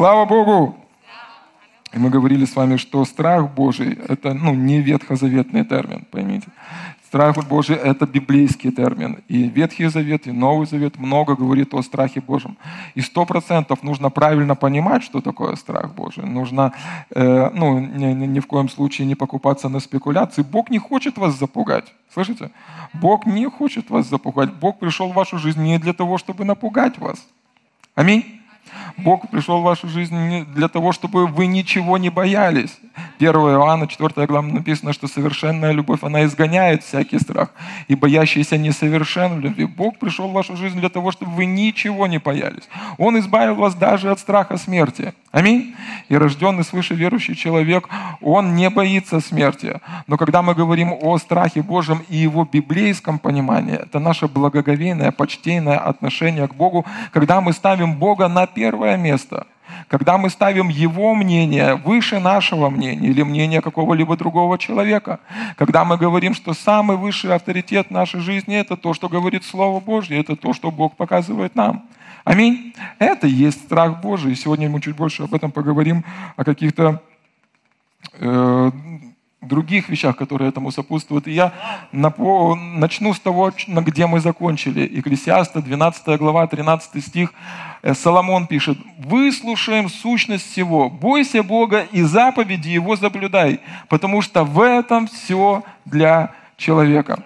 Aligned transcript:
Слава 0.00 0.24
Богу! 0.24 0.76
И 1.92 1.98
мы 1.98 2.08
говорили 2.08 2.46
с 2.46 2.56
вами, 2.56 2.78
что 2.78 3.04
страх 3.04 3.50
Божий– 3.50 3.98
это 4.08 4.32
ну, 4.32 4.54
не 4.54 4.80
ветхозаветный 4.80 5.62
термин, 5.62 6.06
поймите. 6.10 6.46
Страх 7.04 7.36
Божий– 7.46 7.76
это 7.84 8.06
библейский 8.06 8.72
термин. 8.72 9.22
И 9.28 9.42
Ветхий 9.42 9.88
Завет, 9.88 10.26
и 10.26 10.32
Новый 10.32 10.66
Завет 10.66 10.98
много 10.98 11.36
говорит 11.36 11.74
о 11.74 11.82
страхе 11.82 12.22
Божьем. 12.22 12.56
И 12.94 13.02
сто 13.02 13.26
процентов 13.26 13.82
нужно 13.82 14.08
правильно 14.08 14.54
понимать, 14.54 15.02
что 15.02 15.20
такое 15.20 15.54
страх 15.56 15.94
Божий. 15.94 16.24
Нужно 16.24 16.72
э, 17.10 17.50
ну, 17.52 17.78
ни, 17.78 18.26
ни 18.26 18.40
в 18.40 18.46
коем 18.46 18.70
случае 18.70 19.06
не 19.06 19.16
покупаться 19.16 19.68
на 19.68 19.80
спекуляции. 19.80 20.40
Бог 20.40 20.70
не 20.70 20.78
хочет 20.78 21.18
вас 21.18 21.38
запугать. 21.38 21.92
Слышите? 22.14 22.50
Бог 22.94 23.26
не 23.26 23.44
хочет 23.50 23.90
вас 23.90 24.08
запугать. 24.08 24.50
Бог 24.54 24.78
пришел 24.78 25.10
в 25.10 25.14
вашу 25.14 25.36
жизнь 25.36 25.62
не 25.62 25.78
для 25.78 25.92
того, 25.92 26.16
чтобы 26.16 26.46
напугать 26.46 26.96
вас. 26.96 27.18
Аминь. 27.94 28.39
Бог 28.96 29.28
пришел 29.30 29.60
в 29.60 29.64
вашу 29.64 29.88
жизнь 29.88 30.44
для 30.54 30.68
того, 30.68 30.92
чтобы 30.92 31.26
вы 31.26 31.46
ничего 31.46 31.98
не 31.98 32.10
боялись. 32.10 32.78
1 33.18 33.30
Иоанна, 33.30 33.86
4 33.86 34.26
глава 34.26 34.46
написано, 34.46 34.92
что 34.92 35.08
совершенная 35.08 35.72
любовь, 35.72 36.00
она 36.02 36.24
изгоняет 36.24 36.82
всякий 36.82 37.18
страх. 37.18 37.50
И 37.88 37.94
боящийся 37.94 38.58
несовершен 38.58 39.36
в 39.36 39.40
любви. 39.40 39.64
Бог 39.64 39.98
пришел 39.98 40.28
в 40.28 40.32
вашу 40.32 40.56
жизнь 40.56 40.80
для 40.80 40.88
того, 40.88 41.12
чтобы 41.12 41.32
вы 41.32 41.46
ничего 41.46 42.06
не 42.06 42.18
боялись. 42.18 42.68
Он 42.98 43.18
избавил 43.18 43.54
вас 43.54 43.74
даже 43.74 44.10
от 44.10 44.18
страха 44.20 44.56
смерти. 44.56 45.12
Аминь. 45.32 45.76
И 46.08 46.16
рожденный 46.16 46.64
свыше 46.64 46.94
верующий 46.94 47.36
человек, 47.36 47.88
он 48.20 48.56
не 48.56 48.68
боится 48.68 49.20
смерти. 49.20 49.80
Но 50.08 50.16
когда 50.16 50.42
мы 50.42 50.54
говорим 50.54 50.92
о 51.00 51.18
страхе 51.18 51.62
Божьем 51.62 52.02
и 52.08 52.16
его 52.16 52.44
библейском 52.44 53.20
понимании, 53.20 53.76
это 53.76 54.00
наше 54.00 54.26
благоговейное, 54.26 55.12
почтейное 55.12 55.78
отношение 55.78 56.48
к 56.48 56.54
Богу, 56.54 56.84
когда 57.12 57.40
мы 57.40 57.52
ставим 57.52 57.94
Бога 57.94 58.26
на 58.28 58.46
первое 58.54 58.96
место– 58.96 59.46
когда 59.88 60.18
мы 60.18 60.30
ставим 60.30 60.68
его 60.68 61.14
мнение 61.14 61.74
выше 61.74 62.20
нашего 62.20 62.70
мнения 62.70 63.08
или 63.08 63.22
мнения 63.22 63.60
какого-либо 63.60 64.16
другого 64.16 64.58
человека, 64.58 65.20
когда 65.56 65.84
мы 65.84 65.96
говорим, 65.96 66.34
что 66.34 66.54
самый 66.54 66.96
высший 66.96 67.34
авторитет 67.34 67.90
нашей 67.90 68.20
жизни– 68.20 68.56
это 68.58 68.76
то, 68.76 68.94
что 68.94 69.08
говорит 69.08 69.44
Слово 69.44 69.80
Божье, 69.80 70.20
это 70.20 70.36
то, 70.36 70.52
что 70.52 70.70
Бог 70.70 70.96
показывает 70.96 71.54
нам. 71.54 71.84
Аминь. 72.24 72.74
Это 72.98 73.26
и 73.26 73.30
есть 73.30 73.64
страх 73.64 74.00
Божий. 74.00 74.36
Сегодня 74.36 74.68
мы 74.68 74.80
чуть 74.80 74.94
больше 74.94 75.24
об 75.24 75.34
этом 75.34 75.50
поговорим, 75.50 76.04
о 76.36 76.44
каких-то 76.44 77.02
э, 78.14 78.70
других 79.42 79.88
вещах, 79.88 80.16
которые 80.16 80.50
этому 80.50 80.70
сопутствуют. 80.70 81.26
И 81.26 81.32
я 81.32 81.52
начну 81.92 83.14
с 83.14 83.20
того, 83.20 83.52
где 83.66 84.06
мы 84.06 84.20
закончили. 84.20 84.80
Екклесиаста, 84.80 85.62
12 85.62 86.18
глава, 86.18 86.46
13 86.46 87.04
стих. 87.04 87.32
Э, 87.82 87.94
Соломон 87.94 88.46
пишет, 88.46 88.78
«Выслушаем 88.98 89.88
сущность 89.88 90.50
всего, 90.50 90.90
бойся 90.90 91.42
Бога 91.42 91.86
и 91.92 92.02
заповеди 92.02 92.68
Его 92.68 92.96
соблюдай, 92.96 93.60
потому 93.88 94.22
что 94.22 94.44
в 94.44 94.60
этом 94.60 95.06
все 95.06 95.62
для 95.84 96.32
человека». 96.56 97.22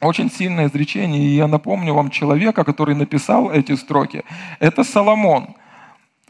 Очень 0.00 0.30
сильное 0.30 0.68
изречение, 0.68 1.20
и 1.20 1.34
я 1.34 1.48
напомню 1.48 1.92
вам 1.92 2.10
человека, 2.10 2.62
который 2.62 2.94
написал 2.94 3.50
эти 3.50 3.74
строки. 3.74 4.22
Это 4.60 4.84
Соломон. 4.84 5.56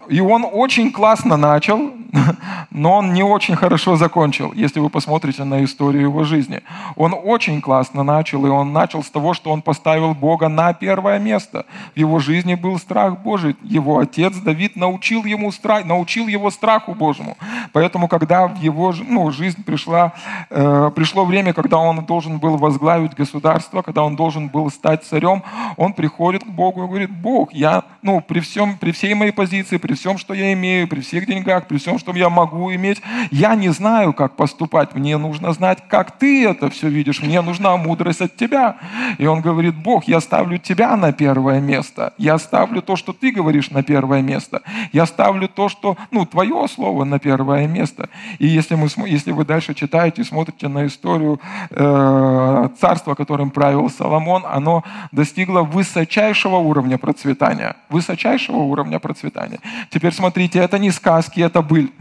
И 0.09 0.21
он 0.21 0.47
очень 0.51 0.91
классно 0.91 1.37
начал, 1.37 1.93
но 2.71 2.97
он 2.97 3.13
не 3.13 3.23
очень 3.23 3.57
хорошо 3.57 3.97
закончил, 3.97 4.53
если 4.55 4.81
вы 4.81 4.89
посмотрите 4.89 5.45
на 5.45 5.63
историю 5.65 6.03
его 6.03 6.25
жизни. 6.25 6.63
Он 6.97 7.15
очень 7.15 7.61
классно 7.61 8.03
начал, 8.03 8.47
и 8.47 8.49
он 8.49 8.73
начал 8.73 9.03
с 9.03 9.11
того, 9.11 9.35
что 9.35 9.51
он 9.51 9.63
поставил 9.63 10.15
Бога 10.15 10.49
на 10.49 10.73
первое 10.73 11.19
место. 11.19 11.67
В 11.95 11.99
его 11.99 12.19
жизни 12.19 12.55
был 12.55 12.79
страх 12.79 13.21
Божий. 13.21 13.57
Его 13.63 13.99
отец 13.99 14.37
Давид 14.37 14.77
научил, 14.77 15.25
ему 15.25 15.53
страх, 15.53 15.85
научил 15.85 16.29
его 16.29 16.51
страху 16.51 16.95
Божьему. 16.95 17.37
Поэтому, 17.73 18.09
когда 18.09 18.47
в 18.47 18.57
его 18.57 18.95
ну, 19.07 19.31
жизнь 19.31 19.63
пришла, 19.65 20.13
э, 20.51 20.91
пришло 20.95 21.25
время, 21.25 21.53
когда 21.53 21.77
он 21.77 22.05
должен 22.05 22.39
был 22.39 22.57
возглавить 22.57 23.15
государство, 23.15 23.83
когда 23.83 24.03
он 24.03 24.17
должен 24.17 24.49
был 24.49 24.71
стать 24.71 25.05
царем, 25.05 25.43
он 25.77 25.93
приходит 25.93 26.45
к 26.45 26.49
Богу 26.49 26.85
и 26.85 26.87
говорит, 26.87 27.11
Бог, 27.11 27.53
я 27.53 27.85
ну, 28.03 28.21
при, 28.21 28.41
всем, 28.41 28.79
при 28.79 28.93
всей 28.93 29.15
моей 29.15 29.33
позиции, 29.33 29.77
при 29.77 29.95
всем, 29.99 30.19
что 30.19 30.35
я 30.35 30.53
имею, 30.53 30.89
при 30.89 31.01
всех 31.01 31.27
деньгах, 31.27 31.67
при 31.67 31.79
всем, 31.79 31.99
что 31.99 32.13
я 32.13 32.31
могу 32.31 32.73
иметь, 32.75 33.03
я 33.31 33.55
не 33.55 33.69
знаю, 33.71 34.13
как 34.13 34.37
поступать. 34.37 34.95
Мне 34.95 35.17
нужно 35.19 35.53
знать, 35.53 35.79
как 35.89 36.19
ты 36.19 36.47
это 36.47 36.71
все 36.71 36.89
видишь. 36.89 37.23
Мне 37.23 37.43
нужна 37.43 37.77
мудрость 37.77 38.21
от 38.21 38.37
тебя. 38.37 38.77
И 39.19 39.27
он 39.27 39.41
говорит, 39.41 39.75
Бог, 39.75 40.05
я 40.05 40.21
ставлю 40.21 40.59
тебя 40.59 40.97
на 40.97 41.13
первое 41.13 41.61
место. 41.61 42.13
Я 42.19 42.39
ставлю 42.39 42.83
то, 42.83 42.97
что 42.97 43.13
ты 43.13 43.31
говоришь 43.31 43.71
на 43.71 43.83
первое 43.83 44.23
место. 44.23 44.63
Я 44.93 45.07
ставлю 45.07 45.49
то, 45.49 45.69
что, 45.69 45.97
ну, 46.11 46.27
твое 46.27 46.67
слово 46.69 47.05
на 47.05 47.19
первое 47.19 47.67
место. 47.67 48.09
И 48.39 48.47
если, 48.47 48.77
мы, 48.77 48.89
если 49.07 49.33
вы 49.33 49.45
дальше 49.45 49.75
читаете, 49.75 50.25
смотрите 50.25 50.69
на 50.69 50.87
историю 50.87 51.41
э, 51.71 52.69
царства, 52.81 53.15
которым 53.15 53.51
правил 53.51 53.91
Соломон, 53.91 54.45
оно 54.47 54.85
достигло 55.13 55.63
высочайшего 55.63 56.57
уровня 56.57 56.99
процветания. 56.99 57.77
Высочайшего 57.89 58.59
уровня 58.59 58.99
процветания. 58.99 59.59
Теперь 59.91 60.13
смотрите, 60.13 60.59
это 60.59 60.79
не 60.79 60.91
сказки, 60.91 61.41
это 61.41 61.63
быль. 61.63 61.93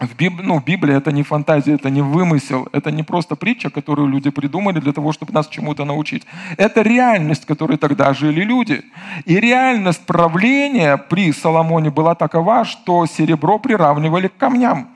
В 0.00 0.16
Биб... 0.16 0.40
ну, 0.42 0.60
Библия 0.60 0.96
это 0.96 1.12
не 1.12 1.22
фантазия, 1.22 1.74
это 1.74 1.90
не 1.90 2.00
вымысел, 2.00 2.68
это 2.72 2.90
не 2.90 3.02
просто 3.02 3.36
притча, 3.36 3.68
которую 3.68 4.08
люди 4.08 4.30
придумали 4.30 4.80
для 4.80 4.92
того, 4.92 5.12
чтобы 5.12 5.34
нас 5.34 5.46
чему-то 5.48 5.84
научить. 5.84 6.24
Это 6.56 6.80
реальность, 6.80 7.44
в 7.44 7.46
которой 7.46 7.76
тогда 7.76 8.14
жили 8.14 8.40
люди. 8.40 8.82
И 9.26 9.38
реальность 9.38 10.06
правления 10.06 10.96
при 10.96 11.32
Соломоне 11.32 11.90
была 11.90 12.14
такова, 12.14 12.64
что 12.64 13.04
серебро 13.04 13.58
приравнивали 13.58 14.28
к 14.28 14.36
камням 14.38 14.88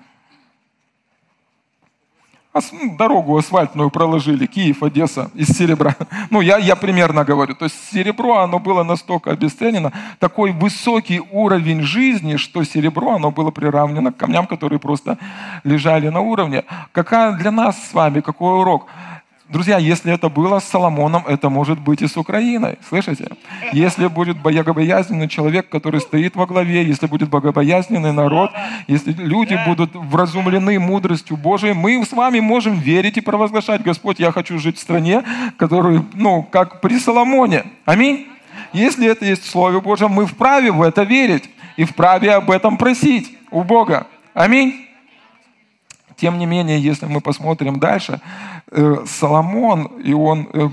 дорогу 2.96 3.36
асфальтную 3.36 3.90
проложили, 3.90 4.46
Киев, 4.46 4.82
Одесса, 4.82 5.30
из 5.34 5.48
серебра. 5.48 5.96
Ну, 6.30 6.40
я, 6.40 6.58
я 6.58 6.76
примерно 6.76 7.24
говорю. 7.24 7.54
То 7.54 7.64
есть 7.64 7.76
серебро, 7.92 8.38
оно 8.38 8.58
было 8.58 8.84
настолько 8.84 9.30
обесценено, 9.30 9.92
такой 10.18 10.52
высокий 10.52 11.20
уровень 11.32 11.82
жизни, 11.82 12.36
что 12.36 12.64
серебро, 12.64 13.14
оно 13.16 13.30
было 13.30 13.50
приравнено 13.50 14.12
к 14.12 14.16
камням, 14.16 14.46
которые 14.46 14.78
просто 14.78 15.18
лежали 15.64 16.08
на 16.08 16.20
уровне. 16.20 16.64
Какая 16.92 17.32
для 17.32 17.50
нас 17.50 17.76
с 17.90 17.94
вами, 17.94 18.20
какой 18.20 18.60
урок? 18.60 18.86
Друзья, 19.50 19.76
если 19.76 20.10
это 20.10 20.30
было 20.30 20.58
с 20.58 20.64
Соломоном, 20.64 21.26
это 21.26 21.50
может 21.50 21.78
быть 21.78 22.00
и 22.00 22.06
с 22.06 22.16
Украиной. 22.16 22.78
Слышите? 22.88 23.28
Если 23.74 24.06
будет 24.06 24.40
богобоязненный 24.40 25.28
человек, 25.28 25.68
который 25.68 26.00
стоит 26.00 26.34
во 26.34 26.46
главе, 26.46 26.82
если 26.82 27.06
будет 27.06 27.28
богобоязненный 27.28 28.12
народ, 28.12 28.50
если 28.88 29.12
люди 29.12 29.58
будут 29.66 29.90
вразумлены 29.94 30.78
мудростью 30.78 31.36
Божией, 31.36 31.74
мы 31.74 32.02
с 32.02 32.12
вами 32.12 32.40
можем 32.40 32.78
верить 32.78 33.18
и 33.18 33.20
провозглашать, 33.20 33.82
Господь, 33.82 34.18
я 34.18 34.32
хочу 34.32 34.58
жить 34.58 34.78
в 34.78 34.80
стране, 34.80 35.22
которую, 35.58 36.06
ну, 36.14 36.42
как 36.42 36.80
при 36.80 36.98
Соломоне. 36.98 37.64
Аминь. 37.84 38.26
Если 38.72 39.06
это 39.06 39.26
есть 39.26 39.44
в 39.44 39.50
Слове 39.50 39.78
Божьем, 39.82 40.10
мы 40.10 40.24
вправе 40.24 40.72
в 40.72 40.80
это 40.80 41.02
верить 41.02 41.50
и 41.76 41.84
вправе 41.84 42.32
об 42.32 42.50
этом 42.50 42.78
просить 42.78 43.36
у 43.50 43.62
Бога. 43.62 44.06
Аминь. 44.32 44.83
Тем 46.24 46.38
не 46.38 46.46
менее, 46.46 46.78
если 46.90 47.04
мы 47.04 47.20
посмотрим 47.20 47.78
дальше, 47.78 48.18
э, 48.72 49.04
Соломон, 49.06 49.84
и 50.06 50.14
он, 50.14 50.48
э, 50.54 50.68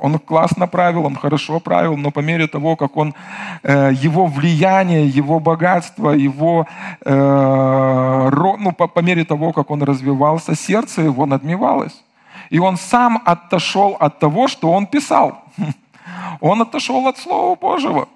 он 0.00 0.18
классно 0.18 0.66
правил, 0.66 1.04
он 1.04 1.16
хорошо 1.16 1.60
правил, 1.60 1.98
но 1.98 2.10
по 2.10 2.20
мере 2.20 2.46
того, 2.46 2.76
как 2.76 2.96
он, 2.96 3.14
э, 3.62 3.92
его 3.92 4.26
влияние, 4.26 5.06
его 5.06 5.38
богатство, 5.38 6.12
его, 6.12 6.66
ну, 7.04 8.72
по, 8.72 8.88
по 8.88 9.00
мере 9.00 9.24
того, 9.24 9.52
как 9.52 9.70
он 9.70 9.82
развивался, 9.82 10.54
сердце 10.54 11.02
его 11.02 11.26
надмевалось. 11.26 12.04
И 12.48 12.58
он 12.58 12.76
сам 12.78 13.22
отошел 13.26 13.96
от 14.00 14.18
того, 14.18 14.48
что 14.48 14.72
он 14.72 14.86
писал. 14.86 15.42
Он 16.40 16.62
отошел 16.62 17.06
от 17.06 17.18
Слова 17.18 17.54
Божьего. 17.54 18.08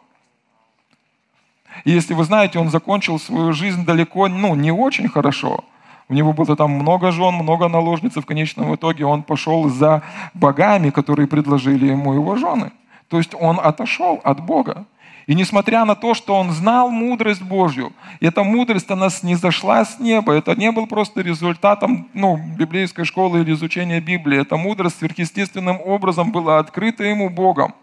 И 1.84 1.90
если 1.90 2.14
вы 2.14 2.24
знаете, 2.24 2.58
он 2.58 2.70
закончил 2.70 3.18
свою 3.18 3.52
жизнь 3.52 3.84
далеко, 3.84 4.28
ну, 4.28 4.54
не 4.54 4.72
очень 4.72 5.08
хорошо– 5.08 5.64
у 6.08 6.14
него 6.14 6.32
было 6.32 6.56
там 6.56 6.70
много 6.70 7.10
жен, 7.10 7.34
много 7.34 7.68
наложниц, 7.68 8.16
и 8.16 8.20
в 8.20 8.26
конечном 8.26 8.74
итоге 8.74 9.04
он 9.04 9.22
пошел 9.22 9.68
за 9.68 10.02
богами, 10.34 10.90
которые 10.90 11.26
предложили 11.26 11.86
ему 11.86 12.14
его 12.14 12.36
жены. 12.36 12.70
То 13.08 13.18
есть 13.18 13.34
он 13.34 13.58
отошел 13.60 14.20
от 14.22 14.40
Бога. 14.40 14.86
И 15.26 15.34
несмотря 15.34 15.84
на 15.84 15.96
то, 15.96 16.14
что 16.14 16.36
он 16.36 16.52
знал 16.52 16.88
мудрость 16.88 17.42
Божью, 17.42 17.92
эта 18.20 18.44
мудрость, 18.44 18.88
она 18.92 19.08
не 19.22 19.34
зашла 19.34 19.84
с 19.84 19.98
неба, 19.98 20.32
это 20.32 20.54
не 20.54 20.70
был 20.70 20.86
просто 20.86 21.20
результатом 21.20 22.08
ну, 22.14 22.36
библейской 22.36 23.02
школы 23.04 23.40
или 23.40 23.52
изучения 23.52 24.00
Библии, 24.00 24.40
эта 24.40 24.56
мудрость 24.56 24.98
сверхъестественным 24.98 25.80
образом 25.84 26.30
была 26.30 26.60
открыта 26.60 27.02
ему 27.02 27.28
Богом. 27.28 27.74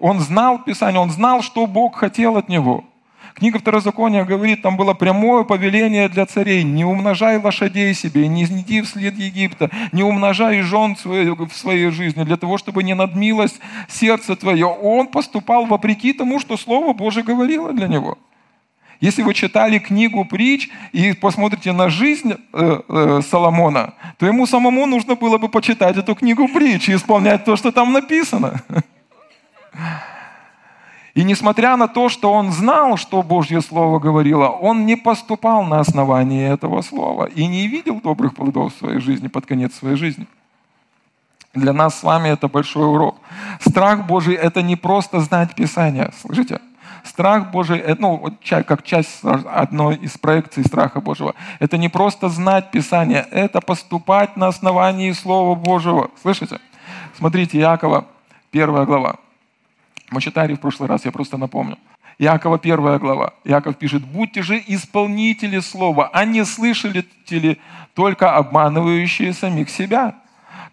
Он 0.00 0.20
знал 0.20 0.58
Писание, 0.58 1.00
он 1.00 1.10
знал, 1.10 1.42
что 1.42 1.66
Бог 1.66 1.96
хотел 1.96 2.38
от 2.38 2.48
него– 2.48 2.84
Книга 3.34 3.58
Второзакония 3.58 4.24
говорит, 4.24 4.62
там 4.62 4.76
было 4.76 4.94
прямое 4.94 5.42
повеление 5.42 6.08
для 6.08 6.24
царей. 6.24 6.62
Не 6.62 6.84
умножай 6.84 7.38
лошадей 7.38 7.92
себе, 7.92 8.28
не 8.28 8.44
иди 8.44 8.80
вслед 8.82 9.18
Египта, 9.18 9.70
не 9.90 10.04
умножай 10.04 10.60
жен 10.60 10.94
в 10.94 11.52
своей 11.52 11.90
жизни, 11.90 12.22
для 12.22 12.36
того, 12.36 12.58
чтобы 12.58 12.84
не 12.84 12.94
надмилось 12.94 13.58
сердце 13.88 14.36
твое. 14.36 14.66
Он 14.66 15.08
поступал 15.08 15.66
вопреки 15.66 16.12
тому, 16.12 16.38
что 16.38 16.56
Слово 16.56 16.92
Божие 16.92 17.24
говорило 17.24 17.72
для 17.72 17.88
него. 17.88 18.18
Если 19.00 19.22
вы 19.22 19.34
читали 19.34 19.80
книгу 19.80 20.24
притч 20.24 20.68
и 20.92 21.12
посмотрите 21.12 21.72
на 21.72 21.88
жизнь 21.88 22.34
э, 22.52 22.80
э, 22.88 23.20
Соломона, 23.28 23.94
то 24.16 24.26
ему 24.26 24.46
самому 24.46 24.86
нужно 24.86 25.16
было 25.16 25.38
бы 25.38 25.48
почитать 25.48 25.96
эту 25.96 26.14
книгу 26.14 26.46
притч 26.46 26.88
и 26.88 26.94
исполнять 26.94 27.44
то, 27.44 27.56
что 27.56 27.72
там 27.72 27.92
написано. 27.92 28.62
И 31.14 31.22
несмотря 31.22 31.76
на 31.76 31.86
то, 31.86 32.08
что 32.08 32.32
он 32.32 32.50
знал, 32.50 32.96
что 32.96 33.22
Божье 33.22 33.60
Слово 33.60 34.00
говорило, 34.00 34.48
он 34.48 34.84
не 34.84 34.96
поступал 34.96 35.62
на 35.64 35.78
основании 35.78 36.52
этого 36.52 36.82
Слова 36.82 37.26
и 37.26 37.46
не 37.46 37.68
видел 37.68 38.00
добрых 38.00 38.34
плодов 38.34 38.74
в 38.74 38.78
своей 38.78 38.98
жизни 38.98 39.28
под 39.28 39.46
конец 39.46 39.74
своей 39.74 39.96
жизни. 39.96 40.26
Для 41.54 41.72
нас 41.72 42.00
с 42.00 42.02
вами 42.02 42.30
это 42.30 42.48
большой 42.48 42.88
урок. 42.88 43.16
Страх 43.60 44.06
Божий– 44.06 44.34
это 44.42 44.60
не 44.60 44.74
просто 44.74 45.20
знать 45.20 45.54
Писание. 45.54 46.10
Слышите? 46.20 46.60
Страх 47.04 47.52
Божий, 47.52 47.84
ну, 47.98 48.36
как 48.66 48.82
часть 48.82 49.22
одной 49.22 49.94
из 49.96 50.18
проекций 50.18 50.64
страха 50.64 51.00
Божьего, 51.00 51.34
это 51.60 51.78
не 51.78 51.88
просто 51.88 52.28
знать 52.28 52.72
Писание, 52.72 53.24
это 53.30 53.60
поступать 53.60 54.36
на 54.36 54.48
основании 54.48 55.12
Слова 55.12 55.54
Божьего. 55.54 56.10
Слышите? 56.22 56.58
Смотрите, 57.16 57.60
Якова, 57.60 58.06
первая 58.50 58.84
глава. 58.84 59.16
Мы 60.14 60.20
читали 60.20 60.54
в 60.54 60.60
прошлый 60.60 60.88
раз, 60.88 61.04
я 61.04 61.10
просто 61.10 61.36
напомню. 61.36 61.76
Якова 62.20 62.58
первая 62.58 63.00
глава. 63.00 63.32
Яков 63.44 63.74
пишет, 63.74 64.04
«Будьте 64.04 64.42
же 64.42 64.62
исполнители 64.68 65.58
слова, 65.58 66.08
а 66.12 66.24
не 66.24 66.44
слышали 66.44 67.04
только 67.94 68.36
обманывающие 68.36 69.32
самих 69.32 69.70
себя». 69.70 70.14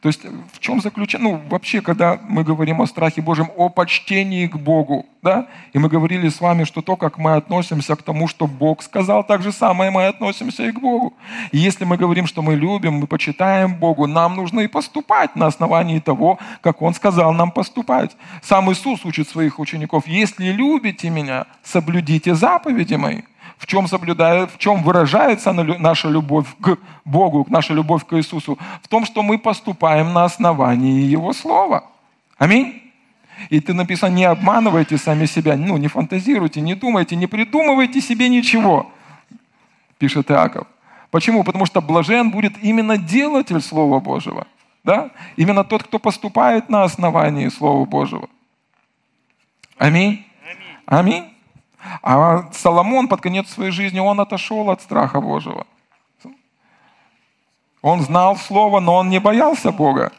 То 0.02 0.08
есть 0.08 0.26
в 0.26 0.60
чем 0.60 0.82
заключается, 0.82 1.30
ну 1.30 1.40
вообще, 1.48 1.80
когда 1.80 2.20
мы 2.28 2.44
говорим 2.44 2.82
о 2.82 2.88
страхе 2.88 3.22
Божьем, 3.22 3.50
о 3.56 3.70
почтении 3.70 4.48
к 4.48 4.56
Богу, 4.56 5.06
да, 5.22 5.48
и 5.74 5.78
мы 5.78 5.90
говорили 5.90 6.28
с 6.28 6.42
вами, 6.42 6.64
что 6.64 6.82
то, 6.82 6.96
как 6.96 7.20
мы 7.20 7.36
относимся 7.36 7.96
к 7.96 8.02
тому, 8.02 8.28
что 8.28 8.48
Бог 8.48 8.82
сказал, 8.82 9.24
так 9.24 9.44
же 9.44 9.52
самое 9.52 9.92
мы 9.92 10.08
относимся 10.08 10.64
и 10.64 10.72
к 10.72 10.80
Богу. 10.80 11.14
И 11.52 11.60
если 11.60 11.86
мы 11.86 11.98
говорим, 11.98 12.26
что 12.26 12.42
мы 12.42 12.56
любим, 12.56 12.96
мы 12.96 13.06
почитаем 13.06 13.76
Богу, 13.76 14.08
нам 14.08 14.36
нужно 14.36 14.62
и 14.62 14.68
поступать 14.68 15.36
на 15.36 15.46
основании 15.46 16.00
того, 16.00 16.40
как 16.62 16.82
Он 16.82 16.96
сказал 16.96 17.32
нам 17.34 17.52
поступать. 17.52 18.18
Сам 18.42 18.72
Иисус 18.72 19.06
учит 19.06 19.30
своих 19.30 19.60
учеников, 19.60 20.08
если 20.08 20.52
любите 20.52 21.12
меня, 21.12 21.46
соблюдите 21.64 22.34
заповеди 22.34 22.96
мои 22.96 23.22
в 23.62 23.68
чем, 23.68 23.88
соблюдает, 23.88 24.50
в 24.52 24.58
чем 24.58 24.82
выражается 24.82 25.54
наша 25.54 26.10
любовь 26.10 26.48
к 26.60 26.80
Богу, 27.06 27.46
наша 27.48 27.76
любовь 27.76 28.04
к 28.08 28.18
Иисусу? 28.18 28.58
В 28.82 28.88
том, 28.88 29.06
что 29.06 29.22
мы 29.22 29.38
поступаем 29.38 30.14
на 30.14 30.24
основании 30.24 31.04
Его 31.04 31.32
Слова. 31.32 31.84
Аминь. 32.40 32.82
И 33.50 33.60
ты 33.60 33.76
написано, 33.76 34.10
не 34.10 34.24
обманывайте 34.24 34.98
сами 34.98 35.28
себя, 35.28 35.56
ну, 35.56 35.78
не 35.78 35.88
фантазируйте, 35.88 36.60
не 36.60 36.74
думайте, 36.74 37.16
не 37.16 37.28
придумывайте 37.28 38.02
себе 38.02 38.30
ничего, 38.30 38.92
пишет 40.00 40.32
Иаков. 40.32 40.66
Почему? 41.12 41.44
Потому 41.44 41.68
что 41.68 41.82
блажен 41.82 42.32
будет 42.32 42.54
именно 42.64 42.98
делатель 42.98 43.62
Слова 43.62 44.00
Божьего. 44.00 44.48
Да? 44.84 45.12
Именно 45.36 45.64
тот, 45.64 45.84
кто 45.84 46.00
поступает 46.00 46.68
на 46.68 46.84
основании 46.84 47.50
Слова 47.50 47.86
Божьего. 47.86 48.28
Аминь. 49.78 50.26
Аминь. 50.88 51.31
А 52.02 52.50
Соломон 52.54 53.08
под 53.08 53.22
конец 53.22 53.50
своей 53.50 53.72
жизни, 53.72 54.00
он 54.00 54.20
отошел 54.20 54.70
от 54.70 54.82
страха 54.82 55.20
Божьего. 55.20 55.66
Он 57.82 58.02
знал 58.02 58.38
Слово, 58.38 58.80
но 58.80 58.96
он 58.98 59.10
не 59.10 59.20
боялся 59.20 59.72
Бога. 59.72 60.12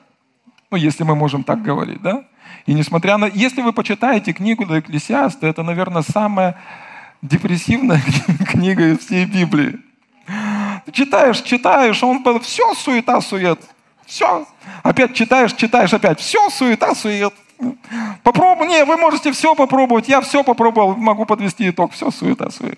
Ну, 0.71 0.77
если 0.77 1.05
мы 1.05 1.15
можем 1.15 1.45
так 1.45 1.63
говорить, 1.63 2.03
да? 2.03 2.25
И 2.67 2.75
несмотря 2.75 3.17
на... 3.19 3.27
Если 3.27 3.63
вы 3.63 3.73
почитаете 3.73 4.33
книгу 4.33 4.67
до 4.67 4.81
Экклесиаста, 4.81 5.47
это, 5.47 5.63
наверное, 5.63 6.03
самая 6.03 6.57
депрессивная 7.21 8.03
книга 8.49 8.93
из 8.93 8.99
всей 8.99 9.27
Библии. 9.27 9.79
Читаешь, 10.93 11.41
читаешь, 11.43 12.03
он 12.03 12.23
все 12.41 12.75
суета, 12.75 13.21
сует. 13.21 13.61
Все. 14.07 14.47
Опять 14.83 15.15
читаешь, 15.15 15.53
читаешь, 15.53 15.93
опять 15.95 16.21
все 16.21 16.51
суета, 16.51 16.95
сует. 16.95 17.35
Попробуй, 18.23 18.67
не, 18.69 18.85
вы 18.85 18.97
можете 18.97 19.33
все 19.33 19.55
попробовать, 19.55 20.09
я 20.09 20.21
все 20.21 20.43
попробовал, 20.43 20.97
могу 20.97 21.25
подвести 21.25 21.69
итог, 21.69 21.93
все 21.93 22.11
суета, 22.11 22.51
суета. 22.51 22.77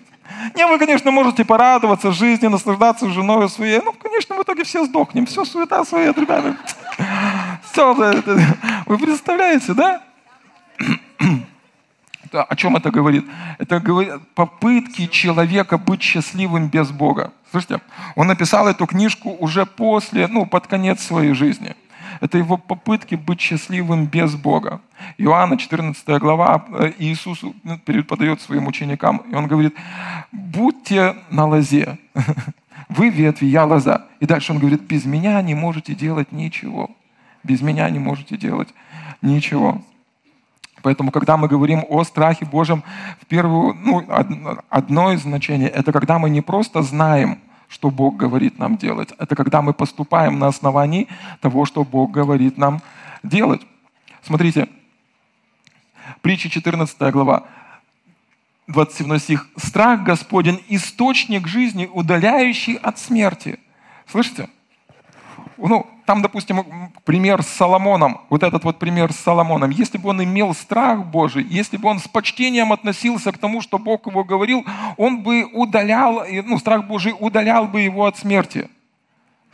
Не, 0.55 0.65
вы, 0.67 0.79
конечно, 0.79 1.11
можете 1.11 1.45
порадоваться 1.45 2.11
жизни, 2.11 2.47
наслаждаться 2.47 3.09
женой 3.09 3.49
своей, 3.49 3.81
ну, 3.83 3.93
конечно, 3.93 4.35
в 4.35 4.41
итоге 4.41 4.63
все 4.63 4.85
сдохнем, 4.85 5.25
все 5.25 5.45
суета, 5.45 5.83
сует, 5.85 6.17
ребята. 6.17 6.55
Все, 7.71 7.93
вы 8.85 8.97
представляете, 8.97 9.73
да? 9.73 10.01
О 12.31 12.55
чем 12.55 12.75
это 12.75 12.91
говорит? 12.91 13.25
Это 13.59 13.79
говорит 13.79 14.13
попытки 14.33 15.07
человека 15.07 15.77
быть 15.77 16.01
счастливым 16.01 16.67
без 16.67 16.89
Бога. 16.91 17.31
Слышите, 17.51 17.79
он 18.15 18.27
написал 18.27 18.67
эту 18.67 18.85
книжку 18.87 19.35
уже 19.39 19.65
после, 19.65 20.27
ну, 20.27 20.45
под 20.45 20.67
конец 20.67 21.01
своей 21.01 21.33
жизни. 21.33 21.75
Это 22.21 22.37
его 22.37 22.57
попытки 22.57 23.15
быть 23.15 23.41
счастливым 23.41 24.05
без 24.05 24.35
Бога. 24.35 24.81
Иоанна 25.17 25.57
14 25.57 26.07
глава 26.19 26.65
э, 26.69 26.93
Иисус 26.99 27.43
ну, 27.63 27.79
подает 28.03 28.41
своим 28.41 28.67
ученикам, 28.67 29.17
и 29.31 29.35
он 29.35 29.47
говорит, 29.47 29.75
будьте 30.31 31.15
на 31.29 31.45
лозе, 31.45 31.97
вы 32.89 33.09
ветви, 33.09 33.47
я 33.47 33.65
лоза. 33.65 34.05
И 34.19 34.25
дальше 34.25 34.53
он 34.53 34.59
говорит, 34.59 34.81
без 34.81 35.05
меня 35.05 35.41
не 35.41 35.55
можете 35.55 35.95
делать 35.95 36.31
ничего. 36.31 36.89
Без 37.43 37.61
меня 37.61 37.89
не 37.89 37.99
можете 37.99 38.37
делать 38.37 38.69
ничего. 39.21 39.81
Поэтому, 40.81 41.11
когда 41.11 41.35
мы 41.35 41.47
говорим 41.47 41.83
о 41.89 42.03
страхе 42.03 42.45
Божьем, 42.45 42.83
в 43.19 43.25
первую, 43.25 43.73
ну, 43.73 44.05
одно 44.69 45.11
из 45.11 45.21
значений– 45.21 45.65
это 45.79 45.91
когда 45.91 46.19
мы 46.19 46.29
не 46.29 46.41
просто 46.41 46.83
знаем, 46.83 47.39
что 47.67 47.89
Бог 47.89 48.17
говорит 48.17 48.59
нам 48.59 48.77
делать. 48.77 49.09
Это 49.17 49.35
когда 49.35 49.61
мы 49.61 49.73
поступаем 49.73 50.39
на 50.39 50.47
основании 50.47 51.07
того, 51.41 51.65
что 51.65 51.83
Бог 51.83 52.11
говорит 52.11 52.57
нам 52.57 52.81
делать. 53.23 53.61
Смотрите, 54.21 54.69
притча 56.21 56.49
14 56.49 56.99
глава, 57.11 57.43
27 58.67 59.17
стих. 59.19 59.47
«Страх 59.57 60.03
Господень– 60.03 60.63
источник 60.69 61.47
жизни, 61.47 61.89
удаляющий 61.91 62.75
от 62.75 62.97
смерти». 62.97 63.59
Слышите? 64.07 64.49
Ну, 65.57 65.87
там, 66.05 66.21
допустим, 66.21 66.91
пример 67.03 67.41
с 67.41 67.47
Соломоном, 67.47 68.21
вот 68.29 68.43
этот 68.43 68.63
вот 68.63 68.77
пример 68.79 69.11
с 69.11 69.17
Соломоном. 69.17 69.71
Если 69.71 69.97
бы 69.97 70.09
он 70.09 70.23
имел 70.23 70.53
страх 70.53 71.05
Божий, 71.05 71.43
если 71.43 71.77
бы 71.77 71.89
он 71.89 71.99
с 71.99 72.07
почтением 72.07 72.71
относился 72.71 73.31
к 73.31 73.37
тому, 73.37 73.61
что 73.61 73.79
Бог 73.79 74.05
его 74.07 74.23
говорил, 74.23 74.65
он 74.97 75.23
бы 75.23 75.45
удалял, 75.45 76.23
ну, 76.45 76.57
страх 76.59 76.85
Божий 76.85 77.13
удалял 77.19 77.67
бы 77.67 77.81
его 77.81 78.05
от 78.05 78.17
смерти. 78.17 78.69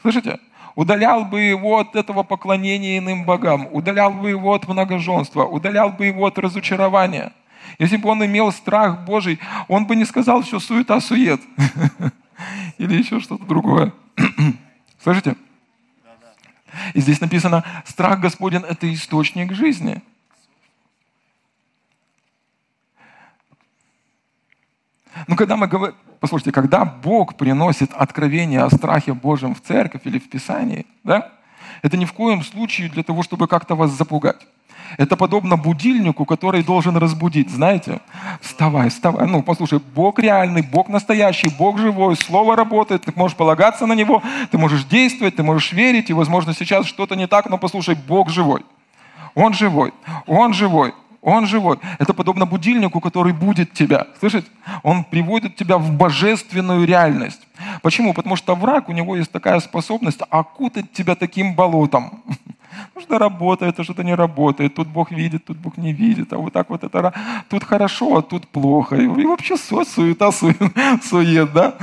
Слышите? 0.01 0.39
Удалял 0.75 1.25
бы 1.25 1.41
его 1.41 1.79
от 1.79 1.95
этого 1.95 2.23
поклонения 2.23 2.97
иным 2.97 3.25
богам, 3.25 3.67
удалял 3.71 4.11
бы 4.11 4.29
его 4.29 4.53
от 4.53 4.67
многоженства, 4.67 5.43
удалял 5.43 5.89
бы 5.89 6.05
его 6.05 6.25
от 6.25 6.37
разочарования. 6.37 7.33
Если 7.79 7.97
бы 7.97 8.09
он 8.09 8.25
имел 8.25 8.51
страх 8.51 9.05
Божий, 9.05 9.39
он 9.67 9.85
бы 9.85 9.95
не 9.95 10.05
сказал, 10.05 10.43
что 10.43 10.59
суета-сует. 10.59 11.41
Или 12.77 12.97
еще 12.97 13.19
что-то 13.19 13.45
другое. 13.45 13.93
Слышите? 15.03 15.35
И 16.93 17.01
здесь 17.01 17.21
написано, 17.21 17.63
страх 17.85 18.19
Господен– 18.19 18.65
это 18.69 18.91
источник 18.93 19.53
жизни. 19.53 20.01
Ну, 25.27 25.35
когда 25.35 25.57
мы 25.57 25.67
говорим, 25.67 25.95
послушайте, 26.19 26.51
когда 26.51 26.85
Бог 26.85 27.35
приносит 27.35 27.91
откровение 27.93 28.63
о 28.63 28.69
страхе 28.69 29.13
Божьем 29.13 29.53
в 29.53 29.61
церковь 29.61 30.01
или 30.05 30.19
в 30.19 30.29
Писании, 30.29 30.85
да, 31.03 31.31
это 31.81 31.97
ни 31.97 32.05
в 32.05 32.13
коем 32.13 32.43
случае 32.43 32.89
для 32.89 33.03
того, 33.03 33.23
чтобы 33.23 33.47
как-то 33.47 33.75
вас 33.75 33.91
запугать. 33.91 34.47
Это 34.97 35.15
подобно 35.15 35.57
будильнику, 35.57 36.25
который 36.25 36.63
должен 36.63 36.97
разбудить. 36.97 37.49
Знаете, 37.49 38.01
вставай, 38.41 38.89
вставай. 38.89 39.27
Ну, 39.27 39.41
послушай, 39.43 39.79
Бог 39.95 40.19
реальный, 40.19 40.61
Бог 40.61 40.89
настоящий, 40.89 41.49
Бог 41.49 41.77
живой, 41.77 42.15
Слово 42.15 42.55
работает, 42.55 43.03
ты 43.03 43.13
можешь 43.15 43.37
полагаться 43.37 43.85
на 43.85 43.93
Него, 43.93 44.21
ты 44.51 44.57
можешь 44.57 44.83
действовать, 44.85 45.35
ты 45.35 45.43
можешь 45.43 45.71
верить, 45.71 46.09
и, 46.09 46.13
возможно, 46.13 46.53
сейчас 46.53 46.85
что-то 46.85 47.15
не 47.15 47.27
так, 47.27 47.49
но 47.49 47.57
послушай, 47.57 47.95
Бог 48.07 48.29
живой. 48.29 48.63
Он 49.35 49.53
живой, 49.53 49.93
Он 50.27 50.53
живой, 50.53 50.93
Он 51.21 51.45
живой. 51.45 51.79
Это 51.99 52.13
подобно 52.13 52.45
будильнику, 52.45 52.99
который 52.99 53.33
будет 53.33 53.73
тебя. 53.73 54.07
Слышите? 54.19 54.47
Он 54.83 55.03
приводит 55.03 55.55
тебя 55.55 55.77
в 55.77 55.91
божественную 55.91 56.85
реальность. 56.85 57.41
Почему? 57.81 58.13
Потому 58.13 58.35
что 58.35 58.55
враг, 58.55 58.89
у 58.89 58.91
него 58.91 59.15
есть 59.15 59.31
такая 59.31 59.59
способность 59.59 60.19
окутать 60.29 60.91
тебя 60.91 61.15
таким 61.15 61.55
болотом. 61.55 62.23
Ну, 62.95 63.01
что 63.01 63.17
работает, 63.17 63.79
а 63.79 63.83
что-то 63.83 64.03
не 64.03 64.15
работает. 64.15 64.75
Тут 64.75 64.87
Бог 64.87 65.11
видит, 65.11 65.45
тут 65.45 65.57
Бог 65.57 65.77
не 65.77 65.93
видит. 65.93 66.33
А 66.33 66.37
вот 66.37 66.53
так 66.53 66.69
вот 66.69 66.83
это... 66.83 67.13
Тут 67.49 67.63
хорошо, 67.63 68.17
а 68.17 68.21
тут 68.21 68.47
плохо. 68.47 68.95
И, 68.95 69.07
вообще 69.07 69.57
су, 69.57 69.85
суета, 69.85 70.31
су, 70.31 70.53
сует, 71.03 71.53
да? 71.53 71.75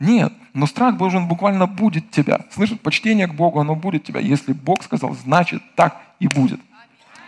Нет. 0.00 0.32
Но 0.54 0.66
страх 0.66 0.96
Божий, 0.96 1.20
он 1.20 1.28
буквально 1.28 1.66
будет 1.66 2.10
тебя. 2.10 2.40
Слышишь, 2.50 2.78
почтение 2.80 3.26
к 3.26 3.34
Богу, 3.34 3.60
оно 3.60 3.74
будет 3.74 4.04
тебя. 4.04 4.20
Если 4.20 4.52
Бог 4.52 4.82
сказал, 4.82 5.14
значит 5.14 5.62
так 5.76 5.96
и 6.20 6.28
будет. 6.28 6.60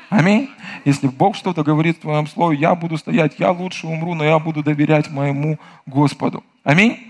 Аминь. 0.09 0.51
Если 0.85 1.07
Бог 1.07 1.37
что-то 1.37 1.63
говорит 1.63 1.99
в 1.99 2.01
твоем 2.01 2.27
слове, 2.27 2.59
я 2.59 2.75
буду 2.75 2.99
стоять, 2.99 3.35
я 3.39 3.53
лучше 3.53 3.87
умру, 3.87 4.15
но 4.15 4.25
я 4.25 4.39
буду 4.41 4.63
доверять 4.63 5.11
моему 5.11 5.59
Господу. 5.87 6.43
Аминь. 6.65 7.10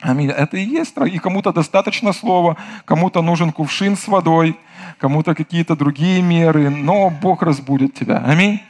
Аминь. 0.00 0.30
Это 0.30 0.56
и 0.56 0.64
есть. 0.64 0.94
И 0.96 1.18
кому-то 1.18 1.52
достаточно 1.52 2.12
слова, 2.12 2.56
кому-то 2.84 3.22
нужен 3.22 3.52
кувшин 3.52 3.96
с 3.96 4.06
водой, 4.08 4.56
кому-то 4.98 5.34
какие-то 5.34 5.74
другие 5.76 6.22
меры, 6.22 6.70
но 6.70 7.10
Бог 7.10 7.42
разбудит 7.42 7.94
тебя. 7.94 8.22
Аминь. 8.24 8.60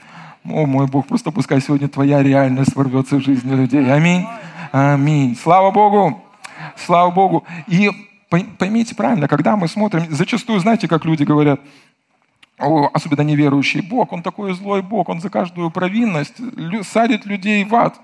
О, 0.44 0.66
мой 0.66 0.86
Бог, 0.86 1.06
просто 1.06 1.30
пускай 1.30 1.60
сегодня 1.60 1.88
твоя 1.88 2.22
реальность 2.22 2.74
ворвется 2.74 3.16
в 3.16 3.20
жизни 3.20 3.54
людей. 3.54 3.92
Аминь. 3.92 4.26
Аминь. 4.72 5.36
Слава 5.36 5.70
Богу. 5.70 6.22
Слава 6.76 7.10
Богу. 7.10 7.44
И 7.66 7.90
поймите 8.30 8.94
правильно, 8.94 9.28
когда 9.28 9.56
мы 9.56 9.68
смотрим, 9.68 10.06
зачастую, 10.10 10.60
знаете, 10.60 10.88
как 10.88 11.04
люди 11.04 11.24
говорят, 11.24 11.60
особенно 12.58 13.22
неверующий 13.22 13.82
Бог, 13.82 14.12
он 14.12 14.22
такой 14.22 14.54
злой 14.54 14.82
Бог, 14.82 15.08
он 15.08 15.20
за 15.20 15.30
каждую 15.30 15.70
провинность 15.70 16.34
садит 16.84 17.26
людей 17.26 17.64
в 17.64 17.74
ад. 17.74 17.98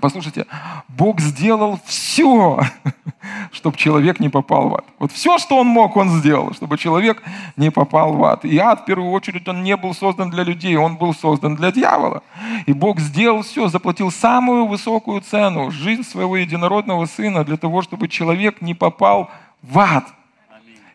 Послушайте, 0.00 0.46
Бог 0.88 1.20
сделал 1.20 1.80
все, 1.84 2.60
чтобы 3.52 3.76
человек 3.76 4.20
не 4.20 4.28
попал 4.28 4.68
в 4.68 4.74
ад. 4.76 4.84
Вот 4.98 5.12
все, 5.12 5.38
что 5.38 5.58
он 5.58 5.66
мог, 5.66 5.96
он 5.96 6.10
сделал, 6.10 6.52
чтобы 6.54 6.78
человек 6.78 7.22
не 7.56 7.70
попал 7.70 8.14
в 8.14 8.24
ад. 8.24 8.44
И 8.44 8.58
ад, 8.58 8.82
в 8.82 8.84
первую 8.84 9.10
очередь, 9.10 9.48
он 9.48 9.62
не 9.62 9.76
был 9.76 9.94
создан 9.94 10.30
для 10.30 10.44
людей, 10.44 10.76
он 10.76 10.96
был 10.96 11.14
создан 11.14 11.56
для 11.56 11.72
дьявола. 11.72 12.22
И 12.66 12.72
Бог 12.72 13.00
сделал 13.00 13.42
все, 13.42 13.68
заплатил 13.68 14.10
самую 14.10 14.66
высокую 14.66 15.20
цену, 15.20 15.70
жизнь 15.70 16.04
своего 16.04 16.36
единородного 16.36 17.06
сына, 17.06 17.44
для 17.44 17.56
того, 17.56 17.82
чтобы 17.82 18.08
человек 18.08 18.60
не 18.60 18.74
попал 18.74 19.30
в 19.62 19.78
ад. 19.78 20.04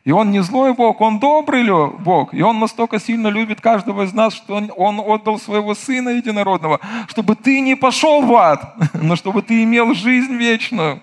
И 0.06 0.12
Он 0.12 0.32
не 0.32 0.44
злой 0.44 0.74
Бог, 0.74 1.00
Он 1.00 1.20
добрый 1.20 1.64
Бог. 2.00 2.34
И 2.34 2.42
Он 2.42 2.60
настолько 2.60 3.00
сильно 3.00 3.30
любит 3.30 3.62
каждого 3.62 4.04
из 4.04 4.14
нас, 4.14 4.34
что 4.34 4.56
Он, 4.56 4.72
он 4.76 5.00
отдал 5.00 5.40
своего 5.40 5.76
Сына 5.76 6.10
Единородного, 6.10 6.80
чтобы 7.08 7.36
ты 7.36 7.62
не 7.62 7.76
пошел 7.76 8.22
в 8.22 8.36
ад, 8.36 8.76
но 8.94 9.16
чтобы 9.16 9.42
ты 9.42 9.64
имел 9.64 9.94
жизнь 9.94 10.34
вечную. 10.34 11.02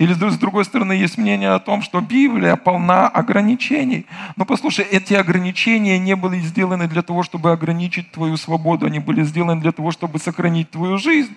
Или 0.00 0.14
с 0.14 0.36
другой 0.38 0.64
стороны, 0.64 0.92
есть 0.92 1.16
мнение 1.16 1.50
о 1.50 1.60
том, 1.60 1.82
что 1.82 2.00
Библия 2.00 2.56
полна 2.56 3.08
ограничений. 3.08 4.04
Но 4.36 4.44
послушай, 4.44 4.84
эти 4.84 5.14
ограничения 5.14 5.96
не 5.98 6.16
были 6.16 6.40
сделаны 6.40 6.88
для 6.88 7.02
того, 7.02 7.22
чтобы 7.22 7.52
ограничить 7.52 8.10
твою 8.10 8.36
свободу, 8.36 8.86
они 8.86 8.98
были 8.98 9.22
сделаны 9.22 9.60
для 9.60 9.70
того, 9.70 9.92
чтобы 9.92 10.18
сохранить 10.18 10.70
твою 10.70 10.98
жизнь. 10.98 11.36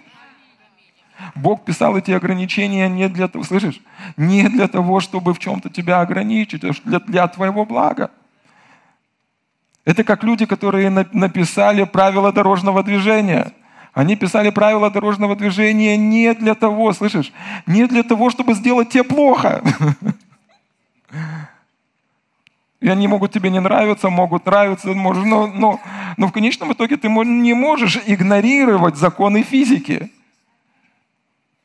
Бог 1.36 1.66
писал 1.66 1.98
эти 1.98 2.12
ограничения 2.12 2.88
не 2.90 3.10
для 3.10 3.28
того, 3.28 3.44
слышишь, 3.44 3.82
не 4.18 4.48
для 4.48 4.68
того, 4.68 5.00
чтобы 5.00 5.34
в 5.34 5.40
чем-то 5.40 5.70
тебя 5.70 6.02
ограничить, 6.02 6.64
а 6.64 6.72
для, 6.86 7.00
для 7.00 7.28
твоего 7.28 7.66
блага. 7.66 8.12
Это 9.86 10.04
как 10.04 10.24
люди, 10.24 10.46
которые 10.46 10.90
написали 10.90 11.84
правила 11.84 12.32
дорожного 12.32 12.84
движения. 12.84 13.52
Они 13.94 14.16
писали 14.16 14.50
правила 14.50 14.90
дорожного 14.90 15.36
движения 15.36 15.98
не 15.98 16.34
для 16.34 16.56
того, 16.56 16.94
слышишь, 16.94 17.32
не 17.68 17.86
для 17.86 18.04
того, 18.04 18.30
чтобы 18.30 18.54
сделать 18.54 18.90
тебе 18.90 19.04
плохо. 19.04 19.62
И 22.80 22.90
они 22.90 23.08
могут 23.08 23.32
тебе 23.32 23.50
не 23.50 23.62
нравиться, 23.62 24.10
могут 24.10 24.46
нравиться, 24.46 24.94
но, 24.94 25.48
но, 25.48 25.80
но 26.18 26.28
в 26.28 26.32
конечном 26.32 26.74
итоге 26.74 26.98
ты 26.98 27.08
не 27.08 27.54
можешь 27.54 27.98
игнорировать 28.06 28.98
законы 28.98 29.44
физики. 29.44 30.12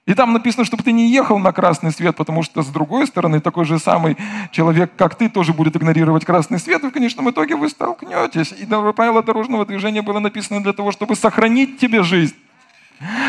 И 0.08 0.14
там 0.14 0.32
написано, 0.32 0.64
чтобы 0.64 0.82
ты 0.82 0.92
не 0.92 1.10
ехал 1.10 1.38
на 1.38 1.52
красный 1.52 1.92
свет, 1.92 2.16
потому 2.16 2.42
что 2.42 2.62
с 2.62 2.68
другой 2.68 3.06
стороны 3.06 3.40
такой 3.40 3.66
же 3.66 3.78
самый 3.78 4.16
человек, 4.52 4.90
как 4.96 5.14
ты, 5.16 5.28
тоже 5.28 5.52
будет 5.52 5.76
игнорировать 5.76 6.24
красный 6.24 6.58
свет, 6.58 6.82
и 6.82 6.88
в 6.88 6.92
конечном 6.92 7.28
итоге 7.28 7.56
вы 7.56 7.68
столкнетесь. 7.68 8.54
И 8.58 8.64
правило 8.64 9.22
дорожного 9.22 9.66
движения 9.66 10.00
было 10.00 10.18
написано 10.18 10.62
для 10.62 10.72
того, 10.72 10.92
чтобы 10.92 11.14
сохранить 11.14 11.78
тебе 11.78 12.02
жизнь. 12.02 12.34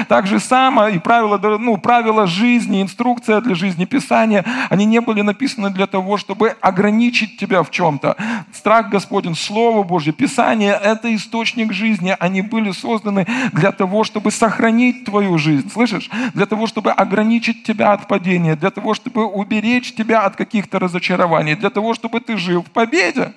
Так 0.08 0.26
же 0.26 0.40
само 0.40 0.88
и 0.88 0.98
правила, 0.98 1.38
ну, 1.60 1.78
правила 1.78 2.26
жизни, 2.26 2.82
инструкция 2.82 3.40
для 3.42 3.54
жизни, 3.54 3.86
Писания, 3.86 4.44
они 4.70 4.86
не 4.86 5.00
были 5.00 5.22
написаны 5.22 5.70
для 5.70 5.86
того, 5.86 6.18
чтобы 6.18 6.56
ограничить 6.60 7.38
тебя 7.38 7.62
в 7.62 7.70
чем-то. 7.70 8.16
Страх 8.52 8.90
Господень, 8.90 9.36
Слово 9.36 9.84
Божье, 9.84 10.12
Писание– 10.12 10.80
это 10.84 11.14
источник 11.14 11.72
жизни. 11.72 12.16
Они 12.20 12.42
были 12.42 12.72
созданы 12.72 13.28
для 13.54 13.72
того, 13.72 14.04
чтобы 14.04 14.32
сохранить 14.32 15.06
твою 15.06 15.38
жизнь. 15.38 15.70
Слышишь? 15.72 16.10
Для 16.34 16.48
того, 16.48 16.66
чтобы 16.66 16.92
ограничить 16.92 17.64
тебя 17.64 17.94
от 17.94 18.08
падения, 18.08 18.56
для 18.56 18.72
того, 18.72 18.96
чтобы 18.96 19.26
уберечь 19.26 19.94
тебя 19.94 20.22
от 20.22 20.36
каких-то 20.36 20.80
разочарований, 20.80 21.56
для 21.56 21.70
того, 21.70 21.94
чтобы 21.94 22.22
ты 22.22 22.38
жил 22.38 22.64
в 22.64 22.72
победе. 22.72 23.34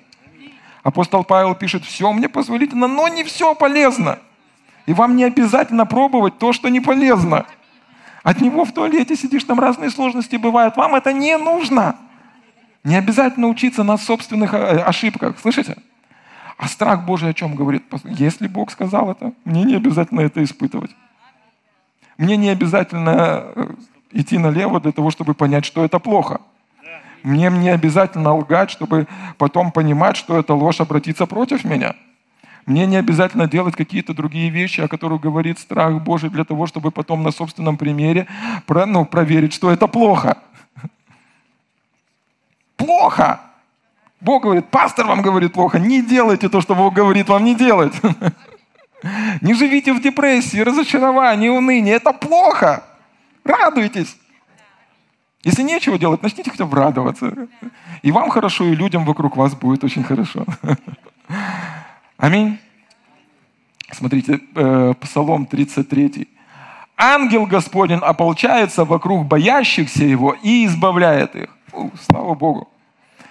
Апостол 0.82 1.24
Павел 1.24 1.54
пишет, 1.54 1.84
все 1.84 2.10
мне 2.12 2.28
позволительно, 2.28 2.88
но 2.88 3.06
не 3.08 3.22
все 3.22 3.54
полезно. 3.54 4.18
И 4.86 4.92
вам 4.92 5.16
не 5.16 5.24
обязательно 5.24 5.86
пробовать 5.86 6.38
то, 6.38 6.52
что 6.52 6.68
не 6.68 6.80
полезно. 6.80 7.46
От 8.22 8.40
него 8.40 8.64
в 8.64 8.72
туалете 8.72 9.16
сидишь, 9.16 9.44
там 9.44 9.58
разные 9.58 9.90
сложности 9.90 10.36
бывают. 10.36 10.76
Вам 10.76 10.94
это 10.94 11.12
не 11.12 11.36
нужно. 11.36 11.96
Не 12.84 12.96
обязательно 12.96 13.48
учиться 13.48 13.84
на 13.84 13.96
собственных 13.96 14.54
э, 14.54 14.78
ошибках. 14.78 15.38
Слышите? 15.40 15.76
А 16.56 16.68
страх 16.68 17.04
Божий 17.04 17.30
о 17.30 17.34
чем 17.34 17.54
говорит? 17.54 17.84
Если 18.04 18.46
Бог 18.48 18.70
сказал 18.70 19.10
это, 19.10 19.32
мне 19.44 19.64
не 19.64 19.74
обязательно 19.74 20.20
это 20.20 20.42
испытывать. 20.42 20.90
Мне 22.18 22.36
не 22.36 22.50
обязательно 22.50 23.44
э, 23.54 23.74
идти 24.12 24.38
налево 24.38 24.80
для 24.80 24.92
того, 24.92 25.10
чтобы 25.10 25.34
понять, 25.34 25.64
что 25.64 25.84
это 25.84 25.98
плохо. 25.98 26.40
Мне 27.22 27.50
не 27.50 27.70
обязательно 27.70 28.34
лгать, 28.34 28.70
чтобы 28.70 29.06
потом 29.38 29.70
понимать, 29.70 30.16
что 30.16 30.38
эта 30.38 30.54
ложь 30.54 30.80
обратится 30.80 31.26
против 31.26 31.64
меня. 31.64 31.94
Мне 32.66 32.86
не 32.86 32.96
обязательно 32.96 33.48
делать 33.48 33.74
какие-то 33.74 34.14
другие 34.14 34.50
вещи, 34.50 34.80
о 34.80 34.88
которых 34.88 35.20
говорит 35.20 35.58
страх 35.58 36.00
Божий, 36.02 36.30
для 36.30 36.44
того, 36.44 36.66
чтобы 36.66 36.90
потом 36.90 37.22
на 37.22 37.32
собственном 37.32 37.76
примере 37.76 38.26
ну, 38.68 39.04
проверить, 39.04 39.52
что 39.52 39.70
это 39.70 39.86
плохо. 39.86 40.38
Плохо! 42.76 43.40
Бог 44.20 44.44
говорит, 44.44 44.68
пастор 44.68 45.06
вам 45.06 45.20
говорит 45.22 45.52
плохо, 45.52 45.80
не 45.80 46.00
делайте 46.00 46.48
то, 46.48 46.60
что 46.60 46.76
Бог 46.76 46.94
говорит 46.94 47.28
вам 47.28 47.44
не 47.44 47.56
делать. 47.56 47.94
Не 49.40 49.54
живите 49.54 49.92
в 49.92 50.00
депрессии, 50.00 50.58
разочаровании, 50.58 51.48
унынии. 51.48 51.92
Это 51.92 52.12
плохо. 52.12 52.84
Радуйтесь. 53.42 54.16
Если 55.42 55.64
нечего 55.64 55.98
делать, 55.98 56.22
начните 56.22 56.52
хотя 56.52 56.66
бы 56.66 56.76
радоваться. 56.76 57.48
И 58.02 58.12
вам 58.12 58.30
хорошо, 58.30 58.64
и 58.64 58.76
людям 58.76 59.04
вокруг 59.04 59.36
вас 59.36 59.56
будет 59.56 59.82
очень 59.82 60.04
хорошо. 60.04 60.46
Аминь. 62.22 62.60
Смотрите, 63.90 64.38
э, 64.54 64.94
Псалом 65.00 65.44
33. 65.44 66.28
Ангел 66.96 67.46
Господень 67.46 67.98
ополчается 67.98 68.84
вокруг 68.84 69.26
боящихся 69.26 70.04
Его 70.04 70.36
и 70.40 70.66
избавляет 70.66 71.34
их. 71.34 71.48
Фу, 71.72 71.90
слава 72.06 72.36
Богу. 72.36 72.68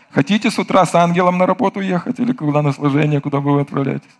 Хотите 0.09 0.51
с 0.51 0.59
утра 0.59 0.85
с 0.85 0.93
ангелом 0.93 1.37
на 1.37 1.45
работу 1.45 1.79
ехать 1.79 2.19
или 2.19 2.33
куда 2.33 2.61
на 2.61 2.73
служение, 2.73 3.21
куда 3.21 3.39
вы 3.39 3.61
отправляетесь? 3.61 4.11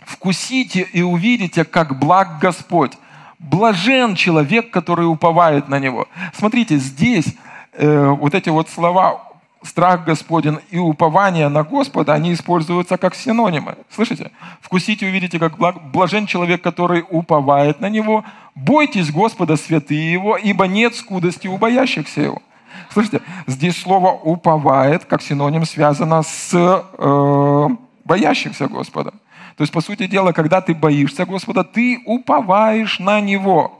Вкусите 0.00 0.88
и 0.92 1.02
увидите, 1.02 1.64
как 1.64 2.00
благ 2.00 2.40
Господь. 2.40 2.98
Блажен 3.38 4.16
человек, 4.16 4.72
который 4.72 5.06
уповает 5.06 5.68
на 5.68 5.78
Него. 5.78 6.08
Смотрите, 6.32 6.78
здесь 6.78 7.36
э, 7.74 8.08
вот 8.08 8.34
эти 8.34 8.48
вот 8.48 8.68
слова 8.68 9.33
страх 9.64 10.04
Господен 10.04 10.60
и 10.70 10.78
упование 10.78 11.48
на 11.48 11.62
Господа, 11.64 12.12
они 12.14 12.32
используются 12.32 12.96
как 12.96 13.14
синонимы. 13.14 13.76
Слышите? 13.90 14.30
Вкусите, 14.60 15.06
увидите, 15.06 15.38
как 15.38 15.58
блажен 15.90 16.26
человек, 16.26 16.62
который 16.62 17.04
уповает 17.08 17.80
на 17.80 17.88
Него. 17.88 18.24
Бойтесь 18.54 19.10
Господа, 19.10 19.56
святые 19.56 20.12
Его, 20.12 20.36
ибо 20.36 20.66
нет 20.66 20.94
скудости 20.94 21.48
у 21.48 21.56
боящихся 21.56 22.20
Его. 22.20 22.42
Слышите? 22.90 23.22
Здесь 23.46 23.80
слово 23.80 24.12
«уповает» 24.12 25.04
как 25.04 25.22
синоним 25.22 25.64
связано 25.64 26.22
с 26.22 26.50
э, 26.52 27.68
боящихся 28.04 28.68
Господа. 28.68 29.12
То 29.56 29.62
есть, 29.62 29.72
по 29.72 29.80
сути 29.80 30.06
дела, 30.06 30.32
когда 30.32 30.60
ты 30.60 30.74
боишься 30.74 31.24
Господа, 31.24 31.64
ты 31.64 32.02
уповаешь 32.04 32.98
на 32.98 33.20
Него. 33.20 33.78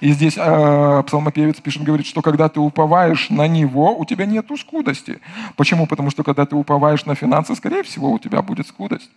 И 0.00 0.12
здесь 0.12 0.34
э, 0.36 1.02
псалмопевец 1.06 1.60
пишет, 1.60 1.82
говорит, 1.82 2.06
что 2.06 2.22
когда 2.22 2.48
ты 2.48 2.60
уповаешь 2.60 3.30
на 3.30 3.46
него, 3.48 3.96
у 3.96 4.04
тебя 4.04 4.26
нет 4.26 4.46
скудости. 4.58 5.20
Почему? 5.56 5.86
Потому 5.86 6.10
что 6.10 6.22
когда 6.22 6.46
ты 6.46 6.56
уповаешь 6.56 7.06
на 7.06 7.14
финансы, 7.14 7.54
скорее 7.54 7.82
всего, 7.82 8.10
у 8.10 8.18
тебя 8.18 8.42
будет 8.42 8.66
скудость. 8.66 9.10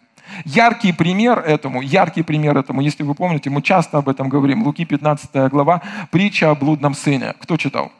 Яркий 0.45 0.93
пример 0.93 1.39
этому, 1.39 1.81
яркий 1.81 2.23
пример 2.23 2.57
этому, 2.57 2.81
если 2.81 3.03
вы 3.03 3.13
помните, 3.13 3.50
мы 3.50 3.62
часто 3.62 3.97
об 3.97 4.09
этом 4.09 4.29
говорим. 4.29 4.63
Луки 4.63 4.85
15 4.85 5.50
глава, 5.51 5.81
притча 6.12 6.51
о 6.51 6.55
блудном 6.55 6.93
сыне. 6.93 7.33
Кто 7.39 7.57
читал? 7.57 7.91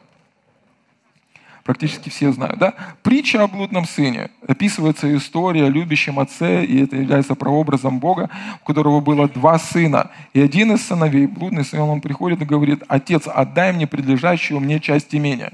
Практически 1.64 2.10
все 2.10 2.30
знают, 2.30 2.58
да? 2.58 2.74
притче 3.02 3.40
о 3.40 3.46
блудном 3.46 3.86
сыне 3.86 4.30
описывается 4.46 5.16
история 5.16 5.64
о 5.64 5.70
любящем 5.70 6.18
отце, 6.18 6.62
и 6.62 6.84
это 6.84 6.96
является 6.96 7.34
прообразом 7.34 8.00
Бога, 8.00 8.28
у 8.62 8.66
которого 8.66 9.00
было 9.00 9.28
два 9.28 9.58
сына. 9.58 10.10
И 10.34 10.42
один 10.42 10.72
из 10.72 10.86
сыновей, 10.86 11.26
блудный 11.26 11.64
сын, 11.64 11.80
он 11.80 12.02
приходит 12.02 12.42
и 12.42 12.44
говорит, 12.44 12.82
«Отец, 12.88 13.26
отдай 13.26 13.72
мне 13.72 13.86
предлежащую 13.86 14.60
мне 14.60 14.78
часть 14.78 15.14
имения». 15.14 15.52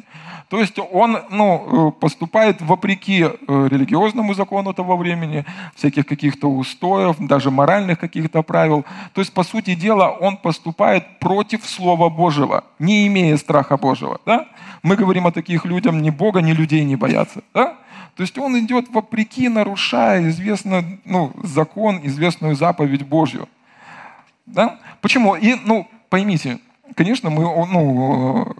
То 0.50 0.58
есть 0.58 0.80
он 0.80 1.16
ну, 1.30 1.90
э, 1.90 2.00
поступает 2.00 2.60
вопреки 2.60 3.22
э, 3.22 3.68
религиозному 3.70 4.34
закону 4.34 4.74
того 4.74 4.96
времени, 4.96 5.44
всяких 5.76 6.06
каких-то 6.06 6.50
устоев, 6.50 7.16
даже 7.20 7.52
моральных 7.52 8.00
каких-то 8.00 8.42
правил. 8.42 8.84
То 9.14 9.20
есть, 9.20 9.32
по 9.32 9.44
сути 9.44 9.76
дела, 9.76 10.10
он 10.10 10.36
поступает 10.36 11.20
против 11.20 11.64
Слова 11.64 12.08
Божьего, 12.08 12.64
не 12.80 13.06
имея 13.06 13.36
страха 13.36 13.76
Божьего. 13.76 14.20
Да? 14.26 14.48
Мы 14.82 14.96
говорим 14.96 15.28
о 15.28 15.30
таких 15.30 15.64
людях, 15.64 15.92
ни 16.00 16.10
Бога, 16.10 16.40
ни 16.40 16.52
людей 16.52 16.84
не 16.84 16.96
боятся. 16.96 17.42
Да? 17.54 17.76
То 18.16 18.22
есть 18.22 18.36
он 18.38 18.58
идет 18.58 18.88
вопреки, 18.88 19.48
нарушая 19.48 20.28
известный 20.28 21.00
ну, 21.04 21.32
закон, 21.42 22.00
известную 22.02 22.54
заповедь 22.54 23.06
Божью. 23.06 23.48
Да? 24.46 24.78
Почему? 25.00 25.36
И, 25.36 25.54
ну, 25.64 25.88
поймите, 26.08 26.58
конечно, 26.94 27.30
мы 27.30 27.42
ну, 27.42 28.54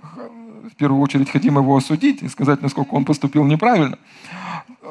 первую 0.81 1.03
очередь 1.03 1.31
хотим 1.31 1.59
его 1.59 1.77
осудить 1.77 2.23
и 2.23 2.29
сказать, 2.29 2.63
насколько 2.63 2.95
он 2.95 3.05
поступил 3.05 3.45
неправильно. 3.45 3.99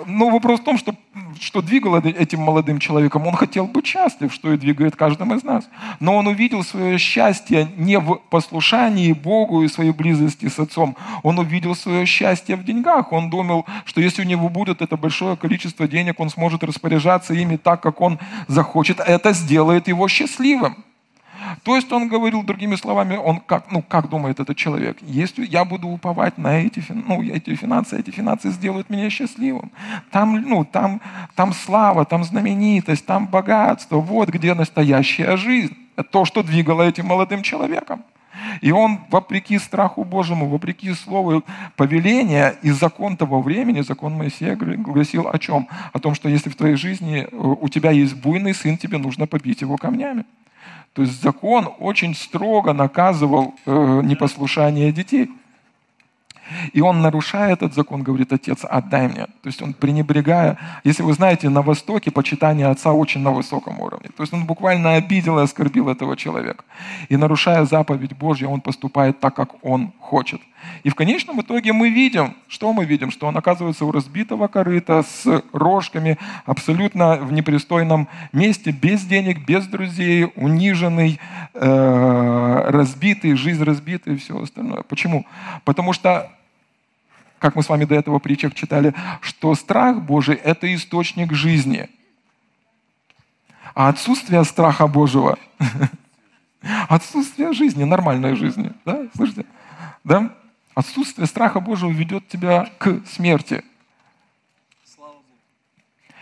Но 0.06 0.30
вопрос 0.30 0.60
в 0.60 0.64
том, 0.64 0.78
что, 0.78 0.96
что 1.40 1.62
двигало 1.62 2.00
этим 2.00 2.40
молодым 2.40 2.80
человеком. 2.80 3.28
Он 3.28 3.36
хотел 3.36 3.66
быть 3.66 3.86
счастлив, 3.86 4.34
что 4.34 4.54
и 4.54 4.58
двигает 4.58 4.96
каждым 4.96 5.34
из 5.34 5.44
нас. 5.44 5.68
Но 6.00 6.16
он 6.16 6.28
увидел 6.28 6.64
свое 6.64 6.98
счастье 6.98 7.68
не 7.76 8.00
в 8.00 8.16
послушании 8.30 9.14
Богу 9.14 9.64
и 9.64 9.68
своей 9.68 9.92
близости 9.92 10.48
с 10.48 10.60
Отцом. 10.60 10.96
Он 11.24 11.40
увидел 11.40 11.76
свое 11.76 12.06
счастье 12.06 12.56
в 12.56 12.64
деньгах. 12.64 13.12
Он 13.12 13.30
думал, 13.30 13.66
что 13.86 14.00
если 14.00 14.22
у 14.22 14.26
него 14.26 14.48
будет 14.50 14.82
это 14.82 14.96
большое 14.96 15.36
количество 15.36 15.88
денег, 15.88 16.20
он 16.20 16.30
сможет 16.30 16.64
распоряжаться 16.64 17.34
ими 17.34 17.58
так, 17.58 17.82
как 17.82 18.00
он 18.00 18.20
захочет. 18.48 19.00
Это 19.00 19.34
сделает 19.34 19.88
его 19.88 20.08
счастливым. 20.08 20.78
То 21.64 21.76
есть 21.76 21.92
он 21.92 22.08
говорил 22.08 22.44
другими 22.44 22.76
словами, 22.76 23.16
он 23.16 23.40
как, 23.40 23.72
ну, 23.72 23.82
как 23.82 24.10
думает 24.10 24.40
этот 24.40 24.58
человек, 24.58 24.98
если 25.02 25.46
я 25.46 25.66
буду 25.66 25.88
уповать 25.88 26.38
на 26.38 26.60
эти, 26.60 26.84
ну, 26.90 27.22
эти 27.22 27.56
финансы, 27.56 28.00
эти 28.00 28.12
финансы 28.12 28.50
сделают 28.52 28.90
меня 28.90 29.10
счастливым. 29.10 29.72
Там, 30.12 30.42
ну, 30.42 30.66
там, 30.66 31.02
там 31.36 31.54
слава, 31.54 32.06
там 32.06 32.24
знаменитость, 32.24 33.06
там 33.06 33.28
богатство, 33.28 33.98
вот 33.98 34.30
где 34.30 34.54
настоящая 34.54 35.38
жизнь. 35.38 35.76
То, 36.12 36.24
что 36.26 36.44
двигало 36.44 36.84
этим 36.84 37.08
молодым 37.08 37.44
человеком. 37.44 38.04
И 38.62 38.72
он, 38.72 39.00
вопреки 39.10 39.58
страху 39.60 40.04
Божьему, 40.04 40.48
вопреки 40.48 40.94
слову 40.94 41.44
повеления 41.76 42.56
и 42.62 42.72
закон 42.72 43.18
того 43.18 43.42
времени, 43.42 43.82
закон 43.82 44.14
Моисея 44.14 44.56
гласил 44.56 45.28
о 45.28 45.38
чем? 45.40 45.68
О 45.94 46.00
том, 46.00 46.16
что 46.16 46.30
если 46.30 46.50
в 46.50 46.56
твоей 46.56 46.76
жизни 46.76 47.28
э, 47.30 47.36
у 47.36 47.68
тебя 47.70 47.92
есть 47.92 48.16
буйный 48.16 48.54
сын, 48.54 48.78
тебе 48.78 48.98
нужно 48.98 49.28
побить 49.28 49.62
его 49.62 49.78
камнями. 49.78 50.26
То 51.00 51.04
есть 51.04 51.22
закон 51.24 51.70
очень 51.80 52.14
строго 52.14 52.74
наказывал 52.74 53.54
э, 53.66 54.02
непослушание 54.04 54.92
детей. 54.92 55.30
И 56.74 56.82
он, 56.82 57.02
нарушая 57.02 57.54
этот 57.54 57.74
закон, 57.74 58.04
говорит, 58.04 58.34
отец, 58.34 58.66
отдай 58.66 59.08
мне. 59.08 59.28
То 59.28 59.46
есть 59.46 59.62
он 59.62 59.74
пренебрегая, 59.74 60.58
если 60.84 61.04
вы 61.04 61.14
знаете, 61.14 61.48
на 61.48 61.62
Востоке 61.62 62.12
почитание 62.12 62.68
отца 62.68 62.92
очень 62.92 63.22
на 63.22 63.32
высоком 63.32 63.80
уровне. 63.80 64.10
То 64.18 64.24
есть 64.24 64.34
он 64.34 64.46
буквально 64.46 64.96
обидел 64.96 65.40
и 65.40 65.44
оскорбил 65.44 65.88
этого 65.88 66.18
человека. 66.18 66.66
И 67.08 67.16
нарушая 67.16 67.64
заповедь 67.64 68.18
Божью, 68.18 68.50
он 68.50 68.60
поступает 68.60 69.22
так, 69.22 69.34
как 69.34 69.64
он 69.64 69.94
хочет. 70.02 70.42
И 70.84 70.90
в 70.90 70.96
конечном 70.96 71.42
итоге 71.42 71.74
мы 71.74 71.90
видим, 71.90 72.36
что 72.48 72.72
мы 72.74 72.86
видим, 72.86 73.12
что 73.12 73.28
он 73.28 73.38
оказывается 73.38 73.86
у 73.86 73.92
разбитого 73.92 74.48
корыта 74.48 75.04
с 75.04 75.44
рожками, 75.52 76.18
абсолютно 76.46 77.18
в 77.18 77.32
непристойном 77.32 78.08
месте, 78.32 78.72
без 78.72 79.04
денег, 79.04 79.46
без 79.46 79.68
друзей, 79.68 80.32
униженный, 80.36 81.20
э, 81.54 82.70
разбитый, 82.70 83.36
жизнь 83.36 83.64
разбитая 83.64 84.16
и 84.16 84.18
все 84.18 84.42
остальное. 84.42 84.84
Почему? 84.84 85.26
Потому 85.66 85.94
что 85.94 86.32
как 87.40 87.56
мы 87.56 87.64
с 87.64 87.70
вами 87.70 87.86
до 87.86 87.96
этого 87.96 88.20
притчах 88.20 88.54
читали, 88.54 88.94
что 89.22 89.56
страх 89.56 90.02
Божий– 90.02 90.36
это 90.44 90.74
источник 90.76 91.32
жизни. 91.34 91.90
А 93.74 93.88
отсутствие 93.88 94.44
страха 94.44 94.88
Божьего– 94.88 95.38
отсутствие 96.90 97.54
жизни, 97.54 97.84
нормальной 97.84 98.36
жизни. 98.36 98.72
Да? 98.86 99.06
Слышите? 99.16 99.46
Да? 100.04 100.32
Отсутствие 100.80 101.28
страха 101.28 101.60
Божьего 101.60 101.90
ведет 101.90 102.30
тебя 102.30 102.70
к 102.78 103.02
смерти. 103.06 103.66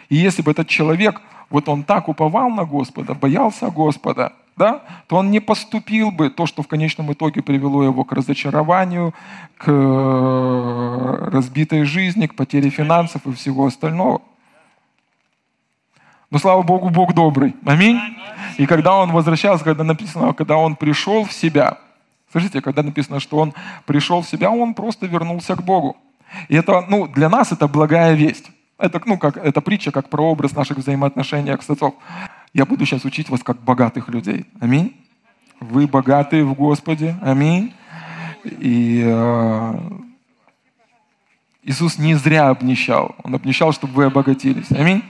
И 0.10 0.15
если 0.15 0.41
бы 0.41 0.50
этот 0.50 0.67
человек, 0.67 1.22
вот 1.52 1.70
он 1.70 1.84
так 1.84 2.10
уповал 2.10 2.50
на 2.50 2.65
Господа, 2.65 3.13
боялся 3.13 3.70
Господа, 3.70 4.34
да, 4.56 4.82
то 5.06 5.17
он 5.17 5.30
не 5.30 5.39
поступил 5.39 6.10
бы 6.10 6.32
то, 6.32 6.48
что 6.48 6.63
в 6.63 6.67
конечном 6.67 7.13
итоге 7.13 7.43
привело 7.43 7.84
его 7.84 8.04
к 8.04 8.12
разочарованию, 8.13 9.13
к 9.60 9.65
э, 9.67 11.30
разбитой 11.32 11.84
жизни, 11.84 12.26
к 12.26 12.34
потере 12.34 12.72
финансов 12.72 13.28
и 13.28 13.34
всего 13.34 13.67
остального. 13.67 14.24
Но 16.32 16.39
слава 16.39 16.63
Богу, 16.63 16.89
Бог 16.89 17.13
добрый. 17.13 17.56
Аминь. 17.63 18.00
И 18.58 18.65
когда 18.65 18.96
он 18.96 19.12
возвращался, 19.12 19.63
когда 19.63 19.84
написано, 19.84 20.34
когда 20.34 20.58
он 20.58 20.76
пришел 20.76 21.26
в 21.26 21.32
себя, 21.32 21.78
слышите, 22.32 22.62
когда 22.62 22.84
написано, 22.84 23.20
что 23.20 23.38
он 23.38 23.54
пришел 23.86 24.22
в 24.22 24.28
себя, 24.28 24.52
он 24.52 24.74
просто 24.74 25.06
вернулся 25.06 25.56
к 25.56 25.63
Богу. 25.63 25.98
И 26.50 26.56
это, 26.56 26.86
ну, 26.88 27.08
для 27.08 27.30
нас 27.30 27.52
это 27.52 27.68
благая 27.68 28.13
весть. 28.13 28.52
Это, 28.78 29.02
ну, 29.06 29.18
как, 29.18 29.38
это 29.38 29.62
притча, 29.62 29.92
как 29.92 30.10
прообраз 30.10 30.54
наших 30.54 30.78
взаимоотношений 30.78 31.52
отцом. 31.52 31.96
Я 32.54 32.66
буду 32.66 32.86
сейчас 32.86 33.06
учить 33.06 33.30
вас 33.30 33.44
как 33.44 33.60
богатых 33.62 34.10
людей. 34.10 34.46
Аминь. 34.60 34.96
Вы 35.60 35.88
богатые 35.88 36.44
в 36.44 36.54
Господе. 36.54 37.16
Аминь. 37.22 37.74
И 38.44 39.04
э, 39.06 39.74
Иисус 41.63 41.98
не 41.98 42.16
зря 42.16 42.50
обнищал. 42.50 43.16
Он 43.24 43.36
обнищал, 43.36 43.74
чтобы 43.74 43.94
вы 43.94 44.06
обогатились. 44.06 44.72
Аминь. 44.72 45.04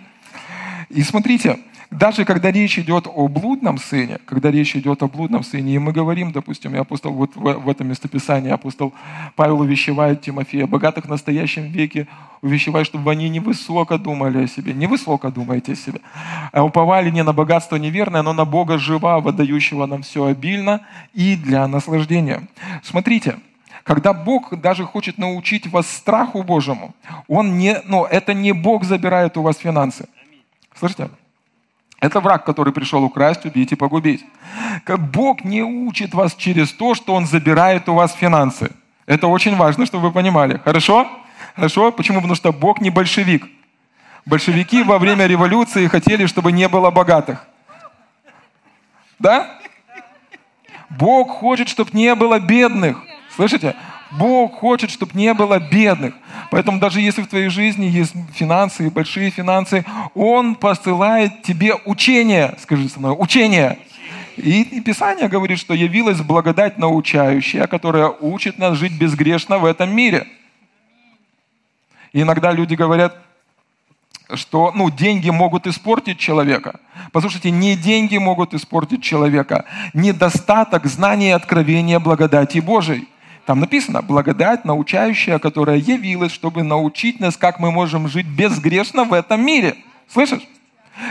И 0.90 1.04
смотрите, 1.04 1.60
даже 1.92 2.26
когда 2.26 2.52
речь 2.52 2.78
идет 2.78 3.08
о 3.08 3.28
блудном 3.30 3.78
сыне, 3.78 4.20
когда 4.26 4.52
речь 4.52 4.76
идет 4.76 5.04
о 5.04 5.08
блудном 5.08 5.44
сыне, 5.44 5.76
и 5.76 5.78
мы 5.80 5.94
говорим, 5.94 6.34
допустим, 6.34 6.76
и 6.76 6.78
апостол 6.78 7.14
вот 7.14 7.36
в, 7.36 7.70
этом 7.70 7.88
местописании, 7.88 8.52
апостол 8.52 8.94
Павел 9.36 9.62
увещевает 9.62 10.22
Тимофея, 10.22 10.68
богатых 10.68 11.06
в 11.06 11.10
настоящем 11.10 11.64
веке 11.64 12.08
увещевает, 12.42 12.88
чтобы 12.88 13.12
они 13.12 13.30
не 13.30 13.40
высоко 13.40 13.98
думали 13.98 14.44
о 14.44 14.48
себе, 14.48 14.74
не 14.74 14.86
высоко 14.86 15.32
думайте 15.32 15.74
о 15.74 15.76
себе, 15.76 16.02
а 16.52 16.64
уповали 16.64 17.10
не 17.10 17.24
на 17.24 17.32
богатство 17.32 17.78
неверное, 17.78 18.22
но 18.22 18.34
на 18.34 18.44
Бога 18.44 18.78
живого, 18.78 19.32
дающего 19.32 19.86
нам 19.86 20.02
все 20.02 20.26
обильно 20.26 20.82
и 21.14 21.38
для 21.38 21.68
наслаждения. 21.68 22.48
Смотрите, 22.84 23.38
когда 23.84 24.12
Бог 24.12 24.60
даже 24.60 24.84
хочет 24.84 25.18
научить 25.18 25.68
вас 25.68 25.90
страху 25.90 26.44
Божьему, 26.44 26.94
Он 27.30 27.58
не, 27.58 27.82
ну, 27.86 28.04
это 28.04 28.34
не 28.34 28.52
Бог 28.52 28.84
забирает 28.84 29.38
у 29.38 29.42
вас 29.42 29.58
финансы. 29.58 30.10
Слышите? 30.78 31.10
Это 32.00 32.20
враг, 32.20 32.46
который 32.46 32.72
пришел 32.74 33.04
украсть, 33.04 33.46
убить 33.46 33.72
и 33.72 33.76
погубить. 33.76 34.24
Бог 34.88 35.44
не 35.44 35.64
учит 35.64 36.14
вас 36.14 36.36
через 36.36 36.72
то, 36.72 36.94
что 36.94 37.16
Он 37.16 37.26
забирает 37.26 37.90
у 37.90 37.96
вас 37.96 38.14
финансы. 38.14 38.72
Это 39.08 39.28
очень 39.28 39.56
важно, 39.56 39.86
чтобы 39.86 40.08
вы 40.08 40.12
понимали. 40.12 40.62
Хорошо? 40.64 41.08
Хорошо? 41.56 41.92
Почему? 41.92 42.18
Потому 42.18 42.36
что 42.36 42.52
Бог 42.52 42.82
не 42.82 42.92
большевик. 42.92 43.48
Большевики 44.26 44.84
во 44.84 45.00
время 45.00 45.26
революции 45.26 45.88
хотели, 45.88 46.26
чтобы 46.28 46.52
не 46.52 46.68
было 46.68 46.92
богатых. 46.92 47.48
Да? 49.18 49.60
Бог 50.90 51.32
хочет, 51.32 51.70
чтобы 51.70 51.92
не 51.94 52.14
было 52.14 52.40
бедных. 52.40 53.02
Слышите? 53.36 53.76
Бог 54.12 54.60
хочет, 54.60 54.90
чтобы 54.90 55.12
не 55.16 55.34
было 55.34 55.60
бедных. 55.60 56.14
Поэтому 56.52 56.80
даже 56.80 57.02
если 57.02 57.22
в 57.22 57.28
твоей 57.28 57.50
жизни 57.50 57.86
есть 57.86 58.14
финансы, 58.34 58.90
большие 58.90 59.30
финансы, 59.30 59.86
Он 60.14 60.56
посылает 60.56 61.44
тебе 61.44 61.76
учение. 61.86 62.56
Скажи 62.60 62.90
со 62.90 63.00
мной, 63.00 63.16
учение. 63.18 63.80
И, 64.38 64.62
и 64.62 64.82
Писание 64.82 65.28
говорит, 65.28 65.60
что 65.60 65.74
явилась 65.74 66.22
благодать 66.22 66.78
научающая, 66.78 67.68
которая 67.68 68.10
учит 68.10 68.60
нас 68.60 68.78
жить 68.78 68.98
безгрешно 68.98 69.58
в 69.58 69.66
этом 69.66 69.94
мире. 69.94 70.28
И 72.14 72.22
иногда 72.22 72.52
люди 72.52 72.76
говорят, 72.76 73.16
что 74.34 74.72
ну, 74.76 74.90
деньги 74.90 75.30
могут 75.30 75.68
испортить 75.68 76.20
человека. 76.20 76.80
Послушайте, 77.12 77.50
не 77.50 77.76
деньги 77.76 78.18
могут 78.18 78.54
испортить 78.54 79.02
человека, 79.02 79.66
недостаток 79.94 80.86
знания 80.86 81.30
и 81.30 81.32
откровения 81.32 82.00
благодати 82.00 82.60
Божией. 82.60 83.08
Там 83.48 83.62
написано, 83.62 84.02
благодать 84.02 84.66
научающая, 84.66 85.40
которая 85.40 85.78
явилась, 85.78 86.34
чтобы 86.34 86.64
научить 86.64 87.22
нас, 87.22 87.38
как 87.38 87.62
мы 87.62 87.72
можем 87.72 88.10
жить 88.10 88.28
безгрешно 88.28 89.06
в 89.06 89.14
этом 89.14 89.42
мире. 89.46 89.78
Слышишь? 90.12 90.42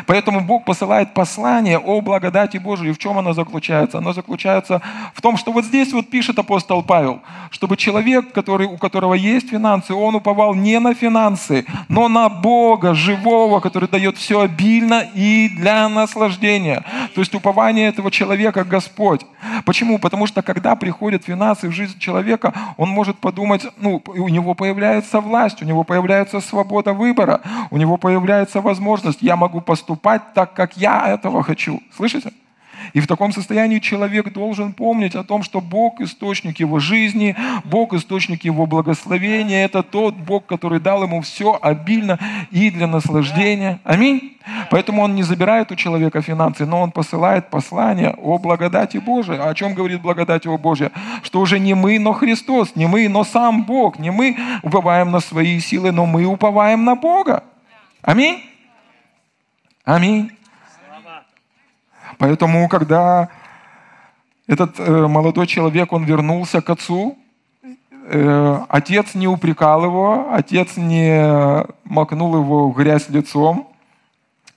Поэтому 0.07 0.40
Бог 0.40 0.64
посылает 0.64 1.14
послание 1.14 1.79
о 1.79 2.01
благодати 2.01 2.59
Божией. 2.59 2.92
В 2.92 2.99
чем 2.99 3.18
оно 3.18 3.33
заключается? 3.33 3.99
Оно 3.99 4.12
заключается 4.12 4.83
в 5.14 5.20
том, 5.20 5.37
что 5.37 5.53
вот 5.53 5.64
здесь 5.64 5.92
вот 5.92 6.09
пишет 6.09 6.38
апостол 6.38 6.83
Павел, 6.83 7.20
чтобы 7.51 7.77
человек, 7.77 8.33
который, 8.33 8.66
у 8.66 8.77
которого 8.77 9.14
есть 9.14 9.51
финансы, 9.51 9.94
он 9.94 10.14
уповал 10.14 10.55
не 10.55 10.79
на 10.81 10.94
финансы, 10.94 11.64
но 11.88 12.09
на 12.09 12.29
Бога 12.29 12.94
живого, 12.94 13.61
который 13.61 13.88
дает 13.88 14.16
все 14.16 14.40
обильно 14.40 15.05
и 15.14 15.49
для 15.49 15.88
наслаждения. 15.88 16.85
То 17.14 17.20
есть 17.20 17.35
упование 17.35 17.88
этого 17.88 18.11
человека 18.11 18.64
Господь. 18.64 19.22
Почему? 19.64 19.99
Потому 19.99 20.27
что 20.27 20.42
когда 20.42 20.77
приходят 20.77 21.25
финансы 21.25 21.68
в 21.68 21.72
жизнь 21.72 21.99
человека, 21.99 22.53
он 22.77 22.88
может 22.90 23.18
подумать, 23.18 23.66
ну, 23.79 24.03
у 24.07 24.29
него 24.29 24.55
появляется 24.55 25.20
власть, 25.20 25.62
у 25.62 25.64
него 25.64 25.85
появляется 25.85 26.40
свобода 26.40 26.92
выбора, 26.92 27.40
у 27.70 27.77
него 27.77 27.96
появляется 27.96 28.61
возможность, 28.61 29.18
я 29.22 29.37
могу 29.37 29.61
поступать 29.76 30.32
так, 30.32 30.54
как 30.54 30.76
я 30.78 31.06
этого 31.08 31.42
хочу. 31.42 31.82
Слышите? 31.94 32.32
И 32.94 33.00
в 33.00 33.06
таком 33.06 33.32
состоянии 33.32 33.78
человек 33.78 34.32
должен 34.32 34.72
помнить 34.72 35.14
о 35.14 35.22
том, 35.22 35.42
что 35.42 35.60
Бог– 35.60 36.00
источник 36.00 36.60
его 36.60 36.78
жизни, 36.78 37.36
Бог– 37.64 37.92
источник 37.94 38.44
его 38.44 38.64
благословения. 38.66 39.64
Это 39.64 39.82
тот 39.82 40.14
Бог, 40.14 40.46
который 40.46 40.80
дал 40.80 41.02
ему 41.02 41.20
все 41.20 41.58
обильно 41.60 42.18
и 42.50 42.70
для 42.70 42.86
наслаждения. 42.86 43.80
Аминь. 43.84 44.38
Поэтому 44.70 45.02
он 45.02 45.14
не 45.14 45.24
забирает 45.24 45.72
у 45.72 45.76
человека 45.76 46.22
финансы, 46.22 46.64
но 46.64 46.80
он 46.80 46.90
посылает 46.90 47.50
послание 47.50 48.14
о 48.16 48.38
благодати 48.38 48.96
Божией. 48.98 49.38
О 49.40 49.52
чем 49.54 49.74
говорит 49.74 50.00
благодать 50.00 50.46
о 50.46 50.56
Божья? 50.56 50.90
Что 51.22 51.40
уже 51.40 51.58
не 51.58 51.74
мы, 51.74 51.98
но 51.98 52.14
Христос, 52.14 52.76
не 52.76 52.86
мы, 52.86 53.08
но 53.08 53.24
сам 53.24 53.64
Бог. 53.64 53.98
Не 53.98 54.10
мы 54.10 54.38
уповаем 54.62 55.10
на 55.10 55.20
свои 55.20 55.60
силы, 55.60 55.92
но 55.92 56.06
мы 56.06 56.24
уповаем 56.24 56.84
на 56.84 56.94
Бога. 56.94 57.42
Аминь. 58.00 58.40
Аминь. 59.87 60.33
Поэтому, 62.18 62.68
когда 62.68 63.29
этот 64.49 64.81
э, 64.81 65.07
молодой 65.07 65.46
человек, 65.46 65.92
он 65.92 66.03
вернулся 66.03 66.61
к 66.61 66.68
отцу, 66.70 67.16
э, 67.62 68.59
отец 68.68 69.14
не 69.14 69.29
упрекал 69.29 69.85
его, 69.85 70.27
отец 70.33 70.77
не 70.77 71.64
макнул 71.85 72.35
его 72.37 72.68
в 72.68 72.77
грязь 72.77 73.09
лицом, 73.09 73.68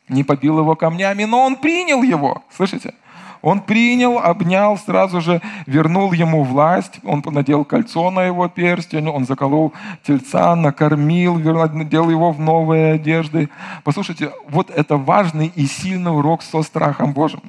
не 0.07 0.23
побил 0.23 0.57
его 0.57 0.75
камнями, 0.75 1.25
но 1.25 1.45
он 1.45 1.57
принял 1.57 2.01
его. 2.01 2.41
Слышите? 2.49 2.95
Он 3.41 3.61
принял, 3.61 4.17
обнял, 4.19 4.77
сразу 4.77 5.21
же 5.21 5.41
вернул 5.65 6.11
ему 6.11 6.43
власть. 6.43 6.99
Он 7.03 7.23
надел 7.25 7.63
кольцо 7.63 8.11
на 8.11 8.23
его 8.23 8.47
перстень, 8.47 9.07
он 9.07 9.25
заколол 9.25 9.73
тельца, 10.03 10.55
накормил, 10.55 11.35
надел 11.35 12.09
его 12.09 12.31
в 12.31 12.39
новые 12.39 12.93
одежды. 12.93 13.49
Послушайте, 13.83 14.31
вот 14.49 14.69
это 14.69 14.97
важный 14.97 15.51
и 15.55 15.65
сильный 15.65 16.15
урок 16.15 16.41
со 16.41 16.61
страхом 16.63 17.13
Божьим. 17.13 17.41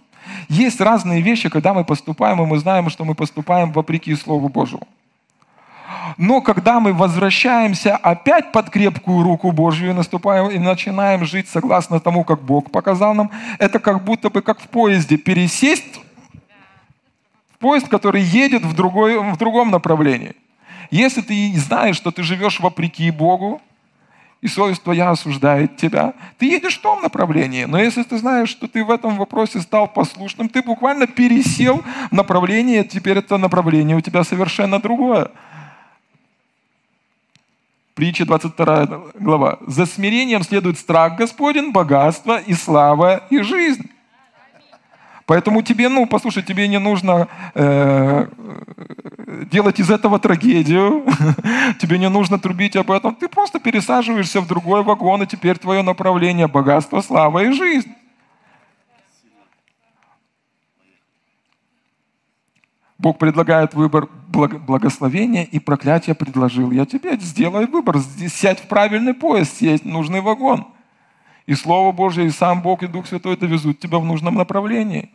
Есть 0.49 0.81
разные 0.81 1.23
вещи, 1.23 1.49
когда 1.49 1.75
мы 1.75 1.85
поступаем, 1.85 2.41
и 2.43 2.47
мы 2.47 2.59
знаем, 2.59 2.89
что 2.91 3.05
мы 3.05 3.15
поступаем 3.15 3.73
вопреки 3.73 4.15
Слову 4.15 4.49
Божьему. 4.49 4.87
Но 6.17 6.41
когда 6.41 6.81
мы 6.81 6.93
возвращаемся 6.93 7.97
опять 7.97 8.53
под 8.53 8.71
крепкую 8.71 9.23
руку 9.23 9.53
Божью 9.53 9.91
и 9.91 9.93
наступаем 9.93 10.49
и 10.49 10.59
начинаем 10.59 11.25
жить 11.25 11.49
согласно 11.49 12.01
тому, 12.01 12.25
как 12.25 12.43
Бог 12.43 12.71
показал 12.71 13.15
нам, 13.15 13.31
это 13.59 13.79
как 13.79 14.05
будто 14.05 14.31
бы 14.31 14.43
как 14.43 14.61
в 14.61 14.69
поезде 14.69 15.17
пересесть 15.17 16.01
в 17.55 17.59
поезд, 17.59 17.89
который 17.89 18.23
едет 18.23 18.63
в, 18.63 18.75
другой, 18.75 19.19
в 19.19 19.37
другом 19.37 19.71
направлении. 19.71 20.35
Если 20.91 21.21
ты 21.21 21.53
знаешь, 21.57 21.97
что 21.97 22.11
ты 22.11 22.23
живешь 22.23 22.61
вопреки 22.61 23.11
Богу, 23.11 23.61
и 24.41 24.49
совесть 24.49 24.83
твоя 24.83 25.11
осуждает 25.11 25.77
тебя, 25.77 26.15
ты 26.39 26.47
едешь 26.47 26.79
в 26.79 26.81
том 26.81 27.03
направлении. 27.03 27.65
Но 27.65 27.79
если 27.79 28.03
ты 28.03 28.17
знаешь, 28.17 28.49
что 28.49 28.67
ты 28.69 28.83
в 28.83 28.91
этом 28.91 29.17
вопросе 29.17 29.61
стал 29.61 29.87
послушным, 29.87 30.49
ты 30.49 30.63
буквально 30.63 31.07
пересел 31.07 31.83
направление, 32.11 32.85
теперь 32.85 33.19
это 33.19 33.37
направление 33.37 33.97
у 33.97 34.01
тебя 34.01 34.25
совершенно 34.25 34.81
другое. 34.81 35.31
Притча 38.01 38.25
22 38.25 39.13
глава. 39.21 39.59
«За 39.67 39.85
смирением 39.85 40.43
следует 40.43 40.79
страх 40.79 41.19
Господень, 41.19 41.71
богатство 41.71 42.39
и 42.39 42.55
слава 42.55 43.27
и 43.29 43.43
жизнь». 43.43 43.91
Поэтому 45.27 45.61
тебе, 45.61 45.91
ну, 45.91 46.07
послушай, 46.07 46.43
тебе 46.43 46.67
не 46.67 46.79
нужно 46.79 47.29
э, 47.55 48.27
делать 49.53 49.81
из 49.81 49.91
этого 49.91 50.19
трагедию, 50.19 51.05
тебе 51.79 51.99
не 51.99 52.09
нужно 52.09 52.39
трубить 52.39 52.75
об 52.75 52.91
этом. 52.91 53.15
Ты 53.15 53.29
просто 53.29 53.61
пересаживаешься 53.61 54.41
в 54.41 54.47
другой 54.47 54.83
вагон, 54.83 55.23
и 55.23 55.27
теперь 55.27 55.59
твое 55.59 55.83
направление– 55.83 56.47
богатство, 56.49 57.03
слава 57.03 57.45
и 57.45 57.53
жизнь. 57.53 57.93
Бог 63.01 63.17
предлагает 63.17 63.73
выбор 63.73 64.11
благословения 64.29 65.45
и 65.45 65.59
проклятия 65.59 66.15
предложил. 66.15 66.71
Я 66.71 66.85
тебе 66.85 67.17
сделаю 67.17 67.67
выбор. 67.67 67.97
Сядь 68.29 68.61
в 68.61 68.69
правильный 68.69 69.15
поезд, 69.15 69.57
сесть 69.57 69.85
в 69.85 69.89
нужный 69.89 70.21
вагон. 70.21 70.67
И 71.47 71.55
Слово 71.55 71.93
Божье, 71.93 72.27
и 72.27 72.31
сам 72.31 72.61
Бог, 72.61 72.83
и 72.83 72.87
Дух 72.87 73.07
Святой 73.07 73.39
довезут 73.39 73.79
тебя 73.79 73.99
в 73.99 74.05
нужном 74.05 74.35
направлении. 74.35 75.11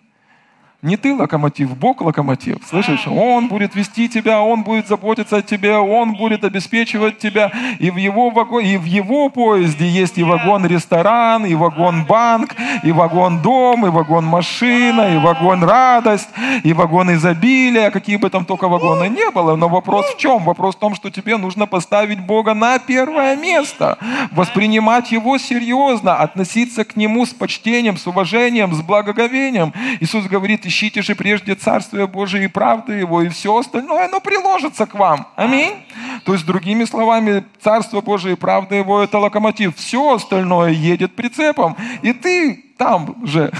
Не 0.82 0.98
ты 0.98 1.16
локомотив, 1.16 1.76
Бог 1.78 2.02
локомотив. 2.02 2.58
Слышишь? 2.70 3.08
Он 3.08 3.48
будет 3.48 3.76
вести 3.76 4.08
тебя, 4.08 4.42
Он 4.42 4.64
будет 4.64 4.88
заботиться 4.88 5.38
о 5.38 5.42
тебе, 5.42 5.78
Он 5.78 6.14
будет 6.14 6.44
обеспечивать 6.44 7.18
тебя. 7.18 7.52
И 7.80 7.90
в 7.90 7.96
его, 7.96 8.30
вагон, 8.30 8.64
и 8.64 8.78
в 8.78 8.84
его 8.84 9.30
поезде 9.30 9.88
есть 9.88 10.18
и 10.18 10.24
вагон-ресторан, 10.24 11.46
и 11.46 11.56
вагон-банк, 11.56 12.56
и 12.84 12.92
вагон-дом, 12.92 13.88
и 13.88 13.90
вагон-машина, 13.90 15.16
и 15.16 15.18
вагон-радость, 15.18 16.30
и 16.64 16.74
вагон 16.74 17.14
изобилия, 17.14 17.90
какие 17.90 18.18
бы 18.18 18.30
там 18.30 18.46
только 18.46 18.68
вагоны 18.68 19.10
не 19.10 19.32
было. 19.32 19.56
Но 19.56 19.70
вопрос 19.70 20.06
в 20.14 20.18
чем? 20.18 20.44
Вопрос 20.44 20.76
в 20.76 20.80
том, 20.80 20.94
что 20.94 21.10
тебе 21.10 21.38
нужно 21.38 21.66
поставить 21.66 22.20
Бога 22.20 22.54
на 22.54 22.78
первое 22.78 23.36
место, 23.36 23.98
воспринимать 24.32 25.12
Его 25.12 25.38
серьезно, 25.38 26.16
относиться 26.18 26.84
к 26.84 26.96
Нему 26.96 27.26
с 27.26 27.34
почтением, 27.34 27.98
с 27.98 28.06
уважением, 28.06 28.74
с 28.74 28.82
благоговением. 28.82 29.74
Иисус 30.00 30.26
говорит, 30.26 30.66
ищите 30.76 31.02
же 31.02 31.16
прежде 31.16 31.56
Царствие 31.56 32.06
Божие 32.06 32.46
и 32.46 32.48
правду 32.48 32.92
Его, 32.92 33.22
и 33.22 33.30
все 33.30 33.58
остальное, 33.58 34.06
оно 34.06 34.20
приложится 34.20 34.86
к 34.86 34.94
вам. 34.94 35.28
Аминь. 35.36 35.86
То 36.26 36.34
есть, 36.34 36.46
другими 36.46 36.84
словами, 36.84 37.46
Царство 37.62 38.02
Божие 38.02 38.34
и 38.34 38.38
правда 38.38 38.76
Его– 38.76 39.02
это 39.04 39.18
локомотив. 39.20 39.76
Все 39.78 40.16
остальное 40.16 40.72
едет 40.72 41.16
прицепом, 41.16 41.78
и 42.02 42.12
ты 42.12 42.66
там 42.78 43.26
же. 43.26 43.52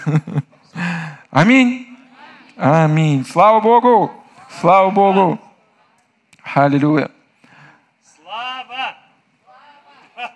Аминь. 1.32 1.88
Аминь. 2.58 3.26
Слава 3.26 3.62
Богу. 3.62 4.12
Слава 4.60 4.90
Богу. 4.90 5.40
Аллилуйя. 6.54 7.10
Слава. 8.22 8.96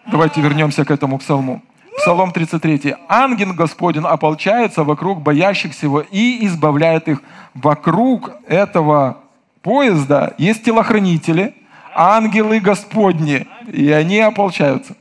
Давайте 0.05 0.41
вернемся 0.41 0.85
к 0.85 0.91
этому 0.91 1.17
псалму. 1.17 1.61
Псалом 1.99 2.31
33. 2.31 2.95
«Ангел 3.09 3.53
Господень 3.53 4.03
ополчается 4.05 4.85
вокруг 4.85 5.21
боящихся 5.21 5.85
его 5.85 5.99
и 5.99 6.45
избавляет 6.45 7.09
их». 7.09 7.21
Вокруг 7.53 8.31
этого 8.47 9.17
поезда 9.61 10.33
есть 10.37 10.63
телохранители, 10.63 11.53
ангелы 11.93 12.61
Господни, 12.61 13.47
и 13.67 13.91
они 13.91 14.19
ополчаются. 14.19 14.95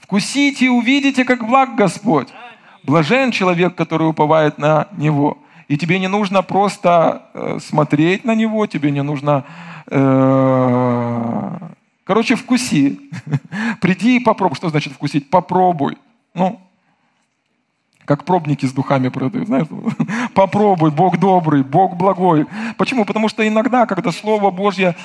«Вкусите 0.00 0.66
и 0.66 0.68
увидите, 0.68 1.24
как 1.24 1.46
благ 1.46 1.74
Господь». 1.74 2.28
Блажен 2.82 3.30
человек, 3.30 3.74
который 3.74 4.08
уповает 4.08 4.56
на 4.56 4.88
Него. 4.96 5.36
И 5.68 5.76
тебе 5.76 5.98
не 5.98 6.08
нужно 6.08 6.40
просто 6.40 7.24
э, 7.34 7.58
смотреть 7.60 8.24
на 8.24 8.34
Него, 8.34 8.66
тебе 8.66 8.90
не 8.90 9.02
нужно... 9.02 9.44
Э, 9.90 11.58
короче, 12.04 12.36
вкуси. 12.36 12.98
Приди 13.82 14.16
и 14.16 14.20
попробуй. 14.20 14.56
Что 14.56 14.70
значит 14.70 14.94
вкусить? 14.94 15.28
Попробуй. 15.28 15.98
Ну, 16.34 16.60
как 18.04 18.24
пробники 18.24 18.64
с 18.64 18.72
духами 18.72 19.08
продают, 19.08 19.48
знаешь, 19.48 19.66
попробуй, 20.34 20.90
Бог 20.90 21.18
добрый, 21.18 21.62
Бог 21.62 21.96
благой. 21.96 22.46
Почему? 22.78 23.04
Потому 23.04 23.28
что 23.28 23.46
иногда, 23.46 23.86
когда 23.86 24.12
Слово 24.12 24.50
Божье 24.50 24.96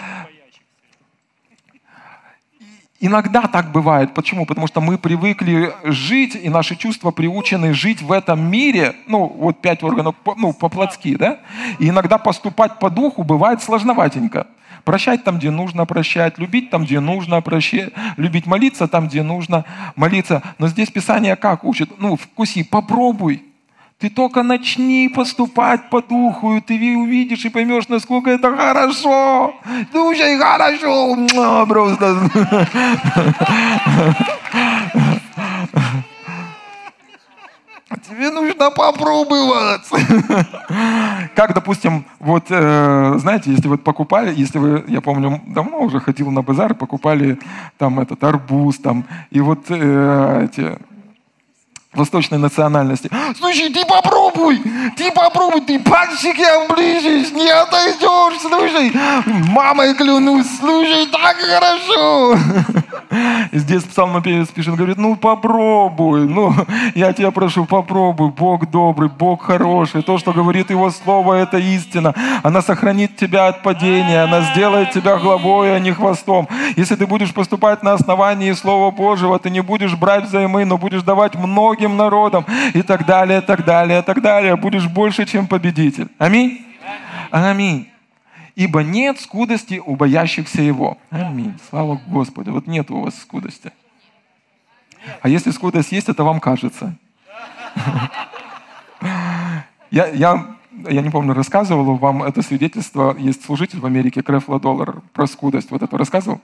Иногда 3.05 3.47
так 3.47 3.73
бывает. 3.73 4.13
Почему? 4.13 4.45
Потому 4.45 4.67
что 4.67 4.79
мы 4.79 4.97
привыкли 4.97 5.73
жить, 5.83 6.35
и 6.41 6.47
наши 6.47 6.77
чувства 6.77 7.11
приучены 7.11 7.73
жить 7.73 8.01
в 8.01 8.13
этом 8.13 8.49
мире, 8.49 8.95
ну, 9.07 9.25
вот 9.27 9.59
пять 9.59 9.83
органов, 9.83 10.15
ну, 10.37 10.53
по-плотски, 10.53 11.17
да? 11.17 11.41
И 11.79 11.89
иногда 11.89 12.17
поступать 12.17 12.79
по 12.79 12.89
духу 12.89 13.23
бывает 13.23 13.61
сложноватенько. 13.61 14.47
Прощать 14.83 15.23
там, 15.23 15.37
где 15.37 15.49
нужно 15.49 15.85
прощать, 15.85 16.37
любить 16.37 16.69
там, 16.69 16.83
где 16.83 16.99
нужно 16.99 17.41
прощать, 17.41 17.93
любить 18.17 18.45
молиться 18.45 18.87
там, 18.87 19.07
где 19.07 19.23
нужно 19.23 19.63
молиться. 19.95 20.41
Но 20.57 20.67
здесь 20.67 20.89
Писание 20.91 21.35
как 21.35 21.63
учит? 21.63 21.89
Ну, 21.99 22.17
вкуси, 22.17 22.63
попробуй. 22.63 23.43
Ты 23.99 24.09
только 24.09 24.43
начни 24.43 25.07
поступать 25.07 25.89
по 25.89 26.01
духу, 26.01 26.57
и 26.57 26.61
ты 26.61 26.73
увидишь 26.97 27.45
и 27.45 27.49
поймешь, 27.49 27.87
насколько 27.87 28.29
это 28.31 28.53
хорошо. 28.53 29.53
Слушай, 29.91 30.37
хорошо. 30.37 31.65
Просто. 31.65 32.29
да 38.57 38.69
попробуй 38.69 39.45
вот. 39.45 39.81
Как, 41.35 41.53
допустим, 41.53 42.05
вот, 42.19 42.45
э, 42.49 43.13
знаете, 43.17 43.51
если 43.51 43.67
вот 43.67 43.83
покупали, 43.83 44.33
если 44.33 44.59
вы, 44.59 44.83
я 44.87 45.01
помню, 45.01 45.41
давно 45.47 45.79
уже 45.79 45.99
ходил 45.99 46.31
на 46.31 46.41
базар, 46.41 46.73
покупали 46.75 47.39
там 47.77 47.99
этот 47.99 48.23
арбуз, 48.23 48.77
там, 48.77 49.05
и 49.31 49.41
вот 49.41 49.65
э, 49.69 50.45
эти 50.45 50.77
восточной 51.93 52.37
национальности. 52.37 53.09
Слушай, 53.37 53.69
ты 53.69 53.85
попробуй, 53.85 54.61
ты 54.97 55.11
попробуй, 55.11 55.61
ты 55.61 55.79
пальчики 55.79 56.41
оближешь, 56.41 57.31
не 57.31 57.49
отойдешь, 57.49 58.41
слушай, 58.41 58.91
мамой 59.51 59.93
клянусь, 59.95 60.47
слушай, 60.59 61.07
так 61.07 61.37
хорошо. 61.37 62.37
Здесь 63.51 63.83
псалмопевец 63.83 64.49
пишет, 64.49 64.75
говорит, 64.75 64.97
ну 64.97 65.15
попробуй, 65.15 66.27
ну 66.27 66.53
я 66.95 67.13
тебя 67.13 67.31
прошу, 67.31 67.65
попробуй, 67.65 68.29
Бог 68.29 68.69
добрый, 68.69 69.09
Бог 69.09 69.43
хороший, 69.43 70.03
то, 70.03 70.17
что 70.17 70.33
говорит 70.33 70.69
Его 70.69 70.89
Слово, 70.91 71.35
это 71.35 71.57
истина, 71.57 72.13
она 72.43 72.61
сохранит 72.61 73.15
тебя 73.15 73.47
от 73.47 73.63
падения, 73.63 74.23
она 74.23 74.41
сделает 74.41 74.91
тебя 74.91 75.17
главой, 75.17 75.75
а 75.75 75.79
не 75.79 75.91
хвостом. 75.91 76.47
Если 76.75 76.95
ты 76.95 77.07
будешь 77.07 77.33
поступать 77.33 77.83
на 77.83 77.93
основании 77.93 78.51
Слова 78.53 78.91
Божьего, 78.91 79.39
ты 79.39 79.49
не 79.49 79.61
будешь 79.61 79.95
брать 79.95 80.25
взаймы, 80.25 80.65
но 80.65 80.77
будешь 80.77 81.03
давать 81.03 81.35
многим 81.35 81.97
народам 81.97 82.45
и 82.73 82.81
так 82.81 83.05
далее, 83.05 83.41
так 83.41 83.65
далее, 83.65 84.01
так 84.01 84.21
далее. 84.21 84.55
Будешь 84.55 84.87
больше, 84.87 85.25
чем 85.25 85.47
победитель. 85.47 86.07
Аминь? 86.17 86.65
Аминь. 87.31 87.92
Ибо 88.55 88.83
нет 88.83 89.19
скудости 89.19 89.81
у 89.83 89.95
боящихся 89.95 90.61
Его. 90.61 90.97
Аминь. 91.09 91.57
Слава 91.69 91.99
Господу. 92.07 92.51
Вот 92.51 92.67
нет 92.67 92.91
у 92.91 93.01
вас 93.01 93.19
скудости. 93.19 93.71
А 95.21 95.29
если 95.29 95.51
скудость 95.51 95.91
есть, 95.91 96.09
это 96.09 96.23
вам 96.23 96.39
кажется. 96.39 96.95
Я, 99.91 100.07
я, 100.07 100.55
я 100.89 101.01
не 101.03 101.11
помню, 101.11 101.35
рассказывал 101.35 101.97
вам 101.97 102.23
это 102.23 102.41
свидетельство. 102.41 103.15
Есть 103.15 103.45
служитель 103.45 103.79
в 103.79 103.85
Америке, 103.85 104.23
Крефла 104.23 104.59
Доллар, 104.59 105.01
про 105.13 105.27
скудость. 105.27 105.69
Вот 105.69 105.83
это 105.83 105.95
рассказывал? 105.99 106.41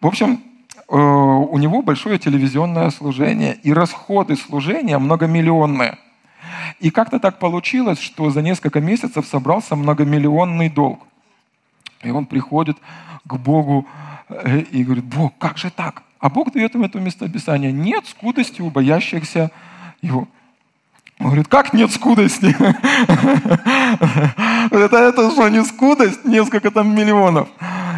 В 0.00 0.06
общем, 0.06 0.40
Э, 0.88 0.96
у 0.96 1.58
него 1.58 1.82
большое 1.82 2.18
телевизионное 2.18 2.90
служение, 2.90 3.58
и 3.62 3.72
расходы 3.72 4.36
служения 4.36 4.98
многомиллионные. 4.98 5.98
И 6.80 6.90
как-то 6.90 7.18
так 7.18 7.38
получилось, 7.38 7.98
что 7.98 8.30
за 8.30 8.42
несколько 8.42 8.80
месяцев 8.80 9.26
собрался 9.26 9.76
многомиллионный 9.76 10.68
долг. 10.68 11.00
И 12.02 12.10
он 12.10 12.26
приходит 12.26 12.76
к 13.24 13.34
Богу 13.36 13.86
э, 14.28 14.60
и 14.60 14.84
говорит, 14.84 15.04
Бог, 15.04 15.32
как 15.38 15.58
же 15.58 15.70
так? 15.70 16.02
А 16.18 16.28
Бог 16.28 16.52
дает 16.52 16.74
ему 16.74 16.84
это 16.84 17.00
местописание. 17.00 17.72
Нет 17.72 18.06
скудости 18.06 18.62
у 18.62 18.70
боящихся 18.70 19.50
его. 20.02 20.28
Он 21.18 21.26
говорит, 21.26 21.48
как 21.48 21.72
нет 21.72 21.90
скудости? 21.90 22.54
Это, 24.70 24.96
это 24.96 25.30
что, 25.30 25.48
не 25.48 25.64
скудость? 25.64 26.24
Несколько 26.24 26.70
там 26.70 26.94
миллионов. 26.94 27.48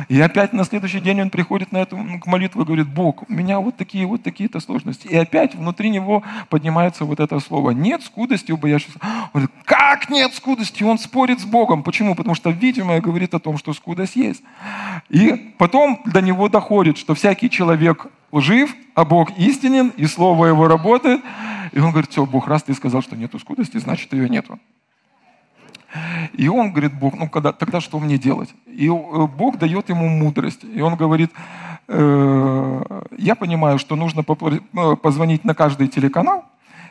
И 0.08 0.18
опять 0.20 0.52
на 0.54 0.64
следующий 0.64 1.00
день 1.00 1.20
он 1.20 1.30
приходит 1.30 1.70
на 1.70 1.78
эту 1.78 1.96
молитву 1.96 2.62
и 2.62 2.64
говорит, 2.64 2.88
Бог, 2.88 3.28
у 3.28 3.32
меня 3.32 3.60
вот 3.60 3.76
такие 3.76 4.06
вот 4.06 4.22
такие-то 4.22 4.58
сложности. 4.60 5.06
И 5.06 5.16
опять 5.16 5.54
внутри 5.54 5.90
него 5.90 6.22
поднимается 6.48 7.04
вот 7.04 7.20
это 7.20 7.38
слово. 7.40 7.72
Нет 7.72 8.02
скудости 8.02 8.50
у 8.50 8.56
боящихся. 8.56 8.98
Он 9.02 9.28
говорит, 9.42 9.50
как 9.64 10.08
нет 10.08 10.32
скудости? 10.34 10.82
Он 10.82 10.98
спорит 10.98 11.40
с 11.40 11.44
Богом. 11.44 11.82
Почему? 11.82 12.14
Потому 12.14 12.34
что, 12.34 12.50
видимо, 12.50 12.98
говорит 13.00 13.34
о 13.34 13.38
том, 13.38 13.58
что 13.58 13.74
скудость 13.74 14.16
есть. 14.16 14.42
И 15.10 15.52
потом 15.58 16.00
до 16.06 16.22
него 16.22 16.48
доходит, 16.48 16.96
что 16.96 17.14
всякий 17.14 17.50
человек 17.50 18.06
жив, 18.32 18.74
а 18.94 19.04
Бог 19.04 19.30
истинен, 19.38 19.88
и 19.96 20.06
Слово 20.06 20.46
Его 20.46 20.68
работает. 20.68 21.20
И 21.72 21.78
он 21.80 21.90
говорит, 21.90 22.10
все, 22.10 22.24
Бог, 22.24 22.48
раз 22.48 22.62
ты 22.62 22.72
сказал, 22.72 23.02
что 23.02 23.16
нету 23.16 23.38
скудости, 23.38 23.76
значит, 23.78 24.12
ее 24.12 24.28
нету. 24.28 24.58
И 26.34 26.48
он 26.48 26.70
говорит, 26.70 26.94
Бог, 26.94 27.14
ну 27.18 27.28
когда, 27.28 27.52
тогда 27.52 27.80
что 27.80 27.98
мне 27.98 28.18
делать? 28.18 28.50
И 28.66 28.86
э, 28.86 28.90
Бог 28.90 29.58
дает 29.58 29.88
ему 29.88 30.08
мудрость. 30.08 30.60
И 30.64 30.80
он 30.80 30.96
говорит, 30.96 31.30
э, 31.88 32.82
я 33.16 33.34
понимаю, 33.34 33.78
что 33.78 33.96
нужно 33.96 34.20
э, 34.20 34.96
позвонить 34.96 35.44
на 35.44 35.54
каждый 35.54 35.88
телеканал 35.88 36.44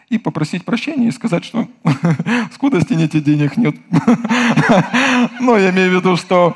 и 0.09 0.17
попросить 0.17 0.65
прощения 0.65 1.07
и 1.07 1.11
сказать, 1.11 1.45
что 1.45 1.67
скудости 2.53 2.93
нет 2.93 3.13
и 3.15 3.21
денег 3.21 3.57
нет. 3.57 3.75
Но 5.39 5.57
я 5.57 5.69
имею 5.69 5.91
в 5.91 5.93
виду, 5.95 6.17
что 6.17 6.55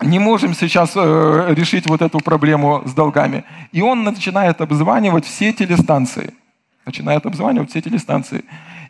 не 0.00 0.18
можем 0.18 0.54
сейчас 0.54 0.92
э, 0.96 1.46
решить 1.50 1.88
вот 1.88 2.02
эту 2.02 2.18
проблему 2.18 2.82
с 2.86 2.94
долгами. 2.94 3.44
И 3.70 3.82
он 3.82 4.02
начинает 4.04 4.60
обзванивать 4.60 5.24
все 5.24 5.52
телестанции. 5.52 6.34
Начинает 6.84 7.26
обзванивать 7.26 7.70
все 7.70 7.80
телестанции. 7.80 8.44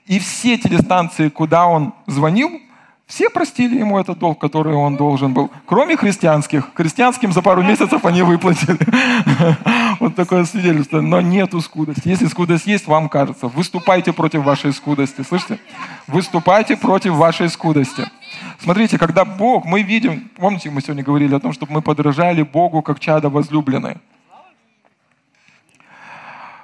И 0.06 0.18
все 0.18 0.58
телестанции, 0.58 1.28
куда 1.28 1.66
он 1.66 1.94
звонил, 2.06 2.60
все 3.06 3.28
простили 3.28 3.78
ему 3.78 3.98
этот 3.98 4.18
долг, 4.18 4.40
который 4.40 4.74
он 4.74 4.96
должен 4.96 5.34
был, 5.34 5.50
кроме 5.66 5.96
христианских. 5.96 6.70
Христианским 6.74 7.32
за 7.32 7.42
пару 7.42 7.62
месяцев 7.62 8.04
они 8.04 8.22
выплатили. 8.22 8.78
Вот 10.00 10.16
такое 10.16 10.44
свидетельство. 10.46 11.00
Но 11.00 11.20
нету 11.20 11.60
скудости. 11.60 12.08
Если 12.08 12.26
скудость 12.26 12.66
есть, 12.66 12.86
вам 12.86 13.08
кажется, 13.08 13.46
выступайте 13.46 14.12
против 14.12 14.42
вашей 14.42 14.72
скудости. 14.72 15.22
Слышите? 15.22 15.58
Выступайте 16.08 16.76
против 16.76 17.12
вашей 17.12 17.48
скудости. 17.50 18.04
Смотрите, 18.58 18.98
когда 18.98 19.24
Бог, 19.24 19.64
мы 19.66 19.82
видим, 19.82 20.30
помните, 20.36 20.70
мы 20.70 20.80
сегодня 20.80 21.04
говорили 21.04 21.34
о 21.34 21.40
том, 21.40 21.52
чтобы 21.52 21.74
мы 21.74 21.82
подражали 21.82 22.42
Богу 22.42 22.82
как 22.82 22.98
чада 22.98 23.28
возлюбленное 23.28 23.98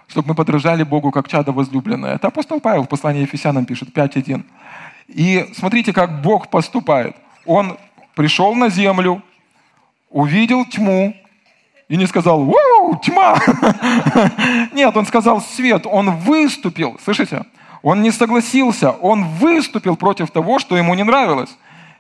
чтобы 0.09 0.29
мы 0.29 0.35
подражали 0.35 0.83
Богу 0.83 1.11
как 1.11 1.29
чадо 1.29 1.53
возлюбленное. 1.53 2.15
Это 2.15 2.29
апостол 2.29 2.61
Павел 2.61 2.85
в 2.85 2.89
послании 2.89 3.23
Ефесянам 3.23 3.67
пишет, 3.67 3.91
5.1. 3.91 4.43
И 5.09 5.49
смотрите, 5.55 5.93
как 5.93 6.23
Бог 6.23 6.49
поступает. 6.49 7.15
Он 7.47 7.79
пришел 8.15 8.55
на 8.55 8.69
землю, 8.69 9.23
увидел 10.11 10.65
тьму 10.65 11.15
и 11.89 11.97
не 11.97 12.07
сказал 12.07 12.45
«Вау, 12.45 12.97
тьма!» 13.03 13.39
Нет, 14.73 14.97
он 14.97 15.07
сказал 15.07 15.41
«свет». 15.41 15.87
Он 15.87 16.17
выступил, 16.17 16.99
слышите? 17.05 17.45
Он 17.83 18.03
не 18.03 18.11
согласился, 18.11 18.91
он 18.91 19.25
выступил 19.25 19.97
против 19.97 20.31
того, 20.31 20.59
что 20.59 20.77
ему 20.77 20.95
не 20.95 21.05
нравилось. 21.05 21.57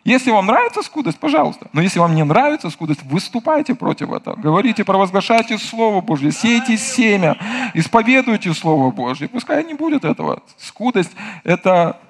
Если 0.09 0.31
вам 0.31 0.47
нравится 0.47 0.83
скудость, 0.83 1.19
пожалуйста. 1.19 1.69
Но 1.75 1.83
если 1.83 1.99
вам 1.99 2.15
не 2.15 2.25
нравится 2.25 2.71
скудость, 2.71 3.03
выступайте 3.03 3.75
против 3.75 4.11
этого. 4.11 4.37
Говорите, 4.37 4.83
провозглашайте 4.83 5.59
Слово 5.59 6.01
Божье, 6.01 6.33
сейте 6.33 6.79
семя, 6.79 7.37
исповедуйте 7.75 8.55
Слово 8.55 8.91
Божье. 8.91 9.29
Пускай 9.29 9.63
не 9.65 9.75
будет 9.75 10.07
этого. 10.07 10.43
Скудость– 10.57 11.13
это 11.45 12.01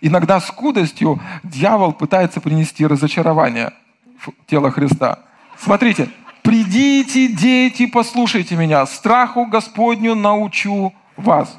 Иногда 0.00 0.40
скудостью 0.40 1.20
дьявол 1.44 1.92
пытается 1.92 2.40
принести 2.40 2.84
разочарование 2.86 3.72
в 4.18 4.30
тело 4.46 4.70
Христа. 4.70 5.18
Смотрите, 5.56 6.08
«Придите, 6.42 7.28
дети, 7.28 7.86
послушайте 7.86 8.56
меня, 8.56 8.84
страху 8.86 9.46
Господню 9.46 10.16
научу 10.16 10.92
вас». 11.16 11.56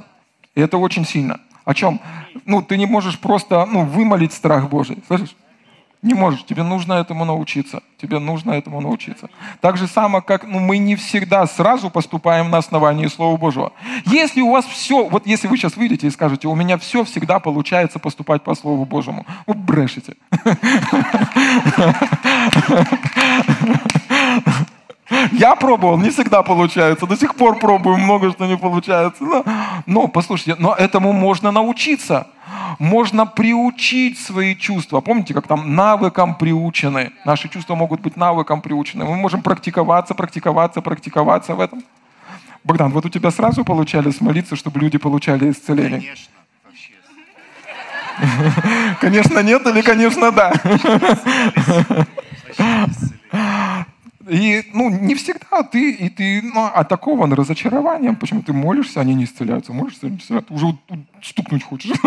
И 0.56 0.62
это 0.62 0.78
очень 0.78 1.06
сильно. 1.06 1.40
О 1.66 1.74
чем? 1.74 2.00
Ну, 2.46 2.62
ты 2.62 2.78
не 2.78 2.86
можешь 2.86 3.20
просто 3.20 3.66
ну, 3.66 3.86
вымолить 3.86 4.34
страх 4.34 4.70
Божий. 4.70 4.98
Слышишь? 5.08 5.36
Не 6.04 6.14
можешь. 6.14 6.44
Тебе 6.44 6.64
нужно 6.64 6.94
этому 6.94 7.24
научиться. 7.24 7.82
Тебе 8.02 8.20
нужно 8.20 8.52
этому 8.52 8.82
научиться. 8.82 9.30
Так 9.62 9.78
же 9.78 9.88
само, 9.88 10.22
как 10.22 10.46
ну, 10.46 10.60
мы 10.60 10.78
не 10.78 10.98
всегда 10.98 11.48
сразу 11.48 11.90
поступаем 11.90 12.52
на 12.52 12.58
основании 12.58 13.08
Слова 13.08 13.38
Божьего. 13.38 13.72
Если 14.06 14.42
у 14.42 14.52
вас 14.52 14.66
все, 14.66 15.08
вот 15.08 15.26
если 15.26 15.48
вы 15.48 15.58
сейчас 15.58 15.78
выйдете 15.78 16.08
и 16.08 16.12
скажете, 16.12 16.50
у 16.50 16.56
меня 16.56 16.78
все 16.78 17.06
всегда 17.06 17.40
получается 17.40 18.00
поступать 18.00 18.44
по 18.44 18.54
Слову 18.54 18.84
Божьему, 18.84 19.26
вы 19.48 19.54
брешете. 19.54 20.16
Я 25.32 25.56
пробовал, 25.56 25.98
не 25.98 26.10
всегда 26.10 26.44
получается. 26.44 27.06
До 27.06 27.16
сих 27.18 27.36
пор 27.36 27.60
пробую, 27.60 27.98
много 27.98 28.32
что 28.32 28.46
не 28.46 28.58
получается. 28.58 29.24
Но, 29.24 29.44
но 29.86 30.08
послушайте, 30.08 30.56
но 30.60 30.74
этому 30.74 31.12
можно 31.14 31.52
научиться. 31.52 32.28
Можно 32.80 33.26
приучить 33.26 34.20
свои 34.20 34.56
чувства. 34.56 35.02
Помните, 35.02 35.34
как 35.34 35.48
там 35.48 35.76
навыкам 35.76 36.36
приучены? 36.36 37.12
Наши 37.26 37.50
чувства 37.50 37.76
могут 37.76 38.02
быть 38.02 38.18
навыкам 38.18 38.62
приучены. 38.62 39.06
Мы 39.06 39.16
можем 39.16 39.42
практиковаться, 39.42 40.14
практиковаться, 40.14 40.82
практиковаться 40.82 41.56
в 41.56 41.60
этом. 41.60 41.84
Богдан, 42.64 42.92
вот 42.92 43.06
у 43.06 43.10
тебя 43.10 43.32
сразу 43.32 43.66
получались 43.66 44.22
молиться, 44.22 44.56
чтобы 44.56 44.80
люди 44.80 44.98
получали 44.98 45.52
исцеление? 45.52 46.00
Конечно. 46.00 46.34
Конечно, 49.02 49.40
нет 49.40 49.66
или, 49.68 49.82
конечно, 49.82 50.32
да. 50.32 50.54
И, 54.28 54.64
ну, 54.74 54.90
не 54.90 55.16
всегда 55.16 55.64
ты, 55.64 55.92
и 55.92 56.10
ты 56.10 56.42
ну, 56.42 56.66
атакован 56.66 57.34
разочарованием. 57.34 58.16
Почему 58.16 58.42
ты 58.42 58.54
молишься, 58.54 59.02
они 59.02 59.16
не 59.16 59.26
исцеляются. 59.26 59.74
Молишься, 59.74 60.08
они 60.08 60.16
не 60.16 60.22
исцеляются. 60.22 60.54
Уже 60.54 60.78
стукнуть 61.22 61.64
хочешь. 61.64 61.92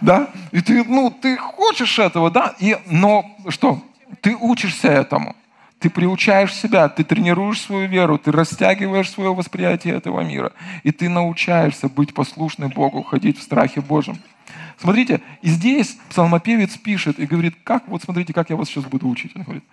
Да? 0.00 0.28
И 0.52 0.60
ты, 0.60 0.84
ну, 0.84 1.10
ты 1.10 1.36
хочешь 1.36 1.98
этого, 1.98 2.30
да? 2.30 2.54
И, 2.58 2.76
но 2.86 3.24
что? 3.48 3.82
Ты 4.20 4.36
учишься 4.36 4.88
этому. 4.88 5.34
Ты 5.78 5.90
приучаешь 5.90 6.54
себя, 6.54 6.88
ты 6.88 7.04
тренируешь 7.04 7.60
свою 7.60 7.86
веру, 7.86 8.18
ты 8.18 8.32
растягиваешь 8.32 9.10
свое 9.10 9.34
восприятие 9.34 9.94
этого 9.94 10.20
мира. 10.20 10.52
И 10.82 10.90
ты 10.90 11.08
научаешься 11.08 11.88
быть 11.88 12.14
послушным 12.14 12.70
Богу, 12.70 13.02
ходить 13.02 13.38
в 13.38 13.42
страхе 13.42 13.80
Божьем. 13.80 14.18
Смотрите, 14.78 15.20
и 15.42 15.48
здесь 15.48 15.98
псалмопевец 16.10 16.76
пишет 16.76 17.18
и 17.18 17.26
говорит, 17.26 17.54
как, 17.64 17.88
вот 17.88 18.02
смотрите, 18.02 18.32
как 18.32 18.50
я 18.50 18.56
вас 18.56 18.68
сейчас 18.68 18.84
буду 18.84 19.08
учить. 19.08 19.32
Он 19.34 19.42
говорит, 19.42 19.64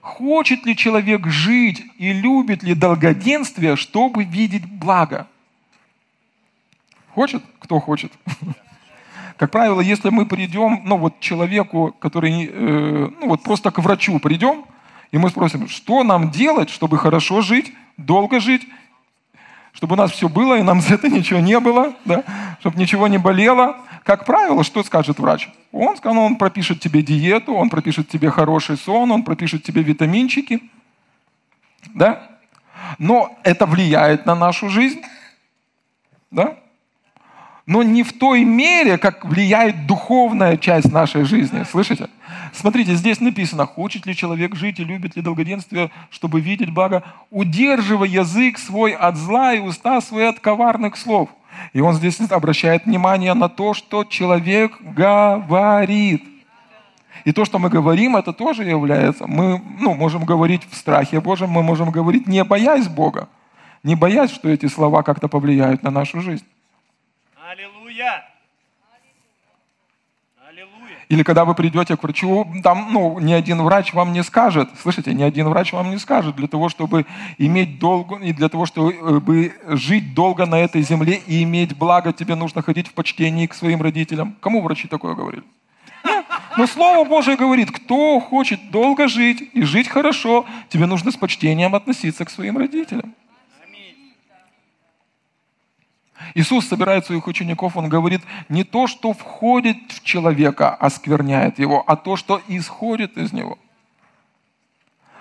хочет 0.00 0.66
ли 0.66 0.76
человек 0.76 1.26
жить 1.26 1.82
и 1.98 2.12
любит 2.12 2.62
ли 2.62 2.74
долгоденствие, 2.74 3.76
чтобы 3.76 4.24
видеть 4.24 4.66
благо? 4.66 5.26
Хочет? 7.14 7.42
Кто 7.60 7.80
хочет? 7.80 8.12
Как 9.36 9.50
правило, 9.50 9.80
если 9.80 10.10
мы 10.10 10.26
придем, 10.26 10.82
ну 10.84 10.96
вот 10.96 11.20
человеку, 11.20 11.94
который, 12.00 12.50
э, 12.52 13.10
ну 13.20 13.28
вот 13.28 13.42
просто 13.42 13.70
к 13.70 13.78
врачу 13.78 14.18
придем, 14.18 14.64
и 15.12 15.18
мы 15.18 15.30
спросим, 15.30 15.68
что 15.68 16.02
нам 16.02 16.30
делать, 16.30 16.70
чтобы 16.70 16.98
хорошо 16.98 17.40
жить, 17.40 17.72
долго 17.96 18.40
жить, 18.40 18.66
чтобы 19.78 19.94
у 19.94 19.96
нас 19.96 20.10
все 20.10 20.28
было, 20.28 20.58
и 20.58 20.62
нам 20.62 20.80
за 20.80 20.94
это 20.94 21.08
ничего 21.08 21.38
не 21.38 21.60
было, 21.60 21.94
да? 22.04 22.24
чтобы 22.58 22.80
ничего 22.80 23.06
не 23.06 23.16
болело. 23.16 23.76
Как 24.02 24.24
правило, 24.24 24.64
что 24.64 24.82
скажет 24.82 25.20
врач? 25.20 25.48
Он, 25.70 25.96
ну, 26.02 26.24
он 26.24 26.34
пропишет 26.34 26.80
тебе 26.80 27.00
диету, 27.00 27.54
он 27.54 27.70
пропишет 27.70 28.08
тебе 28.08 28.28
хороший 28.28 28.76
сон, 28.76 29.12
он 29.12 29.22
пропишет 29.22 29.62
тебе 29.62 29.84
витаминчики. 29.84 30.68
Да? 31.94 32.28
Но 32.98 33.38
это 33.44 33.66
влияет 33.66 34.26
на 34.26 34.34
нашу 34.34 34.68
жизнь. 34.68 35.00
Да? 36.32 36.56
Но 37.68 37.82
не 37.82 38.02
в 38.02 38.14
той 38.14 38.44
мере, 38.44 38.96
как 38.96 39.26
влияет 39.26 39.86
духовная 39.86 40.56
часть 40.56 40.90
нашей 40.90 41.24
жизни. 41.24 41.64
Слышите? 41.70 42.08
Смотрите, 42.54 42.94
здесь 42.94 43.20
написано, 43.20 43.66
хочет 43.66 44.06
ли 44.06 44.16
человек 44.16 44.56
жить 44.56 44.80
и 44.80 44.84
любит 44.84 45.16
ли 45.16 45.22
долгоденствие, 45.22 45.90
чтобы 46.08 46.40
видеть 46.40 46.70
благо, 46.70 47.02
удерживая 47.30 48.08
язык 48.08 48.58
свой 48.58 48.92
от 48.92 49.16
зла 49.16 49.52
и 49.52 49.60
уста 49.60 50.00
свои 50.00 50.24
от 50.24 50.40
коварных 50.40 50.96
слов. 50.96 51.28
И 51.74 51.82
он 51.82 51.92
здесь 51.92 52.18
обращает 52.30 52.86
внимание 52.86 53.34
на 53.34 53.50
то, 53.50 53.74
что 53.74 54.02
человек 54.04 54.80
говорит. 54.80 56.24
И 57.26 57.32
то, 57.32 57.44
что 57.44 57.58
мы 57.58 57.68
говорим, 57.68 58.16
это 58.16 58.32
тоже 58.32 58.64
является, 58.64 59.26
мы 59.26 59.60
ну, 59.78 59.92
можем 59.92 60.24
говорить 60.24 60.62
в 60.70 60.74
страхе 60.74 61.20
Божьем, 61.20 61.50
мы 61.50 61.62
можем 61.62 61.90
говорить 61.90 62.26
не 62.26 62.42
боясь 62.44 62.88
Бога, 62.88 63.28
не 63.82 63.94
боясь, 63.94 64.30
что 64.30 64.48
эти 64.48 64.64
слова 64.68 65.02
как-то 65.02 65.28
повлияют 65.28 65.82
на 65.82 65.90
нашу 65.90 66.22
жизнь. 66.22 66.46
Аллилуйя! 70.48 70.96
Или 71.08 71.22
когда 71.22 71.44
вы 71.44 71.54
придете 71.54 71.96
к 71.96 72.02
врачу, 72.02 72.46
там, 72.62 72.92
ну, 72.92 73.18
ни 73.18 73.32
один 73.32 73.62
врач 73.62 73.92
вам 73.92 74.12
не 74.12 74.22
скажет, 74.22 74.68
слышите, 74.80 75.12
ни 75.12 75.22
один 75.22 75.48
врач 75.48 75.72
вам 75.72 75.90
не 75.90 75.98
скажет, 75.98 76.36
для 76.36 76.48
того, 76.48 76.68
чтобы 76.68 77.06
иметь 77.38 77.78
долго, 77.78 78.16
и 78.16 78.32
для 78.32 78.48
того, 78.48 78.66
чтобы 78.66 79.54
жить 79.66 80.14
долго 80.14 80.46
на 80.46 80.58
этой 80.58 80.82
земле 80.82 81.20
и 81.26 81.42
иметь 81.42 81.76
благо, 81.76 82.12
тебе 82.12 82.34
нужно 82.34 82.62
ходить 82.62 82.88
в 82.88 82.92
почтении 82.92 83.46
к 83.46 83.54
своим 83.54 83.82
родителям. 83.82 84.36
Кому 84.40 84.62
врачи 84.62 84.88
такое 84.88 85.14
говорили? 85.14 85.44
Но 86.56 86.66
Слово 86.66 87.08
Божие 87.08 87.36
говорит, 87.36 87.70
кто 87.70 88.20
хочет 88.20 88.70
долго 88.70 89.08
жить 89.08 89.50
и 89.52 89.62
жить 89.62 89.88
хорошо, 89.88 90.44
тебе 90.68 90.86
нужно 90.86 91.10
с 91.10 91.16
почтением 91.16 91.74
относиться 91.74 92.24
к 92.24 92.30
своим 92.30 92.58
родителям. 92.58 93.14
Иисус 96.34 96.68
собирает 96.68 97.06
своих 97.06 97.26
учеников, 97.26 97.76
Он 97.76 97.88
говорит, 97.88 98.22
не 98.48 98.64
то, 98.64 98.86
что 98.86 99.12
входит 99.12 99.76
в 99.88 100.02
человека, 100.04 100.74
оскверняет 100.74 101.58
его, 101.58 101.82
а 101.86 101.96
то, 101.96 102.16
что 102.16 102.40
исходит 102.48 103.16
из 103.16 103.32
него. 103.32 103.58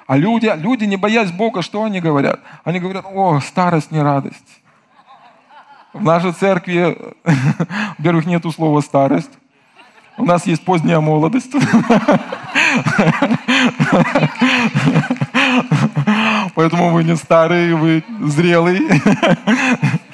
А 0.07 0.15
люди, 0.15 0.51
люди, 0.55 0.85
не 0.85 0.95
боясь 0.95 1.31
Бога, 1.31 1.61
что 1.61 1.83
они 1.83 1.99
говорят? 1.99 2.39
Они 2.63 2.79
говорят, 2.79 3.05
о, 3.13 3.39
старость 3.41 3.91
не 3.91 4.01
радость. 4.01 4.61
В 5.93 6.01
нашей 6.03 6.31
церкви, 6.31 6.97
во-первых, 7.97 8.25
нету 8.25 8.51
слова 8.51 8.81
старость. 8.81 9.31
У 10.17 10.25
нас 10.25 10.47
есть 10.47 10.63
поздняя 10.63 10.99
молодость. 10.99 11.51
Поэтому 16.55 16.91
вы 16.91 17.03
не 17.03 17.15
старый, 17.15 17.73
вы 17.75 18.03
зрелый 18.21 18.81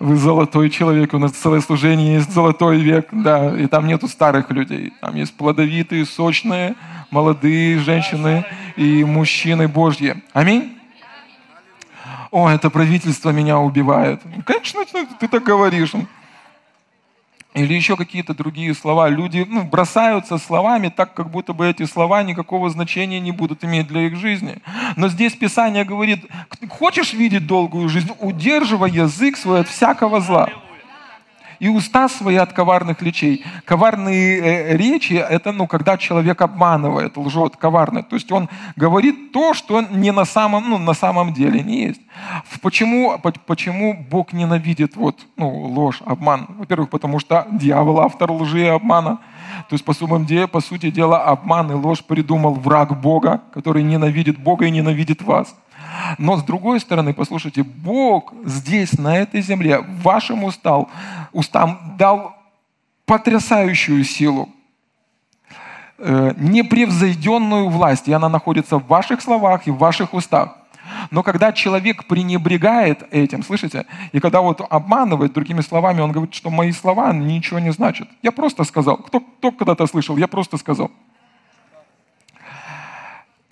вы 0.00 0.16
золотой 0.16 0.70
человек, 0.70 1.14
у 1.14 1.18
нас 1.18 1.32
целое 1.32 1.60
служение 1.60 2.14
есть 2.14 2.32
золотой 2.32 2.78
век, 2.78 3.08
да, 3.12 3.56
и 3.56 3.66
там 3.66 3.86
нету 3.86 4.08
старых 4.08 4.50
людей, 4.50 4.92
там 5.00 5.14
есть 5.16 5.36
плодовитые, 5.36 6.04
сочные, 6.04 6.74
молодые 7.10 7.78
женщины 7.78 8.44
и 8.76 9.04
мужчины 9.04 9.68
Божьи. 9.68 10.22
Аминь. 10.32 10.78
О, 12.30 12.48
это 12.48 12.70
правительство 12.70 13.30
меня 13.30 13.58
убивает. 13.58 14.20
Конечно, 14.44 14.84
ты 15.20 15.28
так 15.28 15.42
говоришь 15.42 15.92
или 17.56 17.74
еще 17.74 17.96
какие-то 17.96 18.34
другие 18.34 18.74
слова. 18.74 19.08
Люди 19.08 19.46
ну, 19.48 19.64
бросаются 19.64 20.36
словами 20.38 20.92
так, 20.94 21.14
как 21.14 21.30
будто 21.30 21.54
бы 21.54 21.66
эти 21.66 21.84
слова 21.84 22.22
никакого 22.22 22.68
значения 22.70 23.18
не 23.18 23.32
будут 23.32 23.64
иметь 23.64 23.88
для 23.88 24.02
их 24.02 24.16
жизни. 24.16 24.58
Но 24.96 25.08
здесь 25.08 25.32
Писание 25.34 25.84
говорит, 25.84 26.26
хочешь 26.68 27.14
видеть 27.14 27.46
долгую 27.46 27.88
жизнь, 27.88 28.12
удерживай 28.20 28.90
язык 28.90 29.36
свой 29.36 29.60
от 29.60 29.68
всякого 29.68 30.20
зла 30.20 30.50
и 31.58 31.68
уста 31.68 32.08
свои 32.08 32.36
от 32.36 32.52
коварных 32.52 33.02
речей. 33.02 33.44
Коварные 33.64 34.38
э, 34.38 34.76
речи– 34.76 35.14
это 35.30 35.52
ну, 35.52 35.66
когда 35.66 35.96
человек 35.96 36.40
обманывает, 36.42 37.16
лжет, 37.16 37.56
коварно. 37.56 38.02
То 38.02 38.16
есть 38.16 38.30
он 38.32 38.48
говорит 38.76 39.32
то, 39.32 39.54
что 39.54 39.80
не 39.82 40.12
на 40.12 40.24
самом, 40.24 40.70
ну, 40.70 40.78
на 40.78 40.94
самом 40.94 41.32
деле 41.32 41.62
не 41.62 41.86
есть. 41.86 42.00
Почему, 42.62 43.18
почему 43.46 44.06
Бог 44.10 44.32
ненавидит 44.32 44.96
вот, 44.96 45.20
ну, 45.36 45.48
ложь, 45.48 46.02
обман? 46.04 46.46
Во-первых, 46.58 46.90
потому 46.90 47.18
что 47.18 47.46
дьявол– 47.52 48.00
автор 48.00 48.30
лжи 48.32 48.62
и 48.62 48.66
обмана. 48.66 49.18
То 49.68 49.74
есть, 49.74 49.84
по, 49.84 49.92
суммам 49.92 50.26
деле, 50.26 50.46
по 50.46 50.60
сути 50.60 50.90
дела, 50.90 51.24
обман 51.24 51.70
и 51.70 51.74
ложь 51.74 52.02
придумал 52.02 52.54
враг 52.54 53.00
Бога, 53.00 53.42
который 53.52 53.82
ненавидит 53.82 54.38
Бога 54.38 54.66
и 54.66 54.70
ненавидит 54.70 55.22
вас. 55.22 55.54
Но 56.18 56.36
с 56.36 56.42
другой 56.42 56.80
стороны, 56.80 57.12
послушайте, 57.14 57.62
Бог 57.62 58.32
здесь, 58.44 58.98
на 58.98 59.16
этой 59.16 59.42
земле, 59.42 59.80
вашим 60.02 60.44
устам, 60.44 60.88
устам 61.32 61.96
дал 61.98 62.36
потрясающую 63.04 64.04
силу, 64.04 64.48
э, 65.98 66.32
непревзойденную 66.36 67.68
власть, 67.68 68.08
и 68.08 68.12
она 68.12 68.28
находится 68.28 68.78
в 68.78 68.86
ваших 68.86 69.20
словах 69.20 69.66
и 69.66 69.70
в 69.70 69.78
ваших 69.78 70.14
устах. 70.14 70.56
Но 71.10 71.22
когда 71.22 71.52
человек 71.52 72.06
пренебрегает 72.06 73.06
этим, 73.12 73.42
слышите, 73.42 73.86
и 74.12 74.20
когда 74.20 74.40
вот 74.40 74.60
обманывает, 74.68 75.32
другими 75.32 75.60
словами, 75.60 76.00
он 76.00 76.12
говорит, 76.12 76.34
что 76.34 76.50
мои 76.50 76.72
слова 76.72 77.12
ничего 77.12 77.58
не 77.58 77.72
значат. 77.72 78.08
Я 78.22 78.32
просто 78.32 78.64
сказал. 78.64 78.96
Кто, 78.98 79.20
кто 79.20 79.52
когда-то 79.52 79.86
слышал? 79.86 80.16
Я 80.16 80.28
просто 80.28 80.56
сказал. 80.56 80.90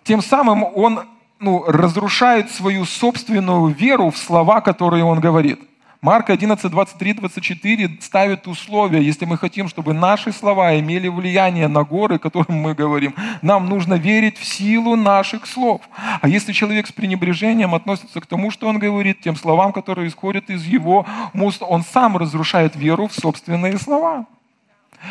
Тем 0.04 0.22
самым 0.22 0.64
он 0.64 1.00
ну, 1.44 1.64
разрушает 1.66 2.50
свою 2.50 2.85
собственную 2.87 3.66
веру 3.66 4.11
в 4.11 4.16
слова, 4.16 4.61
которые 4.61 5.04
он 5.04 5.20
говорит. 5.20 5.61
Марк 6.00 6.28
11, 6.28 6.70
23, 6.70 7.14
24 7.14 7.98
ставит 8.00 8.46
условия, 8.46 9.00
если 9.02 9.24
мы 9.24 9.38
хотим, 9.38 9.68
чтобы 9.68 9.94
наши 9.94 10.33
слова 10.33 10.78
имели 10.78 11.09
влияние 11.09 11.66
на 11.66 11.83
горы, 11.83 12.18
которым 12.18 12.59
мы 12.59 12.74
говорим, 12.74 13.14
нам 13.40 13.70
нужно 13.70 13.94
верить 13.94 14.37
в 14.37 14.44
силу 14.44 14.96
наших 14.96 15.46
слов. 15.46 15.80
А 16.20 16.28
если 16.28 16.52
человек 16.52 16.87
с 16.87 16.92
пренебрежением 16.92 17.74
относится 17.74 18.20
к 18.20 18.26
тому, 18.26 18.50
что 18.50 18.68
он 18.68 18.78
говорит, 18.78 19.20
тем 19.22 19.35
словам, 19.37 19.72
которые 19.72 20.09
исходят 20.09 20.50
из 20.50 20.64
его 20.66 21.07
уст, 21.33 21.62
он 21.62 21.83
сам 21.83 22.18
разрушает 22.18 22.76
веру 22.76 23.09
в 23.09 23.14
собственные 23.14 23.78
слова. 23.78 24.26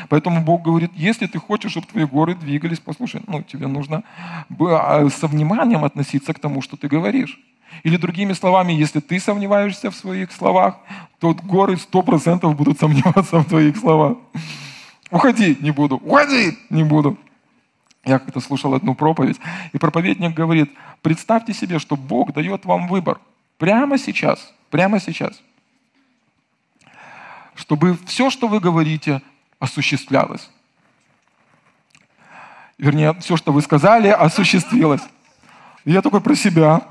Поэтому 0.10 0.42
Бог 0.42 0.62
говорит, 0.62 0.92
если 0.96 1.28
ты 1.28 1.40
хочешь, 1.40 1.72
чтобы 1.72 1.88
твои 1.88 2.06
горы 2.06 2.36
двигались, 2.36 2.80
послушай, 2.80 3.22
ну, 3.28 3.42
тебе 3.44 3.68
нужно 3.68 4.04
а, 4.60 5.08
со 5.10 5.28
вниманием 5.28 5.84
относиться 5.84 6.34
к 6.34 6.40
тому, 6.40 6.62
что 6.62 6.78
ты 6.78 6.88
говоришь. 6.88 7.40
Или 7.84 7.98
другими 7.98 8.34
словами, 8.34 8.74
если 8.74 9.00
ты 9.00 9.20
сомневаешься 9.20 9.90
в 9.90 9.96
своих 9.96 10.32
словах, 10.32 10.78
то 11.20 11.34
горы 11.34 11.78
сто 11.78 12.02
процентов 12.04 12.56
будут 12.56 12.80
сомневаться 12.80 13.40
в 13.40 13.46
твоих 13.46 13.78
словах. 13.78 14.18
Уходи, 15.10 15.58
не 15.60 15.72
буду. 15.72 15.98
Уходи, 15.98 16.58
не 16.70 16.84
буду. 16.84 17.18
Я 18.06 18.20
как-то 18.20 18.42
слушал 18.42 18.74
одну 18.74 18.96
проповедь, 18.96 19.40
и 19.72 19.78
проповедник 19.78 20.34
говорит, 20.34 20.70
представьте 21.02 21.54
себе, 21.54 21.80
что 21.80 21.96
Бог 21.96 22.34
дает 22.34 22.66
вам 22.66 22.88
выбор 22.88 23.20
прямо 23.58 23.98
сейчас, 23.98 24.54
прямо 24.70 25.00
сейчас, 25.00 25.42
чтобы 27.56 27.98
все, 28.06 28.30
что 28.30 28.48
вы 28.48 28.60
говорите, 28.60 29.22
осуществлялось. 29.64 30.50
Вернее, 32.78 33.14
все, 33.22 33.38
что 33.38 33.54
вы 33.54 33.62
сказали, 33.62 34.10
осуществилось. 34.10 35.02
И 35.86 35.92
я 35.92 36.02
только 36.02 36.20
про 36.20 36.36
себя. 36.36 36.82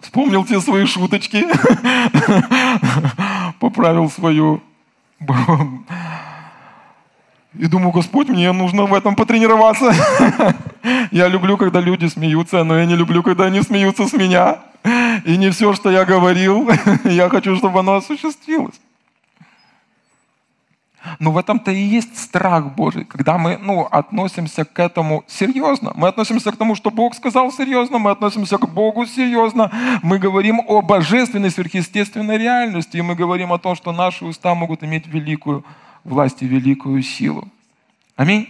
Вспомнил 0.00 0.44
те 0.44 0.60
свои 0.60 0.84
шуточки. 0.86 1.46
Поправил 3.60 4.10
свою... 4.10 4.62
И 7.56 7.66
думаю, 7.66 7.92
Господь, 7.92 8.28
мне 8.28 8.50
нужно 8.50 8.86
в 8.86 8.92
этом 8.92 9.14
потренироваться. 9.14 9.94
Я 11.12 11.28
люблю, 11.28 11.56
когда 11.56 11.80
люди 11.80 12.06
смеются, 12.06 12.64
но 12.64 12.76
я 12.76 12.84
не 12.84 12.96
люблю, 12.96 13.22
когда 13.22 13.44
они 13.44 13.62
смеются 13.62 14.08
с 14.08 14.12
меня. 14.12 14.58
И 15.24 15.36
не 15.36 15.50
все, 15.50 15.72
что 15.72 15.90
я 15.90 16.04
говорил, 16.04 16.68
я 17.04 17.28
хочу, 17.28 17.56
чтобы 17.56 17.78
оно 17.78 17.94
осуществилось. 17.94 18.74
Но 21.18 21.32
в 21.32 21.38
этом-то 21.38 21.70
и 21.70 21.80
есть 21.80 22.18
страх 22.18 22.74
Божий, 22.74 23.04
когда 23.04 23.36
мы 23.36 23.58
ну, 23.58 23.86
относимся 23.90 24.64
к 24.64 24.78
этому 24.78 25.24
серьезно. 25.26 25.92
Мы 25.94 26.08
относимся 26.08 26.50
к 26.50 26.56
тому, 26.56 26.74
что 26.74 26.90
Бог 26.90 27.14
сказал 27.14 27.52
серьезно, 27.52 27.98
мы 27.98 28.10
относимся 28.10 28.56
к 28.58 28.68
Богу 28.68 29.06
серьезно. 29.06 29.70
Мы 30.02 30.18
говорим 30.18 30.60
о 30.66 30.80
божественной 30.80 31.50
сверхъестественной 31.50 32.38
реальности, 32.38 32.96
и 32.96 33.02
мы 33.02 33.14
говорим 33.14 33.52
о 33.52 33.58
том, 33.58 33.74
что 33.76 33.92
наши 33.92 34.24
уста 34.24 34.54
могут 34.54 34.82
иметь 34.82 35.06
великую 35.06 35.64
власть 36.04 36.42
и 36.42 36.46
великую 36.46 37.02
силу. 37.02 37.48
Аминь. 38.16 38.48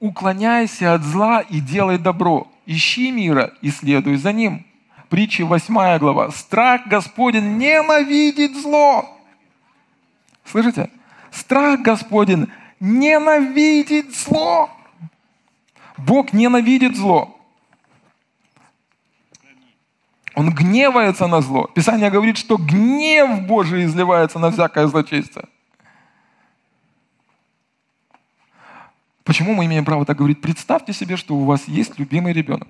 Уклоняйся 0.00 0.94
от 0.94 1.02
зла 1.02 1.40
и 1.40 1.60
делай 1.60 1.98
добро. 1.98 2.48
Ищи 2.66 3.10
мира 3.10 3.52
и 3.62 3.70
следуй 3.70 4.16
за 4.16 4.32
ним. 4.32 4.64
Притча 5.08 5.44
8 5.44 5.98
глава. 5.98 6.30
Страх 6.30 6.86
Господень 6.86 7.56
ненавидит 7.56 8.60
зло 8.60 9.17
Слышите? 10.50 10.90
Страх 11.30 11.80
Господень 11.80 12.48
ненавидит 12.80 14.14
зло. 14.16 14.70
Бог 15.96 16.32
ненавидит 16.32 16.96
зло. 16.96 17.34
Он 20.34 20.54
гневается 20.54 21.26
на 21.26 21.40
зло. 21.40 21.66
Писание 21.74 22.10
говорит, 22.10 22.38
что 22.38 22.56
гнев 22.56 23.42
Божий 23.42 23.84
изливается 23.84 24.38
на 24.38 24.50
всякое 24.50 24.86
злочестие. 24.86 25.46
Почему 29.24 29.52
мы 29.52 29.66
имеем 29.66 29.84
право 29.84 30.06
так 30.06 30.16
говорить? 30.16 30.40
Представьте 30.40 30.92
себе, 30.92 31.16
что 31.16 31.34
у 31.34 31.44
вас 31.44 31.68
есть 31.68 31.98
любимый 31.98 32.32
ребенок, 32.32 32.68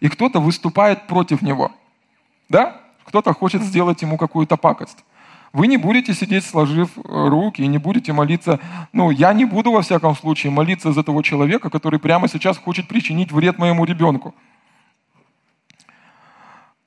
и 0.00 0.08
кто-то 0.08 0.40
выступает 0.40 1.06
против 1.06 1.42
него. 1.42 1.72
Да? 2.48 2.80
Кто-то 3.04 3.34
хочет 3.34 3.62
сделать 3.62 4.00
ему 4.00 4.16
какую-то 4.16 4.56
пакость. 4.56 5.04
Вы 5.56 5.68
не 5.68 5.78
будете 5.78 6.12
сидеть, 6.12 6.44
сложив 6.44 6.90
э, 6.98 7.28
руки, 7.28 7.62
и 7.62 7.66
не 7.66 7.78
будете 7.78 8.12
молиться. 8.12 8.60
Ну, 8.92 9.10
я 9.10 9.32
не 9.32 9.46
буду, 9.46 9.72
во 9.72 9.80
всяком 9.80 10.14
случае, 10.14 10.50
молиться 10.50 10.92
за 10.92 11.02
того 11.02 11.22
человека, 11.22 11.70
который 11.70 11.98
прямо 11.98 12.28
сейчас 12.28 12.58
хочет 12.58 12.88
причинить 12.88 13.32
вред 13.32 13.58
моему 13.58 13.86
ребенку. 13.86 14.34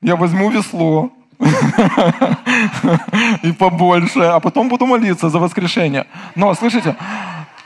Я 0.03 0.15
возьму 0.15 0.51
весло 0.51 1.11
и 3.43 3.51
побольше, 3.53 4.19
а 4.19 4.39
потом 4.39 4.69
буду 4.69 4.85
молиться 4.85 5.29
за 5.29 5.39
воскрешение. 5.39 6.05
Но, 6.35 6.53
слышите, 6.53 6.95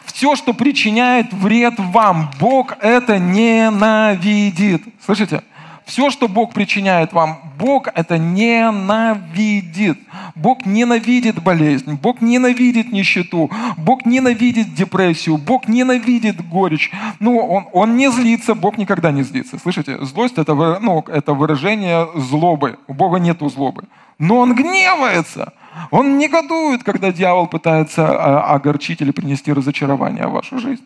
все, 0.05 0.37
что 0.37 0.53
причиняет 0.53 1.33
вред 1.33 1.73
вам, 1.79 2.31
Бог 2.39 2.77
это 2.79 3.19
ненавидит. 3.19 4.83
Слышите? 5.05 5.43
Все, 5.85 6.09
что 6.09 6.27
Бог 6.27 6.53
причиняет 6.53 7.13
вам, 7.13 7.39
Бог 7.57 7.87
это 7.93 8.17
ненавидит. 8.17 9.99
Бог 10.35 10.65
ненавидит 10.65 11.41
болезнь, 11.43 11.93
Бог 12.01 12.21
ненавидит 12.21 12.91
нищету, 12.91 13.51
Бог 13.77 14.05
ненавидит 14.05 14.73
депрессию, 14.73 15.37
Бог 15.37 15.67
ненавидит 15.67 16.47
горечь. 16.47 16.91
Ну, 17.19 17.37
он, 17.37 17.67
он 17.73 17.97
не 17.97 18.09
злится, 18.11 18.55
Бог 18.55 18.77
никогда 18.77 19.11
не 19.11 19.23
злится. 19.23 19.59
Слышите, 19.59 20.03
злость 20.05 20.37
это, 20.37 20.55
ну, 20.79 21.03
это 21.07 21.33
выражение 21.33 22.07
злобы. 22.15 22.79
У 22.87 22.93
Бога 22.93 23.19
нет 23.19 23.37
злобы. 23.41 23.83
Но 24.19 24.37
он 24.37 24.55
гневается. 24.55 25.53
Он 25.91 26.17
негодует, 26.17 26.83
когда 26.83 27.11
дьявол 27.11 27.47
пытается 27.47 28.07
а, 28.07 28.55
огорчить 28.55 29.01
или 29.01 29.11
принести 29.11 29.51
разочарование 29.51 30.27
в 30.27 30.31
вашу 30.31 30.59
жизнь. 30.59 30.83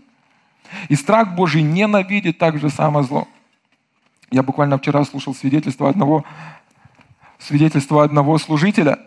И 0.90 0.96
страх 0.96 1.36
Божий 1.36 1.62
ненавидит 1.62 2.38
также 2.38 2.70
само 2.70 3.04
зло. 3.04 3.28
Я 4.32 4.44
буквально 4.44 4.78
вчера 4.78 5.06
слушал 5.06 5.34
свидетельство 5.34 5.90
одного, 5.90 6.26
свидетельство 7.40 8.04
одного 8.04 8.38
служителя, 8.38 9.00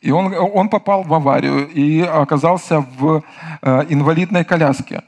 и 0.00 0.10
он, 0.10 0.34
он 0.34 0.68
попал 0.68 1.02
в 1.02 1.14
аварию 1.14 1.66
и 1.66 2.02
оказался 2.02 2.80
в 2.80 3.24
э, 3.62 3.84
инвалидной 3.88 4.44
коляске. 4.44 5.02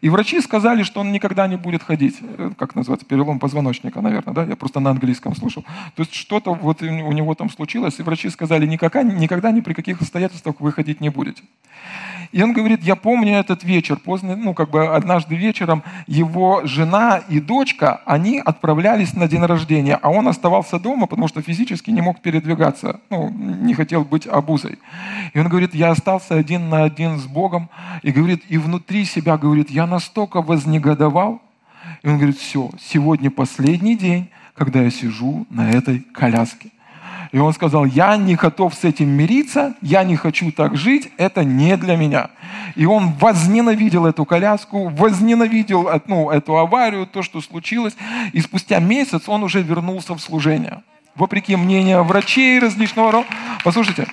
И 0.00 0.08
врачи 0.08 0.40
сказали, 0.40 0.82
что 0.82 1.00
он 1.00 1.12
никогда 1.12 1.46
не 1.46 1.56
будет 1.56 1.82
ходить. 1.82 2.18
Э, 2.20 2.50
как 2.58 2.74
называется? 2.74 3.06
Перелом 3.06 3.38
позвоночника, 3.38 4.00
наверное, 4.00 4.34
да? 4.34 4.44
Я 4.44 4.56
просто 4.56 4.80
на 4.80 4.90
английском 4.90 5.34
слушал. 5.34 5.64
То 5.94 6.02
есть 6.02 6.14
что-то 6.14 6.54
вот 6.54 6.82
у 6.82 7.12
него 7.12 7.34
там 7.34 7.50
случилось, 7.50 7.98
и 7.98 8.02
врачи 8.02 8.30
сказали, 8.30 8.66
никогда, 8.66 9.02
никогда 9.02 9.50
ни 9.50 9.60
при 9.60 9.74
каких 9.74 10.00
обстоятельствах 10.00 10.56
вы 10.60 10.72
ходить 10.72 11.00
не 11.00 11.08
будете. 11.08 11.42
И 12.32 12.42
он 12.42 12.52
говорит, 12.52 12.82
я 12.82 12.96
помню 12.96 13.38
этот 13.38 13.64
вечер, 13.64 13.96
поздно, 13.96 14.36
ну, 14.36 14.54
как 14.54 14.70
бы 14.70 14.86
однажды 14.86 15.34
вечером 15.36 15.82
его 16.06 16.62
жена 16.64 17.18
и 17.28 17.40
дочка, 17.40 18.02
они 18.04 18.40
отправлялись 18.44 19.14
на 19.14 19.28
день 19.28 19.44
рождения, 19.44 19.98
а 20.00 20.10
он 20.10 20.28
оставался 20.28 20.78
дома, 20.78 21.06
потому 21.06 21.28
что 21.28 21.42
физически 21.42 21.90
не 21.90 22.00
мог 22.00 22.20
передвигаться, 22.20 23.00
ну, 23.10 23.30
не 23.30 23.74
хотел 23.74 24.04
быть 24.04 24.26
обузой. 24.26 24.78
И 25.34 25.38
он 25.38 25.48
говорит, 25.48 25.74
я 25.74 25.90
остался 25.90 26.34
один 26.34 26.68
на 26.68 26.84
один 26.84 27.18
с 27.18 27.24
Богом, 27.24 27.68
и 28.02 28.10
говорит, 28.10 28.44
и 28.48 28.58
внутри 28.58 29.04
себя, 29.04 29.36
говорит, 29.36 29.70
я 29.70 29.85
настолько 29.86 30.42
вознегодовал, 30.42 31.40
и 32.02 32.08
он 32.08 32.16
говорит, 32.16 32.38
все, 32.38 32.70
сегодня 32.80 33.30
последний 33.30 33.96
день, 33.96 34.28
когда 34.54 34.82
я 34.82 34.90
сижу 34.90 35.46
на 35.50 35.70
этой 35.70 36.00
коляске. 36.00 36.70
И 37.32 37.38
он 37.38 37.52
сказал, 37.52 37.84
я 37.84 38.16
не 38.16 38.34
готов 38.34 38.74
с 38.74 38.84
этим 38.84 39.08
мириться, 39.08 39.74
я 39.82 40.04
не 40.04 40.16
хочу 40.16 40.52
так 40.52 40.76
жить, 40.76 41.10
это 41.18 41.44
не 41.44 41.76
для 41.76 41.96
меня. 41.96 42.30
И 42.76 42.86
он 42.86 43.12
возненавидел 43.14 44.06
эту 44.06 44.24
коляску, 44.24 44.88
возненавидел 44.88 45.90
ну, 46.06 46.30
эту 46.30 46.56
аварию, 46.56 47.06
то, 47.06 47.22
что 47.22 47.40
случилось. 47.40 47.96
И 48.32 48.40
спустя 48.40 48.78
месяц 48.78 49.28
он 49.28 49.42
уже 49.42 49.62
вернулся 49.62 50.14
в 50.14 50.20
служение. 50.20 50.82
Вопреки 51.14 51.56
мнению 51.56 52.04
врачей 52.04 52.58
различного 52.58 53.10
рода. 53.10 53.26
Послушайте, 53.64 54.06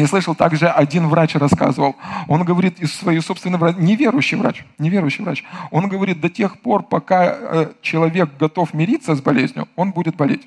я 0.00 0.06
слышал, 0.06 0.34
также 0.34 0.68
один 0.68 1.08
врач 1.08 1.34
рассказывал, 1.34 1.96
он 2.26 2.44
говорит 2.44 2.80
из 2.80 2.94
своей 2.94 3.20
собственной 3.20 3.58
врач, 3.58 3.76
неверующий 3.78 4.36
врач, 4.36 4.64
неверующий 4.78 5.24
врач, 5.24 5.44
он 5.70 5.88
говорит, 5.88 6.20
до 6.20 6.28
тех 6.28 6.60
пор, 6.60 6.82
пока 6.82 7.24
э, 7.26 7.72
человек 7.80 8.30
готов 8.38 8.74
мириться 8.74 9.14
с 9.14 9.20
болезнью, 9.20 9.68
он 9.76 9.92
будет 9.92 10.16
болеть. 10.16 10.46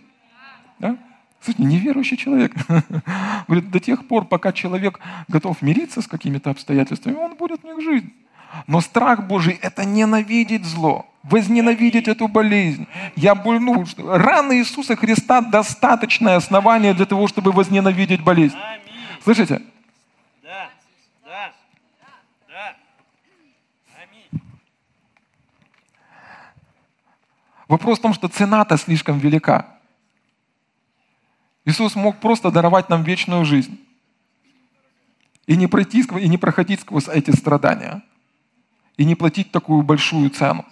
Да? 0.79 0.97
Слушайте, 1.41 1.63
неверующий 1.63 2.17
человек. 2.17 2.53
Говорит, 3.47 3.71
до 3.71 3.79
тех 3.79 4.07
пор, 4.07 4.25
пока 4.25 4.51
человек 4.51 4.99
готов 5.27 5.61
мириться 5.63 6.03
с 6.03 6.07
какими-то 6.07 6.51
обстоятельствами, 6.51 7.15
он 7.15 7.33
будет 7.35 7.61
в 7.61 7.63
них 7.63 7.81
жить. 7.81 8.05
Но 8.67 8.81
страх 8.81 9.25
Божий– 9.27 9.57
это 9.61 9.85
ненавидеть 9.85 10.65
зло, 10.65 11.05
возненавидеть 11.23 12.07
эту 12.07 12.27
болезнь. 12.27 12.87
Я 13.15 13.33
больну. 13.33 13.85
Раны 13.97 14.59
Иисуса 14.59 14.95
Христа– 14.95 15.41
достаточное 15.51 16.35
основание 16.35 16.93
для 16.93 17.05
того, 17.05 17.27
чтобы 17.27 17.51
возненавидеть 17.51 18.21
болезнь. 18.23 18.57
Слышите? 19.23 19.61
Да, 20.41 20.71
да, 21.23 21.53
да. 22.47 22.75
Аминь. 24.01 24.41
Вопрос 27.67 27.99
в 27.99 28.01
том, 28.01 28.13
что 28.13 28.27
цена-то 28.27 28.77
слишком 28.77 29.19
велика. 29.19 29.77
Иисус 31.65 31.95
мог 31.95 32.19
просто 32.19 32.49
даровать 32.49 32.89
нам 32.89 33.03
вечную 33.03 33.45
жизнь. 33.45 33.79
И 35.45 35.55
не, 35.55 35.67
пройти, 35.67 36.01
и 36.01 36.27
не 36.27 36.37
проходить 36.37 36.81
сквозь 36.81 37.07
эти 37.07 37.29
страдания. 37.31 38.01
И 38.97 39.05
не 39.05 39.15
платить 39.15 39.51
такую 39.51 39.83
большую 39.83 40.31
цену. 40.31 40.65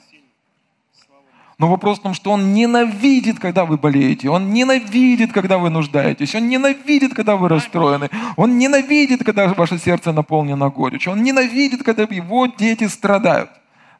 Но 1.59 1.67
вопрос 1.67 1.99
в 1.99 2.01
том, 2.01 2.13
что 2.13 2.31
Он 2.31 2.53
ненавидит, 2.53 3.39
когда 3.39 3.65
вы 3.65 3.77
болеете. 3.77 4.29
Он 4.29 4.53
ненавидит, 4.53 5.33
когда 5.33 5.57
вы 5.57 5.69
нуждаетесь. 5.69 6.33
Он 6.33 6.47
ненавидит, 6.47 7.13
когда 7.13 7.35
вы 7.35 7.49
расстроены. 7.49 8.09
Он 8.37 8.57
ненавидит, 8.57 9.25
когда 9.25 9.47
ваше 9.49 9.77
сердце 9.77 10.13
наполнено 10.13 10.69
горечью. 10.69 11.11
Он 11.11 11.21
ненавидит, 11.21 11.83
когда 11.83 12.03
его 12.03 12.47
дети 12.47 12.87
страдают. 12.87 13.49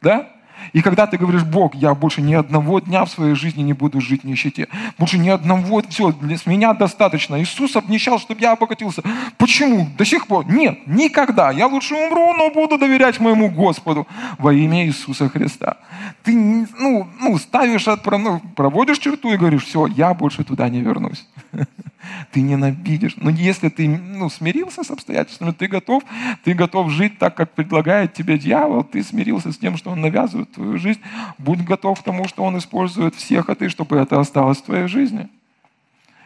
Да? 0.02 0.30
И 0.74 0.82
когда 0.82 1.08
ты 1.08 1.18
говоришь, 1.18 1.44
Бог, 1.44 1.76
я 1.76 1.94
больше 1.94 2.22
ни 2.22 2.34
одного 2.34 2.80
дня 2.80 3.06
в 3.06 3.10
своей 3.10 3.36
жизни 3.36 3.62
не 3.62 3.74
буду 3.74 4.02
жить 4.02 4.24
в 4.24 4.26
нищете. 4.26 4.68
Больше 4.98 5.18
ни 5.18 5.30
одного, 5.30 5.82
все, 5.90 6.12
с 6.12 6.46
меня 6.46 6.74
достаточно. 6.74 7.42
Иисус 7.42 7.76
обнищал, 7.76 8.20
чтобы 8.20 8.42
я 8.42 8.54
обогатился. 8.54 9.02
Почему? 9.38 9.88
До 9.98 10.06
сих 10.06 10.28
пор? 10.28 10.46
Нет, 10.50 10.80
никогда. 10.88 11.52
Я 11.52 11.68
лучше 11.68 11.96
умру, 11.96 12.34
но 12.34 12.52
буду 12.52 12.78
доверять 12.78 13.20
моему 13.20 13.50
Господу 13.50 14.08
во 14.38 14.54
имя 14.54 14.86
Иисуса 14.86 15.30
Христа. 15.30 15.78
Ты 16.24 16.36
ну, 16.80 17.08
ну, 17.20 17.38
ставишь, 17.38 17.86
ну, 17.86 18.42
проводишь 18.56 19.00
черту 19.00 19.34
и 19.34 19.38
говоришь, 19.38 19.66
все, 19.66 19.88
я 19.88 20.14
больше 20.14 20.44
туда 20.44 20.70
не 20.70 20.82
вернусь. 20.82 21.28
Ты 22.32 22.42
ненавидишь. 22.42 23.16
Но 23.18 23.30
если 23.30 23.70
ты 23.70 23.88
ну, 23.88 24.30
смирился 24.30 24.84
с 24.84 24.92
обстоятельствами, 24.92 25.52
ты 25.52 25.68
готов, 25.68 26.04
ты 26.44 26.54
готов 26.54 26.92
жить 26.92 27.18
так, 27.18 27.36
как 27.36 27.52
предлагает 27.52 28.14
тебе 28.14 28.38
дьявол, 28.38 28.84
ты 28.84 29.04
смирился 29.04 29.52
с 29.52 29.58
тем, 29.58 29.78
что 29.78 29.92
он 29.92 30.02
навязывает 30.02 30.52
твою 30.52 30.78
жизнь, 30.78 31.02
будь 31.38 31.64
готов 31.64 32.00
к 32.00 32.04
тому, 32.04 32.28
что 32.28 32.44
он 32.44 32.58
использует 32.58 33.16
всех, 33.16 33.50
а 33.50 33.56
ты, 33.56 33.70
чтобы 33.70 33.98
это 33.98 34.20
осталось 34.20 34.60
в 34.60 34.64
твоей 34.64 34.88
жизни. 34.88 35.30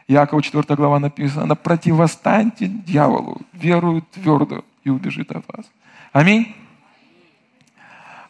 Якова 0.08 0.42
4 0.42 0.64
глава 0.76 1.00
написано, 1.00 1.56
противостаньте 1.56 2.68
дьяволу, 2.68 3.42
верую 3.54 4.02
твердо 4.02 4.66
и 4.84 4.90
убежит 4.90 5.32
от 5.32 5.46
вас. 5.48 5.66
Аминь. 6.12 6.54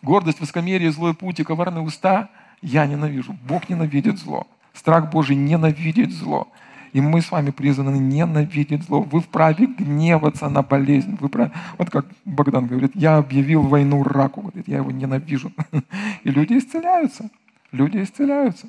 Гордость, 0.02 0.40
высокомерие, 0.40 0.92
злой 0.92 1.14
путь 1.14 1.40
и 1.40 1.44
коварные 1.44 1.84
уста 1.84 2.30
я 2.62 2.86
ненавижу. 2.86 3.36
Бог 3.48 3.70
ненавидит 3.70 4.20
зло. 4.20 4.48
Страх 4.74 5.12
Божий 5.12 5.36
ненавидит 5.36 6.12
зло. 6.12 6.48
И 6.94 7.02
мы 7.02 7.22
с 7.22 7.32
вами 7.32 7.50
призваны 7.50 7.98
ненавидеть 7.98 8.84
зло. 8.84 9.02
Вы 9.02 9.20
вправе 9.20 9.66
гневаться 9.66 10.48
на 10.48 10.62
болезнь. 10.62 11.18
Вы 11.20 11.28
вправе... 11.28 11.52
Вот 11.80 11.90
как 11.90 12.06
Богдан 12.24 12.68
говорит, 12.68 12.92
я 12.94 13.18
объявил 13.18 13.64
войну 13.64 14.04
раку. 14.04 14.42
Говорит, 14.42 14.68
я 14.68 14.78
его 14.78 14.92
ненавижу. 14.92 15.52
И 16.24 16.30
люди 16.30 16.58
исцеляются. 16.60 17.30
Люди 17.72 18.04
исцеляются. 18.04 18.68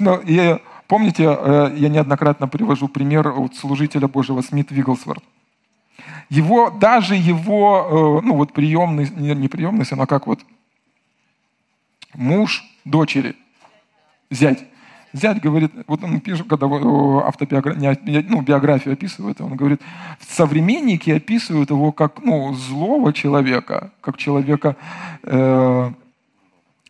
И 0.00 0.58
помните, 0.88 1.24
э, 1.24 1.74
я 1.76 1.88
неоднократно 1.90 2.48
привожу 2.48 2.88
пример 2.88 3.28
от 3.28 3.54
служителя 3.54 4.08
Божьего 4.08 4.40
Смит 4.40 4.70
Вигглсворт. 4.70 5.22
Его, 6.30 6.70
даже 6.70 7.14
его, 7.14 8.20
э, 8.22 8.26
ну 8.26 8.36
вот 8.36 8.54
приемный, 8.54 9.08
не 9.10 9.48
приемный 9.48 9.84
сын, 9.84 10.00
а 10.00 10.06
как 10.06 10.26
вот 10.26 10.40
муж 12.14 12.64
дочери, 12.86 13.36
зять, 14.30 14.64
Зять 15.14 15.40
говорит, 15.40 15.70
вот 15.86 16.02
он 16.02 16.20
пишет, 16.20 16.48
когда 16.48 16.66
автобиографию, 16.66 18.26
ну, 18.28 18.42
биографию 18.42 18.94
описывает, 18.94 19.40
он 19.40 19.54
говорит, 19.54 19.80
современники 20.28 21.08
описывают 21.10 21.70
его 21.70 21.92
как 21.92 22.20
ну, 22.20 22.52
злого 22.52 23.12
человека, 23.12 23.92
как 24.00 24.16
человека 24.16 24.76
э, 25.22 25.92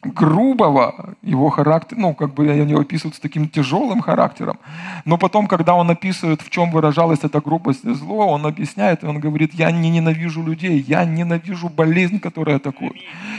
грубого, 0.07 1.15
его 1.23 1.51
характер, 1.51 1.97
ну, 1.99 2.15
как 2.15 2.35
бы 2.35 2.51
они 2.51 2.75
описывают 2.75 3.15
с 3.17 3.21
таким 3.21 3.49
тяжелым 3.49 4.01
характером. 4.01 4.59
Но 5.05 5.19
потом, 5.19 5.47
когда 5.47 5.75
он 5.75 5.91
описывает, 5.91 6.43
в 6.43 6.51
чем 6.51 6.71
выражалась 6.71 7.21
эта 7.23 7.41
грубость 7.41 7.85
и 7.85 7.95
зло, 7.95 8.27
он 8.27 8.47
объясняет, 8.47 9.05
и 9.05 9.07
он 9.07 9.21
говорит, 9.21 9.55
я 9.55 9.71
не 9.71 9.91
ненавижу 9.91 10.43
людей, 10.43 10.85
я 10.87 11.05
ненавижу 11.05 11.69
болезнь, 11.69 12.19
которая 12.19 12.57
атакует. 12.57 12.97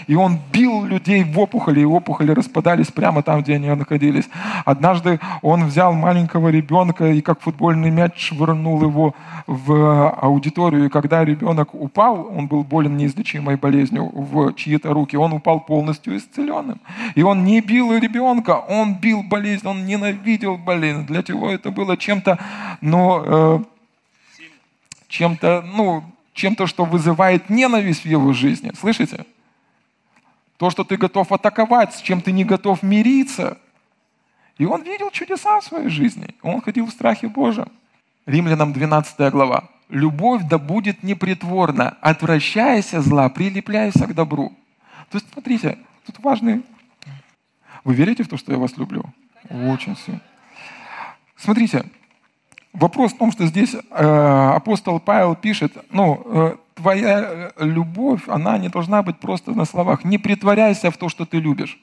И 0.07 0.15
он 0.15 0.39
бил 0.51 0.85
людей 0.85 1.23
в 1.23 1.39
опухоли, 1.39 1.81
и 1.81 1.85
опухоли 1.85 2.31
распадались 2.31 2.87
прямо 2.87 3.21
там, 3.21 3.41
где 3.41 3.55
они 3.55 3.69
находились. 3.69 4.29
Однажды 4.65 5.19
он 5.41 5.65
взял 5.65 5.93
маленького 5.93 6.49
ребенка 6.49 7.11
и 7.11 7.21
как 7.21 7.41
футбольный 7.41 7.91
мяч 7.91 8.13
швырнул 8.17 8.81
его 8.81 9.13
в 9.47 10.09
аудиторию. 10.09 10.85
И 10.85 10.89
когда 10.89 11.25
ребенок 11.25 11.73
упал, 11.73 12.27
он 12.35 12.47
был 12.47 12.63
болен 12.63 12.97
неизлечимой 12.97 13.55
болезнью 13.57 14.11
в 14.13 14.53
чьи-то 14.53 14.93
руки, 14.93 15.17
он 15.17 15.33
упал 15.33 15.59
полностью 15.59 16.17
исцелен 16.17 16.54
зеленым. 16.55 16.81
И 17.15 17.23
он 17.23 17.43
не 17.43 17.61
бил 17.61 17.93
ребенка, 17.97 18.59
он 18.59 18.95
бил 18.95 19.23
болезнь, 19.23 19.67
он 19.67 19.85
ненавидел 19.85 20.57
болезнь. 20.57 21.05
Для 21.05 21.23
него 21.27 21.49
это 21.49 21.71
было 21.71 21.97
чем-то, 21.97 22.39
ну, 22.81 23.23
э, 23.25 23.63
чем-то, 25.07 25.63
ну, 25.75 26.03
чем-то, 26.33 26.67
что 26.67 26.85
вызывает 26.85 27.49
ненависть 27.49 28.03
в 28.03 28.07
его 28.07 28.33
жизни. 28.33 28.71
Слышите? 28.77 29.25
То, 30.57 30.69
что 30.69 30.83
ты 30.83 30.97
готов 30.97 31.31
атаковать, 31.31 31.93
с 31.95 32.01
чем 32.01 32.21
ты 32.21 32.31
не 32.31 32.45
готов 32.45 32.83
мириться. 32.83 33.57
И 34.57 34.65
он 34.65 34.83
видел 34.83 35.11
чудеса 35.11 35.59
в 35.59 35.65
своей 35.65 35.89
жизни. 35.89 36.27
Он 36.41 36.61
ходил 36.61 36.85
в 36.85 36.91
страхе 36.91 37.27
Божьем. 37.27 37.67
Римлянам 38.25 38.73
12 38.73 39.31
глава. 39.31 39.69
«Любовь 39.89 40.41
да 40.49 40.57
будет 40.57 41.03
непритворна, 41.03 41.95
отвращайся 42.01 43.01
зла, 43.01 43.29
прилепляйся 43.29 44.07
к 44.07 44.15
добру». 44.15 44.51
То 45.11 45.17
есть, 45.17 45.27
смотрите, 45.31 45.77
Тут 46.05 46.19
важный... 46.19 46.63
Вы 47.83 47.93
верите 47.93 48.23
в 48.23 48.27
то, 48.27 48.37
что 48.37 48.51
я 48.51 48.57
вас 48.57 48.77
люблю? 48.77 49.03
Очень 49.49 49.95
сильно. 49.95 50.21
Смотрите, 51.35 51.85
вопрос 52.73 53.13
в 53.13 53.17
том, 53.17 53.31
что 53.31 53.45
здесь 53.45 53.75
э, 53.75 53.79
апостол 54.55 54.99
Павел 54.99 55.35
пишет, 55.35 55.77
ну, 55.91 56.21
э, 56.25 56.55
твоя 56.75 57.51
любовь, 57.59 58.27
она 58.27 58.57
не 58.57 58.69
должна 58.69 59.03
быть 59.03 59.19
просто 59.19 59.51
на 59.51 59.65
словах. 59.65 60.03
Не 60.03 60.17
притворяйся 60.17 60.89
в 60.91 60.97
то, 60.97 61.09
что 61.09 61.25
ты 61.25 61.39
любишь. 61.39 61.79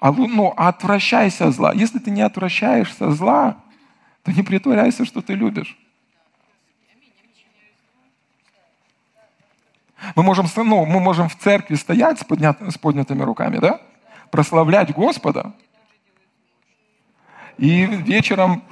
А, 0.00 0.12
ну, 0.12 0.52
отвращайся 0.56 1.50
зла. 1.50 1.72
Если 1.72 1.98
ты 1.98 2.10
не 2.10 2.20
отвращаешься 2.20 3.10
зла, 3.10 3.56
то 4.22 4.32
не 4.32 4.42
притворяйся, 4.42 5.04
что 5.04 5.22
ты 5.22 5.34
любишь. 5.34 5.78
Мы 10.14 10.22
можем, 10.22 10.46
ну, 10.56 10.84
мы 10.84 11.00
можем 11.00 11.28
в 11.28 11.36
церкви 11.36 11.74
стоять 11.74 12.20
с, 12.20 12.24
поднят, 12.24 12.58
с 12.60 12.78
поднятыми 12.78 13.22
руками, 13.22 13.58
да? 13.58 13.80
Прославлять 14.30 14.92
Господа. 14.92 15.52
И 17.56 17.84
вечером 17.86 18.62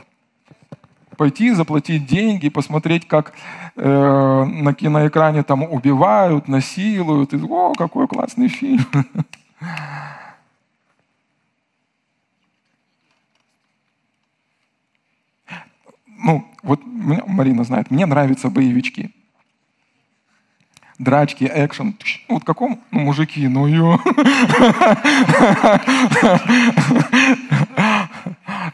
пойти, 1.16 1.52
заплатить 1.52 2.06
деньги, 2.06 2.48
посмотреть, 2.48 3.06
как 3.06 3.32
э, 3.76 4.44
на 4.44 4.74
киноэкране 4.74 5.42
там 5.42 5.62
убивают, 5.62 6.48
насилуют. 6.48 7.32
И, 7.32 7.36
О, 7.36 7.72
какой 7.74 8.08
классный 8.08 8.48
фильм. 8.48 8.86
Ну, 16.24 16.46
вот 16.62 16.80
Марина 16.84 17.64
знает, 17.64 17.90
мне 17.90 18.06
нравятся 18.06 18.48
боевички 18.48 19.12
драчки, 21.02 21.50
экшен. 21.52 21.96
Ну, 22.28 22.34
вот 22.36 22.44
каком? 22.44 22.80
Ну, 22.90 23.00
мужики, 23.00 23.48
ну 23.48 23.66
ё. 23.66 23.98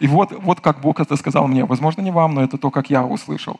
И 0.01 0.07
вот, 0.07 0.33
вот 0.33 0.61
как 0.61 0.81
Бог 0.81 1.01
это 1.01 1.17
сказал 1.17 1.49
мне. 1.49 1.65
Возможно, 1.65 2.03
не 2.03 2.11
вам, 2.11 2.35
но 2.35 2.43
это 2.43 2.59
то, 2.59 2.71
как 2.71 2.91
я 2.91 3.05
услышал. 3.05 3.59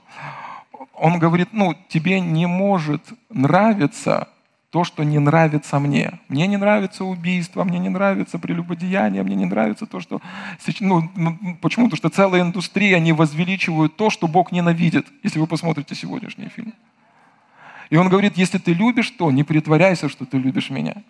Он 0.95 1.19
говорит, 1.19 1.49
ну, 1.53 1.75
тебе 1.89 2.21
не 2.21 2.47
может 2.47 3.03
нравиться 3.31 4.29
то, 4.71 4.85
что 4.85 5.03
не 5.03 5.19
нравится 5.19 5.79
мне. 5.79 6.19
Мне 6.29 6.47
не 6.47 6.59
нравится 6.59 7.05
убийство, 7.05 7.65
мне 7.65 7.79
не 7.79 7.89
нравится 7.89 8.39
прелюбодеяние, 8.39 9.23
мне 9.23 9.35
не 9.35 9.47
нравится 9.47 9.87
то, 9.87 10.01
что... 10.01 10.21
Ну, 10.81 11.11
ну, 11.17 11.39
почему? 11.63 11.87
Потому 11.87 11.97
что 11.97 12.11
целая 12.11 12.43
индустрия, 12.43 12.97
они 12.97 13.13
возвеличивают 13.13 13.97
то, 13.97 14.11
что 14.11 14.29
Бог 14.29 14.53
ненавидит, 14.53 15.07
если 15.23 15.39
вы 15.41 15.47
посмотрите 15.47 15.95
сегодняшний 15.95 16.49
фильм. 16.49 16.75
И 17.91 17.97
он 17.97 18.09
говорит, 18.09 18.37
если 18.37 18.59
ты 18.59 18.73
любишь 18.75 19.11
то, 19.11 19.31
не 19.31 19.45
притворяйся, 19.45 20.09
что 20.09 20.27
ты 20.27 20.39
любишь 20.39 20.71
меня. 20.71 21.03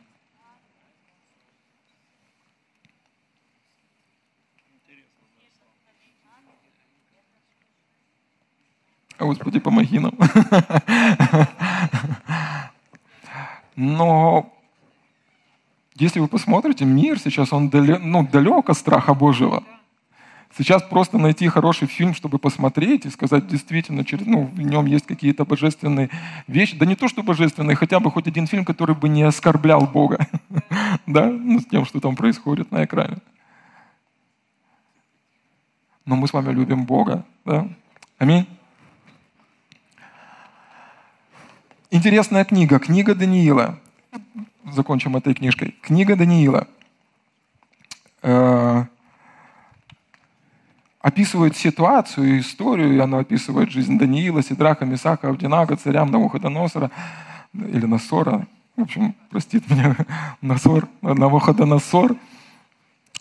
Господи, 9.18 9.58
помоги 9.58 9.98
нам. 9.98 10.14
Но 13.74 14.52
если 15.94 16.20
вы 16.20 16.28
посмотрите, 16.28 16.84
мир 16.84 17.18
сейчас, 17.18 17.52
он 17.52 17.68
далек, 17.68 18.00
ну, 18.00 18.26
далек 18.26 18.70
от 18.70 18.78
страха 18.78 19.14
Божьего. 19.14 19.64
Сейчас 20.58 20.82
просто 20.82 21.18
найти 21.18 21.46
хороший 21.46 21.86
фильм, 21.86 22.14
чтобы 22.14 22.40
посмотреть 22.40 23.06
и 23.06 23.10
сказать, 23.10 23.46
действительно, 23.46 24.04
через, 24.04 24.26
ну, 24.26 24.46
в 24.46 24.60
нем 24.60 24.86
есть 24.86 25.06
какие-то 25.06 25.44
божественные 25.44 26.10
вещи. 26.48 26.76
Да 26.76 26.84
не 26.84 26.96
то, 26.96 27.06
что 27.06 27.22
божественные, 27.22 27.76
хотя 27.76 28.00
бы 28.00 28.10
хоть 28.10 28.26
один 28.26 28.48
фильм, 28.48 28.64
который 28.64 28.96
бы 28.96 29.08
не 29.08 29.22
оскорблял 29.22 29.86
Бога. 29.86 30.26
да, 31.06 31.26
ну, 31.26 31.60
с 31.60 31.66
тем, 31.66 31.84
что 31.84 32.00
там 32.00 32.16
происходит 32.16 32.72
на 32.72 32.84
экране. 32.84 33.18
Но 36.04 36.16
мы 36.16 36.26
с 36.26 36.32
вами 36.32 36.52
любим 36.52 36.86
Бога. 36.86 37.24
Да? 37.44 37.68
Аминь. 38.18 38.44
Интересная 41.92 42.44
книга. 42.44 42.80
Книга 42.80 43.14
Даниила. 43.14 43.78
Закончим 44.72 45.16
этой 45.16 45.34
книжкой. 45.34 45.76
Книга 45.82 46.16
Даниила. 46.16 46.66
Описывает 51.08 51.56
ситуацию, 51.56 52.38
историю, 52.38 52.94
и 52.94 52.98
она 52.98 53.20
описывает 53.20 53.70
жизнь 53.70 53.98
Даниила, 53.98 54.42
Сидраха, 54.42 54.84
Мисаха, 54.84 55.30
Авдинага, 55.30 55.74
царям 55.76 56.10
Навуходоносора, 56.10 56.90
или 57.54 57.86
Насора, 57.86 58.46
в 58.76 58.82
общем, 58.82 59.14
простит 59.30 59.70
меня, 59.70 59.96
Насор, 60.42 60.86
Навуходоносор, 61.00 62.14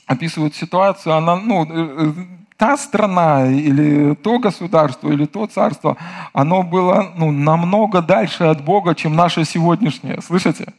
описывает 0.05 0.53
ситуацию, 0.53 1.15
она, 1.15 1.37
ну, 1.37 1.63
э, 1.63 1.69
э, 1.73 2.13
та 2.57 2.75
страна 2.75 3.47
или 3.47 4.15
то 4.15 4.37
государство 4.37 5.09
или 5.09 5.25
то 5.25 5.47
царство, 5.47 5.95
оно 6.33 6.63
было 6.63 7.13
ну, 7.15 7.31
намного 7.31 8.01
дальше 8.01 8.43
от 8.43 8.65
Бога, 8.65 8.95
чем 8.95 9.15
наше 9.15 9.45
сегодняшнее. 9.45 10.21
Слышите? 10.21 10.73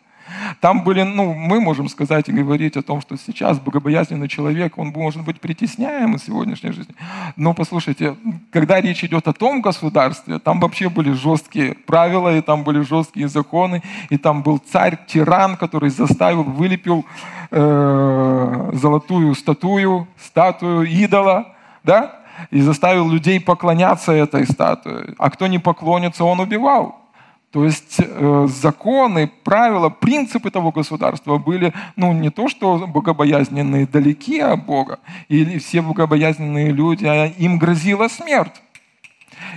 Там 0.61 0.83
были, 0.83 1.03
ну, 1.03 1.35
мы 1.35 1.61
можем 1.61 1.89
сказать 1.89 2.29
и 2.29 2.33
говорить 2.33 2.77
о 2.77 2.83
том, 2.83 3.01
что 3.01 3.17
сейчас 3.17 3.59
богобоязненный 3.59 4.29
человек, 4.29 4.79
он 4.79 4.89
может 4.89 5.25
быть 5.25 5.41
притесняем 5.41 6.15
в 6.15 6.19
сегодняшней 6.19 6.73
жизни. 6.73 6.95
Но 7.37 7.55
послушайте, 7.55 8.17
когда 8.51 8.81
речь 8.81 9.05
идет 9.05 9.29
о 9.29 9.33
том 9.33 9.61
государстве, 9.61 10.39
там 10.39 10.61
вообще 10.61 10.89
были 10.89 11.13
жесткие 11.13 11.75
правила, 11.75 12.37
и 12.37 12.41
там 12.41 12.65
были 12.65 12.81
жесткие 12.81 13.29
законы, 13.29 13.83
и 14.11 14.19
там 14.19 14.43
был 14.43 14.59
царь-тиран, 14.59 15.57
который 15.57 15.91
заставил, 15.91 16.43
вылепил 16.43 17.05
э, 17.51 18.71
золотую 18.73 19.35
статую, 19.35 20.07
статую 20.19 20.87
идола, 20.87 21.55
да, 21.85 22.19
и 22.51 22.61
заставил 22.61 23.09
людей 23.11 23.41
поклоняться 23.41 24.13
этой 24.13 24.47
статуе. 24.47 25.15
А 25.19 25.31
кто 25.31 25.47
не 25.47 25.59
поклонится, 25.59 26.25
он 26.25 26.41
убивал. 26.41 26.98
То 27.51 27.65
есть 27.65 27.97
э, 27.99 28.47
законы, 28.51 29.31
правила, 29.43 29.89
принципы 29.89 30.51
того 30.51 30.71
государства 30.71 31.39
были, 31.39 31.73
ну, 31.97 32.13
не 32.13 32.29
то, 32.29 32.49
что 32.49 32.87
богобоязненные 32.87 33.87
далеки 33.87 34.39
от 34.41 34.67
Бога, 34.67 34.99
или 35.29 35.59
все 35.59 35.81
богобоязненные 35.81 36.71
люди, 36.73 37.07
а 37.07 37.27
им 37.27 37.59
грозила 37.59 38.09
смерть. 38.09 38.61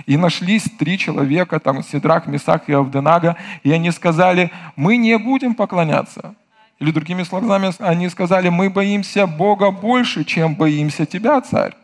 И 0.06 0.16
нашлись 0.16 0.64
три 0.78 0.96
человека, 0.96 1.60
там, 1.60 1.82
Сидрах, 1.82 2.26
Месах 2.26 2.62
и 2.68 2.72
Авденага, 2.72 3.36
и 3.62 3.70
они 3.70 3.90
сказали, 3.90 4.50
мы 4.74 4.96
не 4.96 5.18
будем 5.18 5.54
поклоняться. 5.54 6.34
Или 6.78 6.92
другими 6.92 7.24
словами, 7.24 7.72
они 7.78 8.08
сказали, 8.08 8.48
мы 8.48 8.70
боимся 8.70 9.26
Бога 9.26 9.70
больше, 9.70 10.24
чем 10.24 10.54
боимся 10.54 11.04
тебя, 11.04 11.40
царь. 11.42 11.74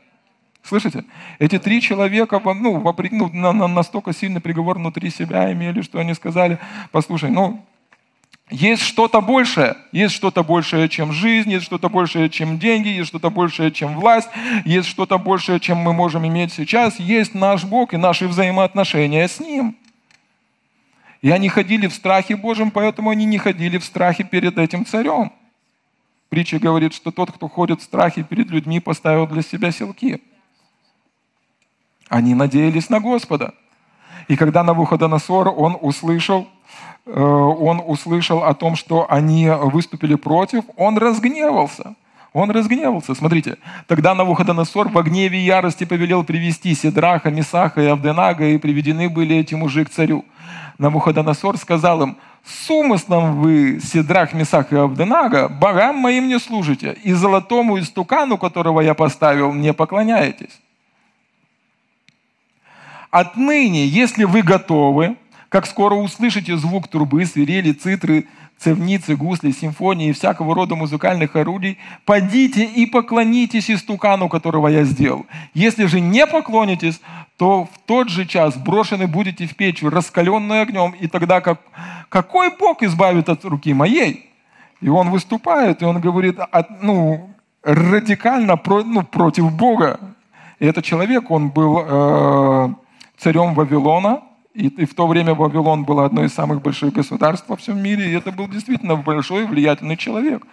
Слышите? 0.63 1.05
Эти 1.39 1.59
три 1.59 1.81
человека 1.81 2.41
ну, 2.45 2.81
ну, 3.11 3.29
на, 3.33 3.53
на, 3.53 3.69
настолько 3.69 4.13
сильный 4.13 4.41
приговор 4.41 4.79
внутри 4.79 5.11
себя 5.11 5.53
имели, 5.53 5.81
что 5.83 5.99
они 5.99 6.15
сказали, 6.15 6.59
послушай, 6.91 7.31
ну, 7.31 7.65
есть 8.51 8.83
что-то 8.83 9.21
большее, 9.21 9.77
есть 9.93 10.15
что-то 10.15 10.43
большее, 10.43 10.89
чем 10.89 11.13
жизнь, 11.13 11.51
есть 11.53 11.67
что-то 11.67 11.91
большее, 11.91 12.31
чем 12.31 12.59
деньги, 12.59 12.89
есть 12.89 13.09
что-то 13.09 13.31
большее, 13.31 13.71
чем 13.71 13.95
власть, 13.95 14.29
есть 14.65 14.89
что-то 14.89 15.19
большее, 15.19 15.61
чем 15.61 15.79
мы 15.79 15.93
можем 15.93 16.27
иметь 16.27 16.53
сейчас, 16.53 16.99
есть 16.99 17.35
наш 17.35 17.65
Бог 17.65 17.93
и 17.93 17.99
наши 17.99 18.27
взаимоотношения 18.27 19.29
с 19.29 19.39
Ним. 19.39 19.77
И 21.21 21.31
они 21.31 21.49
ходили 21.49 21.89
в 21.89 21.95
страхе 21.95 22.37
Божьем, 22.37 22.71
поэтому 22.71 23.11
они 23.11 23.27
не 23.27 23.39
ходили 23.39 23.77
в 23.77 23.85
страхе 23.85 24.25
перед 24.25 24.57
этим 24.57 24.87
царем. 24.87 25.33
Притча 26.31 26.59
говорит, 26.59 26.95
что 26.95 27.11
тот, 27.11 27.33
кто 27.33 27.49
ходит 27.49 27.81
в 27.81 27.85
страхе 27.85 28.23
перед 28.23 28.51
людьми, 28.51 28.81
поставил 28.81 29.27
для 29.27 29.43
себя 29.43 29.73
селки. 29.73 30.23
Они 32.09 32.35
надеялись 32.35 32.91
на 32.91 33.01
Господа. 33.01 33.55
И 34.29 34.37
когда 34.37 34.63
Навуходоносор, 34.63 35.49
он 35.49 35.77
услышал, 35.81 36.47
э, 37.07 37.21
он 37.21 37.83
услышал 37.85 38.45
о 38.45 38.55
том, 38.55 38.77
что 38.77 39.07
они 39.11 39.49
выступили 39.49 40.15
против, 40.15 40.65
он 40.77 40.99
разгневался. 40.99 41.95
Он 42.35 42.51
разгневался. 42.51 43.15
Смотрите, 43.15 43.57
тогда 43.87 44.15
Навуходоносор 44.15 44.89
в 44.89 45.03
гневе 45.03 45.39
и 45.39 45.45
ярости 45.45 45.85
повелел 45.85 46.25
привести 46.25 46.75
Седраха, 46.75 47.31
Месаха 47.31 47.81
и 47.81 47.87
Авденага, 47.87 48.45
и 48.45 48.59
приведены 48.59 49.09
были 49.09 49.37
эти 49.37 49.55
мужи 49.55 49.85
к 49.85 49.91
царю. 49.91 50.25
Навуходоносор 50.77 51.57
сказал 51.57 52.03
им, 52.03 52.17
с 52.45 52.71
умыслом 52.71 53.41
вы, 53.41 53.81
Седрах, 53.81 54.35
Месах 54.35 54.73
и 54.73 54.77
Авденага, 54.77 55.49
богам 55.49 55.97
моим 55.97 56.29
не 56.29 56.39
служите, 56.39 56.97
и 57.03 57.13
золотому 57.13 57.79
истукану, 57.79 58.39
которого 58.39 58.81
я 58.81 58.95
поставил, 58.95 59.53
не 59.53 59.73
поклоняетесь. 59.73 60.61
Отныне, 63.11 63.87
если 63.87 64.25
вы 64.25 64.43
готовы, 64.43 65.17
как 65.49 65.67
скоро 65.67 65.95
услышите 65.95 66.57
звук 66.57 66.89
трубы, 66.89 67.25
свирели, 67.25 67.73
цитры, 67.73 68.27
цевницы, 68.59 69.17
гусли, 69.17 69.53
симфонии 69.53 70.09
и 70.09 70.13
всякого 70.13 70.55
рода 70.55 70.75
музыкальных 70.75 71.37
орудий, 71.37 71.79
подите 72.05 72.65
и 72.65 72.87
поклонитесь 72.87 73.71
истукану, 73.71 74.29
которого 74.29 74.69
я 74.69 74.85
сделал. 74.85 75.27
Если 75.55 75.87
же 75.87 76.01
не 76.01 76.27
поклонитесь, 76.27 77.01
то 77.37 77.65
в 77.65 77.79
тот 77.87 78.09
же 78.09 78.27
час 78.27 78.57
брошены 78.57 79.07
будете 79.07 79.47
в 79.47 79.57
печь, 79.57 79.83
раскаленную 79.83 80.63
огнем, 80.63 80.95
и 80.99 81.07
тогда 81.07 81.41
как, 81.41 81.61
какой 82.09 82.51
Бог 82.57 82.83
избавит 82.83 83.29
от 83.29 83.45
руки 83.45 83.73
моей? 83.73 84.29
И 84.81 84.89
он 84.89 85.11
выступает, 85.11 85.83
и 85.83 85.85
он 85.85 86.01
говорит, 86.01 86.39
ну, 86.83 87.31
радикально 87.63 88.61
ну, 88.67 89.03
против 89.03 89.53
Бога. 89.53 90.01
И 90.59 90.67
этот 90.67 90.85
человек, 90.85 91.31
он 91.31 91.51
был 91.51 91.85
э, 91.85 92.69
царем 93.19 93.55
Вавилона, 93.55 94.23
и, 94.55 94.69
и 94.69 94.87
в 94.87 94.95
то 94.95 95.07
время 95.07 95.35
Вавилон 95.35 95.85
было 95.85 96.07
одно 96.07 96.25
из 96.25 96.33
самых 96.33 96.63
больших 96.63 96.93
государств 96.93 97.49
во 97.49 97.57
всем 97.57 97.81
мире, 97.83 98.11
и 98.11 98.15
это 98.15 98.33
был 98.33 98.49
действительно 98.49 98.97
большой 98.97 99.47
влиятельный 99.47 99.97
человек. 99.97 100.47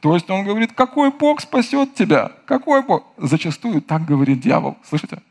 То 0.00 0.14
есть 0.14 0.30
он 0.30 0.44
говорит, 0.44 0.72
какой 0.72 1.10
Бог 1.10 1.40
спасет 1.40 1.94
тебя? 1.94 2.32
Какой 2.46 2.82
Бог? 2.82 3.04
Зачастую 3.16 3.82
так 3.82 4.04
говорит 4.04 4.40
дьявол. 4.40 4.76
Слышите? 4.82 5.22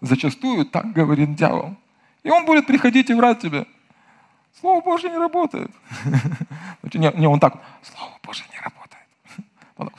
Зачастую 0.00 0.66
так 0.66 0.92
говорит 0.92 1.34
дьявол. 1.34 1.74
И 2.22 2.30
он 2.30 2.44
будет 2.44 2.66
приходить 2.66 3.10
и 3.10 3.14
врать 3.14 3.40
тебе. 3.40 3.66
Слово 4.60 4.80
Божье 4.82 5.10
не 5.10 5.18
работает. 5.18 5.70
Не 6.92 7.26
он 7.26 7.40
так, 7.40 7.60
Слово 7.82 8.12
Божье 8.22 8.46
не 8.52 8.58
работает. 8.58 8.83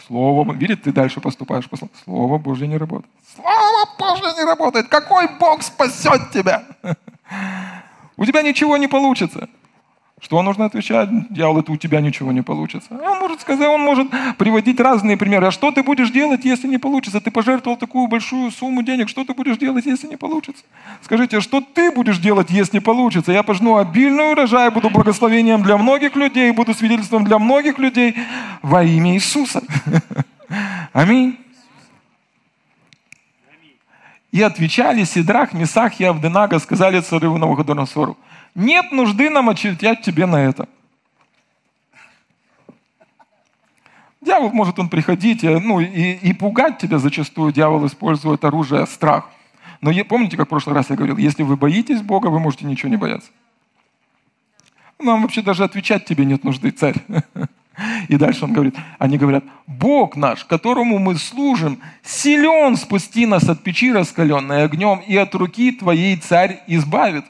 Слово, 0.08 0.54
видит, 0.54 0.84
ты 0.84 0.92
дальше 0.92 1.20
поступаешь 1.20 1.70
по 1.70 1.78
слову. 1.78 1.92
Слово 2.04 2.38
Божье 2.38 2.68
не 2.68 2.78
работает. 2.78 3.12
Слово 3.36 3.90
Божье 4.00 4.34
не 4.38 4.44
работает. 4.46 4.88
Какой 4.88 5.28
Бог 5.40 5.64
спасет 5.64 6.32
тебя? 6.32 6.64
У 8.18 8.26
тебя 8.26 8.42
ничего 8.42 8.78
не 8.78 8.88
получится. 8.88 9.50
Что 10.22 10.42
нужно 10.42 10.66
отвечать? 10.66 11.10
Дьявол, 11.30 11.60
это 11.60 11.74
у 11.74 11.78
тебя 11.78 12.00
ничего 12.00 12.32
не 12.32 12.42
получится. 12.42 12.88
Он 12.92 13.20
может 13.20 13.42
сказать, 13.42 13.68
он 13.68 13.82
может 13.82 14.08
приводить 14.38 14.80
разные 14.80 15.18
примеры. 15.18 15.48
А 15.48 15.52
что 15.52 15.72
ты 15.72 15.84
будешь 15.84 16.10
делать, 16.10 16.46
если 16.46 16.68
не 16.68 16.78
получится? 16.78 17.20
Ты 17.20 17.32
пожертвовал 17.32 17.78
такую 17.78 18.08
большую 18.08 18.50
сумму 18.52 18.82
денег. 18.82 19.10
Что 19.10 19.26
ты 19.26 19.34
будешь 19.34 19.58
делать, 19.58 19.86
если 19.86 20.08
не 20.08 20.16
получится? 20.16 20.64
Скажите, 21.02 21.42
что 21.42 21.60
ты 21.60 21.92
будешь 21.92 22.18
делать, 22.18 22.50
если 22.50 22.80
получится? 22.80 23.34
Я 23.34 23.44
пожну 23.44 23.76
обильный 23.76 24.32
урожай, 24.32 24.72
буду 24.72 24.90
благословением 24.90 25.64
для 25.64 25.78
многих 25.78 26.16
людей, 26.16 26.52
буду 26.52 26.74
свидетельством 26.74 27.26
для 27.26 27.38
многих 27.38 27.78
людей 27.78 28.16
во 28.62 28.84
имя 28.84 29.16
Иисуса. 29.16 29.62
Аминь. 30.94 31.38
И 34.32 34.42
отвечали 34.42 35.04
Сидрах, 35.04 35.54
Месах 35.54 36.00
и 36.00 36.06
Авденага, 36.06 36.60
сказали 36.60 37.00
царю 37.00 37.38
Навуходоносору, 37.38 38.18
нет 38.56 38.92
нужды 38.92 39.30
нам 39.30 39.50
очередять 39.50 40.02
тебе 40.02 40.26
на 40.26 40.38
это. 40.38 40.68
Дьявол 44.22 44.52
может 44.52 44.80
он 44.80 44.90
приходить 44.90 45.44
э, 45.44 45.60
ну, 45.60 45.80
и, 45.80 46.14
и 46.14 46.34
пугать 46.34 46.80
тебя 46.80 46.98
зачастую. 46.98 47.54
Дьявол 47.54 47.86
использует 47.86 48.44
оружие 48.44 48.88
страх. 48.88 49.30
Но 49.82 49.92
помните, 50.04 50.36
как 50.36 50.48
в 50.48 50.50
прошлый 50.50 50.76
раз 50.76 50.90
я 50.90 50.96
говорил, 50.96 51.18
если 51.18 51.44
вы 51.44 51.58
боитесь 51.58 52.02
Бога, 52.02 52.28
вы 52.28 52.40
можете 52.40 52.66
ничего 52.66 52.90
не 52.90 52.98
бояться. 52.98 53.30
Нам 55.00 55.22
вообще 55.22 55.44
даже 55.44 55.64
отвечать 55.64 56.06
тебе 56.06 56.26
нет 56.26 56.44
нужды, 56.44 56.72
царь. 56.72 56.96
И 58.08 58.16
дальше 58.16 58.46
он 58.46 58.54
говорит, 58.54 58.76
они 58.98 59.18
говорят, 59.18 59.44
Бог 59.68 60.16
наш, 60.16 60.46
которому 60.46 60.98
мы 60.98 61.16
служим, 61.18 61.80
силен 62.04 62.78
спусти 62.78 63.26
нас 63.26 63.48
от 63.50 63.64
печи 63.64 63.92
раскаленной 63.92 64.64
огнем, 64.64 65.02
и 65.06 65.18
от 65.18 65.36
руки 65.36 65.74
твоей 65.74 66.16
царь 66.16 66.62
избавит. 66.68 67.26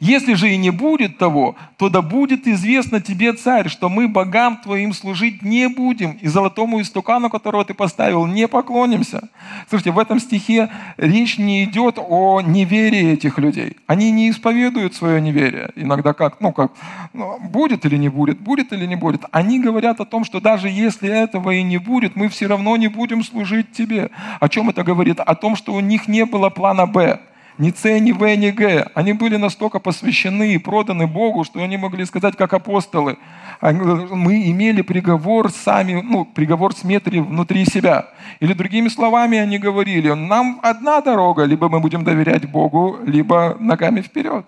Если 0.00 0.34
же 0.34 0.50
и 0.50 0.56
не 0.56 0.70
будет 0.70 1.18
того, 1.18 1.56
то 1.76 1.88
да 1.88 2.02
будет 2.02 2.46
известно 2.46 3.00
тебе, 3.00 3.32
царь, 3.32 3.68
что 3.68 3.88
мы 3.88 4.08
богам 4.08 4.56
твоим 4.56 4.92
служить 4.92 5.42
не 5.42 5.68
будем, 5.68 6.12
и 6.20 6.28
золотому 6.28 6.80
истукану, 6.80 7.30
которого 7.30 7.64
ты 7.64 7.74
поставил, 7.74 8.26
не 8.26 8.48
поклонимся. 8.48 9.28
Слушайте, 9.68 9.90
в 9.90 9.98
этом 9.98 10.20
стихе 10.20 10.70
речь 10.96 11.38
не 11.38 11.64
идет 11.64 11.98
о 11.98 12.40
неверии 12.40 13.12
этих 13.12 13.38
людей. 13.38 13.76
Они 13.86 14.10
не 14.10 14.30
исповедуют 14.30 14.94
свое 14.94 15.20
неверие. 15.20 15.70
Иногда 15.76 16.12
как, 16.12 16.40
ну 16.40 16.52
как, 16.52 16.72
ну, 17.12 17.38
будет 17.40 17.84
или 17.84 17.96
не 17.96 18.08
будет, 18.08 18.40
будет 18.40 18.72
или 18.72 18.86
не 18.86 18.96
будет. 18.96 19.24
Они 19.30 19.60
говорят 19.60 20.00
о 20.00 20.04
том, 20.04 20.24
что 20.24 20.40
даже 20.40 20.68
если 20.68 21.08
этого 21.08 21.50
и 21.50 21.62
не 21.62 21.78
будет, 21.78 22.16
мы 22.16 22.28
все 22.28 22.46
равно 22.46 22.76
не 22.76 22.88
будем 22.88 23.22
служить 23.22 23.72
тебе. 23.72 24.10
О 24.40 24.48
чем 24.48 24.70
это 24.70 24.82
говорит? 24.84 25.20
О 25.20 25.34
том, 25.34 25.56
что 25.56 25.72
у 25.72 25.80
них 25.80 26.08
не 26.08 26.24
было 26.24 26.50
плана 26.50 26.86
«Б». 26.86 27.20
Ни 27.58 27.70
С, 27.70 27.84
ни 28.00 28.12
В, 28.12 28.36
ни 28.36 28.50
Г. 28.50 28.90
Они 28.94 29.14
были 29.14 29.36
настолько 29.36 29.78
посвящены 29.78 30.54
и 30.54 30.58
проданы 30.58 31.06
Богу, 31.06 31.44
что 31.44 31.62
они 31.62 31.78
могли 31.78 32.04
сказать, 32.04 32.36
как 32.36 32.52
апостолы. 32.52 33.16
Мы 33.62 34.50
имели 34.50 34.82
приговор 34.82 35.50
сами, 35.50 36.02
ну, 36.02 36.26
приговор 36.26 36.74
смерти 36.74 37.18
внутри 37.18 37.64
себя. 37.64 38.08
Или 38.40 38.52
другими 38.52 38.88
словами 38.88 39.38
они 39.38 39.58
говорили, 39.58 40.12
нам 40.12 40.60
одна 40.62 41.00
дорога, 41.00 41.44
либо 41.44 41.68
мы 41.70 41.80
будем 41.80 42.04
доверять 42.04 42.50
Богу, 42.50 42.98
либо 43.06 43.56
ногами 43.58 44.02
вперед. 44.02 44.44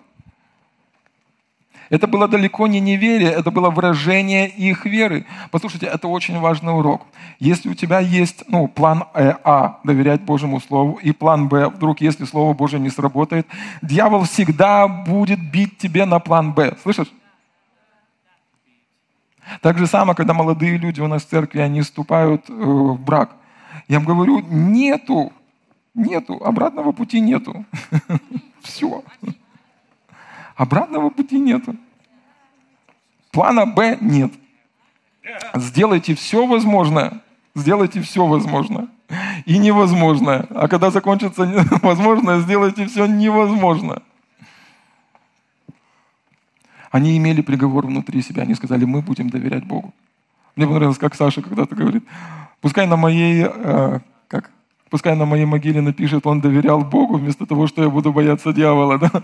Это 1.89 2.05
было 2.05 2.27
далеко 2.27 2.67
не 2.67 2.79
неверие, 2.79 3.31
это 3.31 3.49
было 3.49 3.69
выражение 3.69 4.47
их 4.47 4.85
веры. 4.85 5.25
Послушайте, 5.49 5.87
это 5.87 6.07
очень 6.07 6.39
важный 6.39 6.73
урок. 6.73 7.01
Если 7.39 7.69
у 7.69 7.73
тебя 7.73 7.99
есть 7.99 8.43
ну, 8.47 8.67
план 8.67 9.05
э, 9.15 9.33
А, 9.43 9.79
доверять 9.83 10.21
Божьему 10.21 10.59
Слову, 10.59 10.99
и 11.01 11.11
план 11.11 11.47
Б, 11.47 11.69
вдруг 11.69 12.01
если 12.01 12.25
Слово 12.25 12.53
Божье 12.53 12.79
не 12.79 12.89
сработает, 12.89 13.47
дьявол 13.81 14.23
всегда 14.23 14.87
будет 14.87 15.39
бить 15.51 15.77
тебе 15.77 16.05
на 16.05 16.19
план 16.19 16.53
Б. 16.53 16.77
Слышишь? 16.83 17.11
Так 19.61 19.79
же 19.79 19.87
самое, 19.87 20.15
когда 20.15 20.33
молодые 20.33 20.77
люди 20.77 21.01
у 21.01 21.07
нас 21.07 21.23
в 21.25 21.29
церкви, 21.29 21.59
они 21.59 21.81
вступают 21.81 22.49
э, 22.49 22.53
в 22.53 22.99
брак. 22.99 23.31
Я 23.87 23.97
им 23.97 24.05
говорю, 24.05 24.41
нету, 24.41 25.33
нету, 25.95 26.35
обратного 26.43 26.91
пути 26.91 27.19
нету. 27.19 27.65
Все. 28.61 29.03
Обратного 30.59 31.09
пути 31.09 31.39
нет. 31.39 31.63
Плана 33.31 33.65
Б 33.65 33.97
нет. 34.01 34.33
Сделайте 35.55 36.15
все 36.15 36.45
возможное. 36.45 37.21
Сделайте 37.55 38.01
все 38.01 38.27
возможное. 38.27 38.89
и 39.45 39.57
невозможное. 39.57 40.47
А 40.49 40.67
когда 40.67 40.91
закончится 40.91 41.43
возможное, 41.81 42.41
сделайте 42.41 42.87
все 42.87 43.05
невозможно. 43.05 44.01
Они 46.91 47.17
имели 47.17 47.41
приговор 47.41 47.87
внутри 47.87 48.21
себя. 48.21 48.43
Они 48.43 48.53
сказали, 48.53 48.83
мы 48.83 49.01
будем 49.01 49.29
доверять 49.29 49.63
Богу. 49.63 49.93
Мне 50.57 50.67
понравилось, 50.67 50.97
как 50.97 51.15
Саша 51.15 51.41
когда-то 51.41 51.73
говорит, 51.73 52.03
пускай 52.59 52.85
на 52.85 52.97
моей, 52.97 53.45
э, 53.47 53.99
как, 54.27 54.51
пускай 54.89 55.15
на 55.15 55.25
моей 55.25 55.45
могиле 55.45 55.79
напишет, 55.79 56.27
он 56.27 56.41
доверял 56.41 56.81
Богу, 56.81 57.15
вместо 57.15 57.45
того, 57.45 57.65
что 57.65 57.81
я 57.81 57.89
буду 57.89 58.11
бояться 58.11 58.51
дьявола. 58.51 58.97
Да? 59.13 59.23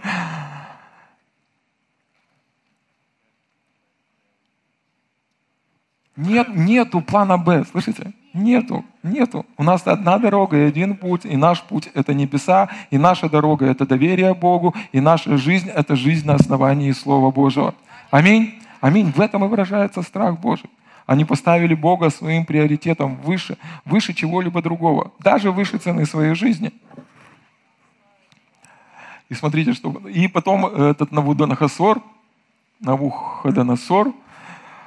Нет, 6.16 6.48
нету 6.56 7.02
плана 7.02 7.38
Б, 7.38 7.66
слышите? 7.72 8.14
Нету, 8.34 8.86
нету. 9.04 9.46
У 9.58 9.64
нас 9.64 9.86
одна 9.86 10.18
дорога 10.18 10.58
и 10.58 10.68
один 10.68 10.96
путь, 10.96 11.26
и 11.26 11.36
наш 11.38 11.62
путь– 11.62 11.90
это 11.94 12.14
небеса, 12.14 12.70
и 12.92 12.98
наша 12.98 13.30
дорога– 13.30 13.66
это 13.68 13.86
доверие 13.86 14.34
Богу, 14.34 14.74
и 14.92 15.00
наша 15.00 15.38
жизнь– 15.38 15.70
это 15.76 15.96
жизнь 15.96 16.28
на 16.28 16.36
основании 16.36 16.92
Слова 16.92 17.32
Божьего. 17.32 17.74
Аминь. 18.12 18.62
Аминь. 18.82 19.12
В 19.12 19.20
этом 19.20 19.46
и 19.46 19.48
выражается 19.48 20.02
страх 20.02 20.40
Божий. 20.40 20.70
Они 21.06 21.24
поставили 21.24 21.76
Бога 21.76 22.10
своим 22.10 22.46
приоритетом 22.46 23.18
выше, 23.18 23.58
выше 23.86 24.14
чего-либо 24.14 24.62
другого, 24.62 25.12
даже 25.20 25.52
выше 25.52 25.78
цены 25.78 26.06
своей 26.06 26.34
жизни. 26.34 26.72
И 29.30 29.34
смотрите, 29.34 29.74
что... 29.74 29.92
И 30.10 30.28
потом 30.28 30.66
этот 30.66 31.12
Навуданахасор, 31.12 32.02
Навуходоносор, 32.80 34.12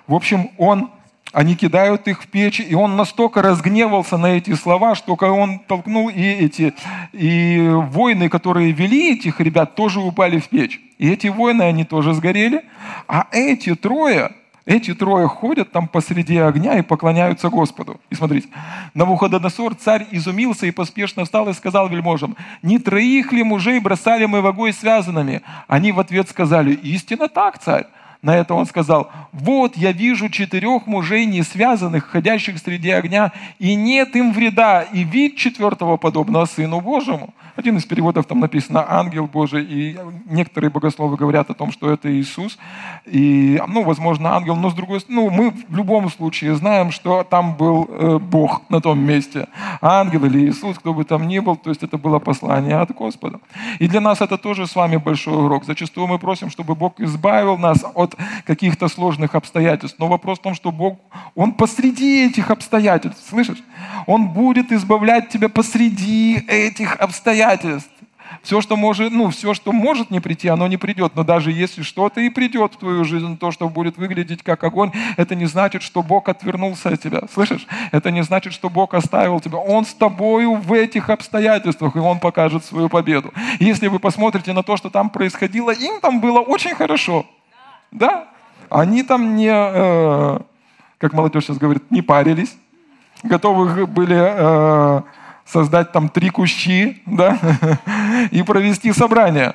в 0.07 0.15
общем, 0.15 0.51
он 0.59 0.91
они 1.33 1.57
кидают 1.57 2.09
их 2.09 2.23
в 2.23 2.27
печь, 2.29 2.61
и 2.61 2.75
он 2.75 2.97
настолько 2.97 3.43
разгневался 3.43 4.17
на 4.17 4.27
эти 4.27 4.55
слова, 4.55 4.95
что 4.95 5.15
он 5.15 5.59
толкнул 5.61 6.09
и 6.09 6.23
эти 6.23 6.75
и 7.13 7.69
воины, 7.71 8.29
которые 8.29 8.73
вели 8.73 9.15
этих 9.15 9.41
ребят, 9.41 9.75
тоже 9.75 10.01
упали 10.01 10.39
в 10.39 10.49
печь. 10.49 10.81
И 10.99 11.11
эти 11.11 11.29
воины, 11.29 11.63
они 11.63 11.85
тоже 11.85 12.15
сгорели. 12.15 12.65
А 13.07 13.27
эти 13.31 13.75
трое, 13.75 14.33
эти 14.65 14.95
трое 14.95 15.29
ходят 15.29 15.71
там 15.71 15.87
посреди 15.87 16.39
огня 16.39 16.79
и 16.79 16.83
поклоняются 16.83 17.51
Господу. 17.51 18.01
И 18.11 18.15
смотрите, 18.15 18.49
Навуходоносор, 18.95 19.75
царь, 19.75 20.07
изумился 20.11 20.67
и 20.67 20.71
поспешно 20.71 21.25
встал 21.25 21.49
и 21.49 21.55
сказал 21.55 21.89
вельможам, 21.89 22.37
«Не 22.63 22.79
троих 22.79 23.33
ли 23.33 23.43
мужей 23.43 23.79
бросали 23.81 24.27
мы 24.27 24.41
в 24.41 24.47
огонь 24.47 24.73
связанными?» 24.73 25.43
Они 25.69 25.93
в 25.93 26.01
ответ 26.01 26.29
сказали, 26.29 26.73
«Истинно 26.73 27.29
так, 27.29 27.59
царь». 27.59 27.87
На 28.21 28.37
это 28.37 28.55
он 28.55 28.67
сказал, 28.67 29.11
вот 29.33 29.77
я 29.77 29.93
вижу 29.93 30.29
четырех 30.29 30.87
мужей 30.89 31.25
не 31.25 31.43
связанных, 31.43 32.07
ходящих 32.07 32.59
среди 32.59 32.91
огня, 32.91 33.33
и 33.61 33.77
нет 33.77 34.17
им 34.17 34.33
вреда, 34.33 34.83
и 34.83 35.05
вид 35.05 35.37
четвертого 35.37 35.97
подобного 35.97 36.45
Сыну 36.47 36.81
Божьему. 36.81 37.33
Один 37.55 37.77
из 37.77 37.85
переводов 37.85 38.27
там 38.27 38.39
написано 38.39 38.85
«ангел 38.89 39.27
Божий», 39.27 39.65
и 39.65 39.99
некоторые 40.27 40.71
богословы 40.71 41.17
говорят 41.17 41.51
о 41.51 41.55
том, 41.55 41.73
что 41.73 41.91
это 41.91 42.09
Иисус. 42.13 42.57
И, 43.05 43.61
ну, 43.67 43.83
возможно, 43.83 44.37
ангел, 44.37 44.55
но 44.55 44.71
с 44.71 44.75
другой 44.75 45.01
стороны, 45.01 45.23
ну, 45.23 45.31
мы 45.31 45.51
в 45.51 45.77
любом 45.77 46.09
случае 46.09 46.55
знаем, 46.55 46.93
что 46.93 47.25
там 47.25 47.57
был 47.57 47.89
э, 47.89 48.19
Бог 48.19 48.63
на 48.69 48.81
том 48.81 49.01
месте. 49.01 49.49
Ангел 49.81 50.25
или 50.27 50.49
Иисус, 50.49 50.79
кто 50.79 50.95
бы 50.95 51.05
там 51.05 51.27
ни 51.27 51.41
был, 51.41 51.57
то 51.57 51.71
есть 51.71 51.83
это 51.83 51.99
было 51.99 52.21
послание 52.21 52.77
от 52.77 52.95
Господа. 52.95 53.41
И 53.81 53.89
для 53.89 54.01
нас 54.01 54.21
это 54.21 54.39
тоже 54.39 54.69
с 54.69 54.77
вами 54.77 54.97
большой 54.97 55.45
урок. 55.45 55.65
Зачастую 55.65 56.07
мы 56.07 56.19
просим, 56.21 56.51
чтобы 56.51 56.77
Бог 56.77 57.01
избавил 57.01 57.59
нас 57.59 57.85
от 57.95 58.08
каких-то 58.45 58.89
сложных 58.89 59.35
обстоятельств. 59.35 59.99
Но 59.99 60.09
вопрос 60.09 60.39
в 60.39 60.43
том, 60.43 60.55
что 60.55 60.73
Бог, 60.73 60.99
Он 61.35 61.53
посреди 61.53 62.27
этих 62.27 62.51
обстоятельств, 62.51 63.29
слышишь? 63.29 63.63
Он 64.07 64.29
будет 64.29 64.73
избавлять 64.73 65.29
тебя 65.29 65.49
посреди 65.49 66.37
этих 66.49 66.97
обстоятельств. 66.97 67.91
Все, 68.43 68.61
что 68.61 68.77
может, 68.77 69.13
ну, 69.13 69.31
все, 69.31 69.55
что 69.55 69.73
может 69.73 70.11
не 70.11 70.21
прийти, 70.21 70.49
оно 70.49 70.67
не 70.69 70.77
придет. 70.77 71.13
Но 71.15 71.25
даже 71.25 71.53
если 71.53 71.83
что-то 71.83 72.21
и 72.21 72.31
придет 72.31 72.75
в 72.75 72.77
твою 72.77 73.05
жизнь, 73.05 73.37
то, 73.39 73.51
что 73.51 73.69
будет 73.69 73.97
выглядеть 73.97 74.43
как 74.43 74.65
огонь, 74.65 74.93
это 75.17 75.35
не 75.35 75.47
значит, 75.47 75.83
что 75.83 76.03
Бог 76.03 76.29
отвернулся 76.29 76.91
от 76.91 77.03
тебя. 77.03 77.23
Слышишь? 77.33 77.67
Это 77.93 78.11
не 78.11 78.23
значит, 78.23 78.53
что 78.53 78.71
Бог 78.71 78.95
оставил 78.95 79.41
тебя. 79.41 79.59
Он 79.59 79.85
с 79.85 79.95
тобою 79.95 80.55
в 80.55 80.73
этих 80.73 81.11
обстоятельствах, 81.11 81.97
и 81.97 81.99
Он 81.99 82.21
покажет 82.21 82.65
свою 82.65 82.89
победу. 82.89 83.33
Если 83.61 83.89
вы 83.89 83.99
посмотрите 83.99 84.53
на 84.53 84.63
то, 84.63 84.77
что 84.77 84.91
там 84.91 85.11
происходило, 85.11 85.71
им 85.71 86.01
там 86.01 86.21
было 86.21 86.41
очень 86.41 86.75
хорошо. 86.75 87.27
Да? 87.91 88.29
Они 88.71 89.03
там 89.03 89.37
не, 89.37 89.51
э, 89.51 90.39
как 90.99 91.13
молодежь 91.13 91.45
сейчас 91.45 91.59
говорит, 91.59 91.91
не 91.91 92.03
парились, 92.03 92.57
готовы 93.23 93.87
были... 93.87 94.17
Э, 94.19 95.03
создать 95.49 95.93
там 95.93 96.09
три 96.09 96.29
кущи, 96.31 97.03
да, 97.07 97.39
и 98.31 98.43
провести 98.43 98.93
собрание. 98.93 99.55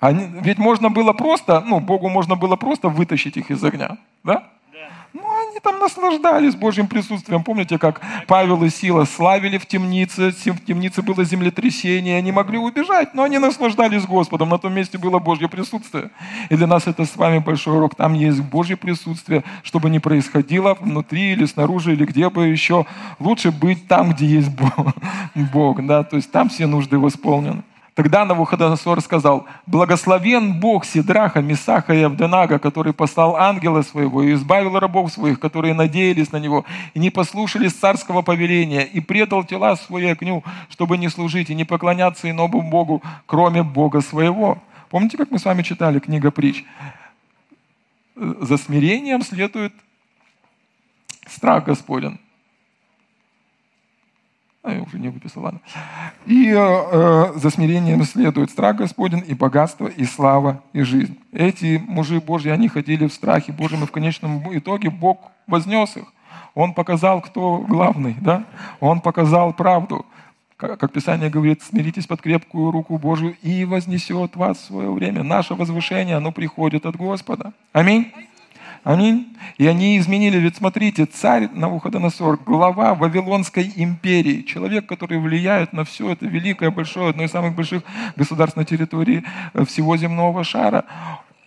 Они, 0.00 0.28
ведь 0.40 0.58
можно 0.58 0.90
было 0.90 1.12
просто, 1.12 1.60
ну, 1.60 1.80
Богу 1.80 2.08
можно 2.08 2.34
было 2.36 2.56
просто 2.56 2.88
вытащить 2.88 3.36
их 3.36 3.50
из 3.50 3.62
огня, 3.64 3.96
да? 4.24 4.50
Там 5.64 5.78
наслаждались 5.78 6.54
Божьим 6.54 6.86
присутствием. 6.86 7.42
Помните, 7.42 7.78
как 7.78 8.02
Павел 8.26 8.62
и 8.64 8.68
Сила 8.68 9.06
славили 9.06 9.56
в 9.56 9.64
темнице, 9.64 10.30
в 10.30 10.64
темнице 10.66 11.00
было 11.00 11.24
землетрясение, 11.24 12.18
они 12.18 12.32
могли 12.32 12.58
убежать, 12.58 13.14
но 13.14 13.22
они 13.22 13.38
наслаждались 13.38 14.04
Господом, 14.04 14.50
на 14.50 14.58
том 14.58 14.74
месте 14.74 14.98
было 14.98 15.18
Божье 15.18 15.48
присутствие. 15.48 16.10
И 16.50 16.56
для 16.56 16.66
нас 16.66 16.86
это 16.86 17.06
с 17.06 17.16
вами 17.16 17.38
большой 17.38 17.78
урок. 17.78 17.94
Там 17.94 18.12
есть 18.12 18.42
Божье 18.42 18.76
присутствие, 18.76 19.42
чтобы 19.62 19.88
не 19.88 20.00
происходило 20.00 20.74
внутри 20.74 21.32
или 21.32 21.46
снаружи, 21.46 21.94
или 21.94 22.04
где 22.04 22.28
бы 22.28 22.46
еще. 22.46 22.84
Лучше 23.18 23.50
быть 23.50 23.88
там, 23.88 24.12
где 24.12 24.26
есть 24.26 24.50
Бог 25.34 25.84
да, 25.86 26.04
то 26.04 26.16
есть 26.16 26.30
там 26.30 26.50
все 26.50 26.66
нужды 26.66 26.98
восполнены. 26.98 27.62
Тогда 27.94 28.24
Навуходоносор 28.24 29.00
сказал, 29.00 29.46
«Благословен 29.66 30.58
Бог 30.58 30.84
Сидраха, 30.84 31.40
Месаха 31.40 31.94
и 31.94 32.02
Авденага, 32.02 32.58
который 32.58 32.92
послал 32.92 33.36
ангела 33.36 33.82
своего 33.82 34.22
и 34.24 34.34
избавил 34.34 34.76
рабов 34.80 35.12
своих, 35.12 35.38
которые 35.38 35.74
надеялись 35.74 36.32
на 36.32 36.38
него 36.38 36.64
и 36.94 36.98
не 36.98 37.10
послушались 37.10 37.72
царского 37.72 38.22
повеления, 38.22 38.82
и 38.82 38.98
предал 39.00 39.44
тела 39.44 39.76
свои 39.76 40.06
огню, 40.06 40.42
чтобы 40.70 40.98
не 40.98 41.08
служить 41.08 41.50
и 41.50 41.54
не 41.54 41.64
поклоняться 41.64 42.28
иному 42.28 42.62
Богу, 42.62 43.00
кроме 43.26 43.62
Бога 43.62 44.00
своего». 44.00 44.58
Помните, 44.90 45.16
как 45.16 45.30
мы 45.30 45.38
с 45.38 45.44
вами 45.44 45.62
читали 45.62 46.00
книга 46.00 46.30
притч? 46.32 46.64
За 48.16 48.56
смирением 48.56 49.22
следует 49.22 49.72
страх 51.26 51.64
Господен. 51.64 52.20
А 54.64 54.72
я 54.72 54.82
уже 54.82 54.98
не 54.98 55.10
выписал, 55.10 55.42
ладно. 55.42 55.60
И 56.24 56.48
э, 56.48 56.56
э, 56.56 57.32
за 57.36 57.50
смирением 57.50 58.02
следует 58.04 58.50
страх 58.50 58.76
Господень 58.76 59.22
и 59.26 59.34
богатство, 59.34 59.88
и 59.88 60.06
слава, 60.06 60.62
и 60.72 60.80
жизнь. 60.80 61.18
Эти 61.32 61.82
мужи 61.86 62.18
Божьи, 62.18 62.48
они 62.48 62.68
ходили 62.68 63.06
в 63.06 63.12
страхе 63.12 63.52
Божьем, 63.52 63.82
и 63.84 63.86
в 63.86 63.92
конечном 63.92 64.42
итоге 64.56 64.88
Бог 64.88 65.18
вознес 65.46 65.98
их. 65.98 66.04
Он 66.54 66.72
показал, 66.72 67.20
кто 67.20 67.58
главный, 67.58 68.16
да? 68.22 68.44
Он 68.80 69.02
показал 69.02 69.52
правду. 69.52 70.06
Как, 70.56 70.90
Писание 70.90 71.28
говорит, 71.28 71.62
смиритесь 71.62 72.06
под 72.06 72.22
крепкую 72.22 72.70
руку 72.70 72.96
Божию 72.96 73.36
и 73.42 73.66
вознесет 73.66 74.34
вас 74.34 74.56
в 74.56 74.64
свое 74.64 74.90
время. 74.90 75.22
Наше 75.22 75.54
возвышение, 75.54 76.16
оно 76.16 76.32
приходит 76.32 76.86
от 76.86 76.96
Господа. 76.96 77.52
Аминь. 77.74 78.10
Аминь. 78.84 79.34
И 79.56 79.66
они 79.66 79.98
изменили, 79.98 80.36
ведь 80.36 80.56
смотрите, 80.56 81.06
царь 81.06 81.48
Навуходоносор, 81.54 82.36
глава 82.44 82.94
Вавилонской 82.94 83.72
империи, 83.76 84.42
человек, 84.42 84.86
который 84.86 85.18
влияет 85.18 85.72
на 85.72 85.84
все 85.84 86.10
это 86.10 86.26
великое, 86.26 86.70
большое, 86.70 87.08
одно 87.08 87.22
из 87.22 87.30
самых 87.30 87.54
больших 87.54 87.82
государств 88.14 88.58
на 88.58 88.66
территории 88.66 89.24
э, 89.54 89.64
всего 89.64 89.96
земного 89.96 90.44
шара, 90.44 90.84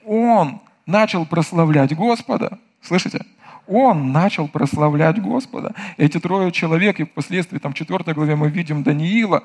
он 0.03 0.61
начал 0.87 1.27
прославлять 1.27 1.95
Господа. 1.95 2.57
Слышите? 2.81 3.23
Он 3.67 4.11
начал 4.11 4.47
прославлять 4.47 5.21
Господа. 5.21 5.75
Эти 5.97 6.19
трое 6.19 6.51
человек, 6.51 6.99
и 6.99 7.03
впоследствии, 7.03 7.59
там, 7.59 7.73
в 7.73 7.75
4 7.75 8.15
главе 8.15 8.35
мы 8.35 8.49
видим 8.49 8.81
Даниила, 8.81 9.43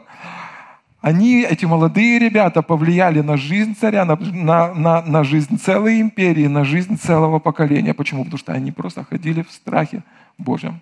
они, 1.02 1.42
эти 1.42 1.64
молодые 1.64 2.20
ребята, 2.20 2.62
повлияли 2.62 3.20
на 3.22 3.36
жизнь 3.36 3.74
царя, 3.74 4.04
на, 4.04 4.16
на, 4.16 4.72
на, 4.72 5.02
на 5.02 5.24
жизнь 5.24 5.58
целой 5.58 6.00
империи, 6.00 6.46
на 6.46 6.64
жизнь 6.64 6.96
целого 6.96 7.40
поколения. 7.40 7.92
Почему? 7.92 8.22
Потому 8.22 8.38
что 8.38 8.52
они 8.52 8.70
просто 8.70 9.04
ходили 9.04 9.42
в 9.42 9.50
страхе 9.50 10.04
Божьем. 10.38 10.80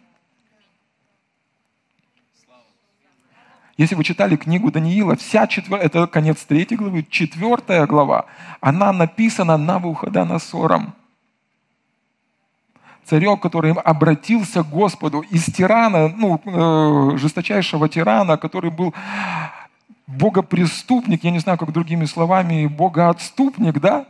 Если 3.78 3.94
вы 3.94 4.04
читали 4.04 4.36
книгу 4.36 4.70
Даниила, 4.70 5.16
вся 5.16 5.46
четвертая, 5.46 5.86
это 5.86 6.06
конец 6.06 6.44
третьей 6.44 6.76
главы, 6.76 7.06
четвертая 7.08 7.86
глава, 7.86 8.26
она 8.60 8.92
написана 8.92 9.56
Навуходоносором. 9.56 10.92
Царем, 13.06 13.38
который 13.38 13.72
обратился 13.72 14.62
к 14.62 14.68
Господу 14.68 15.20
из 15.30 15.46
тирана, 15.46 16.08
ну, 16.08 16.38
э, 16.44 17.16
жесточайшего 17.16 17.88
тирана, 17.88 18.36
который 18.36 18.70
был 18.70 18.94
богопреступник, 20.18 21.24
я 21.24 21.30
не 21.30 21.38
знаю, 21.38 21.58
как 21.58 21.72
другими 21.72 22.04
словами, 22.04 22.66
богоотступник, 22.66 23.80
да? 23.80 24.06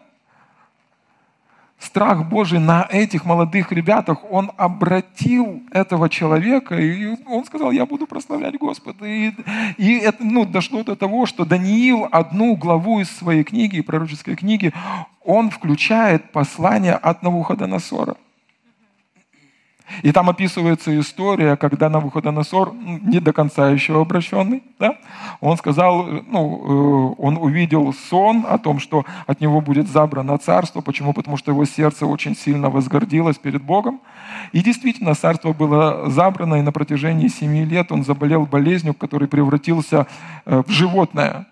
страх 1.81 2.29
Божий 2.29 2.59
на 2.59 2.87
этих 2.91 3.25
молодых 3.25 3.73
ребятах, 3.73 4.19
он 4.31 4.53
обратил 4.57 5.63
этого 5.73 6.09
человека, 6.09 6.77
и 6.77 7.17
он 7.27 7.45
сказал, 7.45 7.71
я 7.73 7.87
буду 7.87 8.07
прославлять 8.07 8.59
Господа. 8.59 9.07
И, 9.07 9.33
и 9.79 9.99
это 9.99 10.23
ну, 10.23 10.45
дошло 10.45 10.85
до 10.85 10.95
того, 10.95 11.27
что 11.27 11.45
Даниил 11.45 12.07
одну 12.13 12.55
главу 12.55 13.01
из 13.01 13.11
своей 13.11 13.45
книги, 13.45 13.81
пророческой 13.81 14.37
книги, 14.37 14.73
он 15.25 15.51
включает 15.51 16.31
послание 16.33 16.95
от 16.95 17.23
Навуходоносора. 17.23 18.17
И 20.03 20.13
там 20.13 20.31
описывается 20.31 20.99
история, 20.99 21.57
когда 21.57 21.89
Навуходоносор, 21.89 22.73
не 22.75 23.21
до 23.21 23.33
конца 23.33 23.71
еще 23.71 24.01
обращенный, 24.01 24.63
да, 24.79 24.97
он 25.41 25.57
сказал, 25.57 26.07
ну, 26.07 27.15
э, 27.17 27.23
он 27.23 27.37
увидел 27.37 27.93
сон 27.93 28.45
о 28.49 28.59
том, 28.59 28.79
что 28.79 29.05
от 29.27 29.41
него 29.41 29.61
будет 29.61 29.89
забрано 29.89 30.39
царство. 30.39 30.81
Почему? 30.81 31.13
Потому 31.13 31.37
что 31.37 31.53
его 31.53 31.65
сердце 31.65 32.07
очень 32.07 32.37
сильно 32.37 32.71
возгордилось 32.71 33.39
перед 33.39 33.63
Богом. 33.63 34.01
И 34.53 34.63
действительно, 34.63 35.15
царство 35.15 35.53
было 35.53 36.11
забрано, 36.11 36.57
и 36.57 36.63
на 36.63 36.73
протяжении 36.73 37.29
семи 37.29 37.65
лет 37.65 37.93
он 37.93 38.05
заболел 38.05 38.47
болезнью, 38.47 38.95
который 38.95 39.29
превратился 39.29 40.07
э, 40.47 40.63
в 40.67 40.71
животное. 40.71 41.47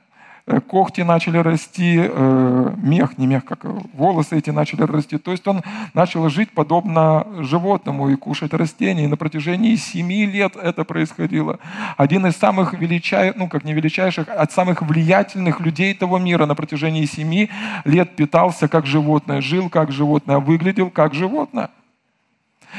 Э, 0.51 0.61
когти 0.61 1.03
начали 1.03 1.37
расти, 1.37 2.01
э, 2.01 2.75
мех, 2.79 3.19
не 3.19 3.27
мех, 3.27 3.45
как 3.45 3.65
волосы 3.93 4.39
эти 4.39 4.49
начали 4.49 4.83
расти. 4.83 5.19
То 5.19 5.33
есть 5.33 5.47
он 5.47 5.61
начал 5.93 6.27
жить 6.31 6.53
подобно 6.53 7.27
животному 7.41 8.09
и 8.09 8.17
кушать 8.17 8.55
растения. 8.55 9.05
И 9.05 9.09
на 9.09 9.19
протяжении 9.19 9.77
семи 9.77 10.25
лет 10.25 10.57
это 10.57 10.85
происходило. 10.85 11.59
Один 11.99 12.27
из 12.27 12.35
самых 12.37 12.73
величайших, 12.73 13.37
ну 13.37 13.49
как 13.49 13.65
не 13.65 13.75
величайших, 13.75 14.27
от 14.29 14.51
самых 14.51 14.81
влиятельных 14.81 15.61
людей 15.61 15.93
того 15.93 16.19
мира 16.19 16.47
на 16.47 16.55
протяжении 16.55 17.05
семи 17.05 17.51
лет 17.85 18.17
питался 18.17 18.69
как 18.69 18.87
животное, 18.87 19.43
жил 19.43 19.69
как 19.69 19.93
животное, 19.93 20.39
выглядел 20.39 20.89
как 20.89 21.13
животное. 21.13 21.69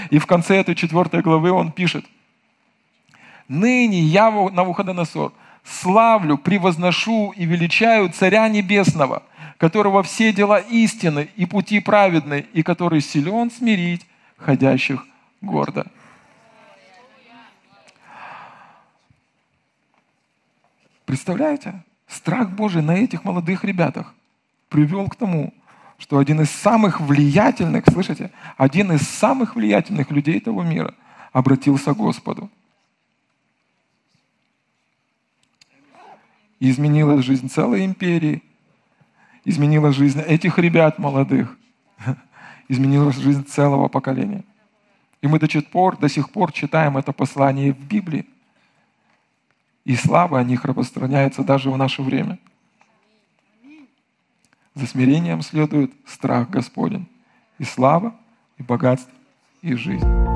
И 0.09 0.17
в 0.17 0.25
конце 0.25 0.55
этой 0.55 0.73
четвертой 0.73 1.21
главы 1.21 1.51
он 1.51 1.71
пишет, 1.71 2.03
«Ныне 3.47 3.99
я, 3.99 4.31
Навуходоносор, 4.31 5.33
славлю, 5.63 6.37
превозношу 6.37 7.31
и 7.35 7.45
величаю 7.45 8.09
Царя 8.09 8.47
Небесного, 8.49 9.23
которого 9.57 10.03
все 10.03 10.31
дела 10.33 10.59
истины 10.59 11.29
и 11.35 11.45
пути 11.45 11.79
праведны, 11.79 12.45
и 12.53 12.63
который 12.63 13.01
силен 13.01 13.51
смирить 13.51 14.05
ходящих 14.37 15.05
гордо. 15.41 15.87
Представляете? 21.05 21.83
Страх 22.07 22.51
Божий 22.51 22.81
на 22.81 22.95
этих 22.95 23.23
молодых 23.23 23.63
ребятах 23.63 24.13
привел 24.69 25.07
к 25.07 25.15
тому, 25.15 25.53
что 25.97 26.17
один 26.17 26.41
из 26.41 26.49
самых 26.49 27.01
влиятельных, 27.01 27.83
слышите, 27.91 28.31
один 28.57 28.91
из 28.93 29.01
самых 29.01 29.55
влиятельных 29.55 30.09
людей 30.11 30.37
этого 30.37 30.63
мира 30.63 30.95
обратился 31.33 31.93
к 31.93 31.97
Господу. 31.97 32.49
Изменила 36.59 37.21
жизнь 37.21 37.49
целой 37.49 37.85
империи, 37.85 38.43
изменила 39.45 39.91
жизнь 39.91 40.19
этих 40.19 40.57
ребят 40.57 40.99
молодых, 40.99 41.57
изменила 42.67 43.11
жизнь 43.11 43.45
целого 43.45 43.87
поколения. 43.87 44.43
И 45.21 45.27
мы 45.27 45.39
до 45.39 45.49
сих 45.49 45.69
пор, 45.69 45.97
до 45.97 46.07
сих 46.07 46.31
пор 46.31 46.51
читаем 46.51 46.97
это 46.97 47.11
послание 47.11 47.73
в 47.73 47.85
Библии. 47.85 48.25
И 49.85 49.95
слава 49.95 50.39
о 50.39 50.43
них 50.43 50.65
распространяется 50.65 51.43
даже 51.43 51.71
в 51.71 51.77
наше 51.77 52.01
время. 52.01 52.37
За 54.75 54.85
смирением 54.85 55.41
следует 55.41 55.91
страх 56.05 56.49
Господень. 56.49 57.07
И 57.57 57.63
слава, 57.63 58.15
и 58.57 58.63
богатство, 58.63 59.13
и 59.61 59.73
жизнь. 59.73 60.28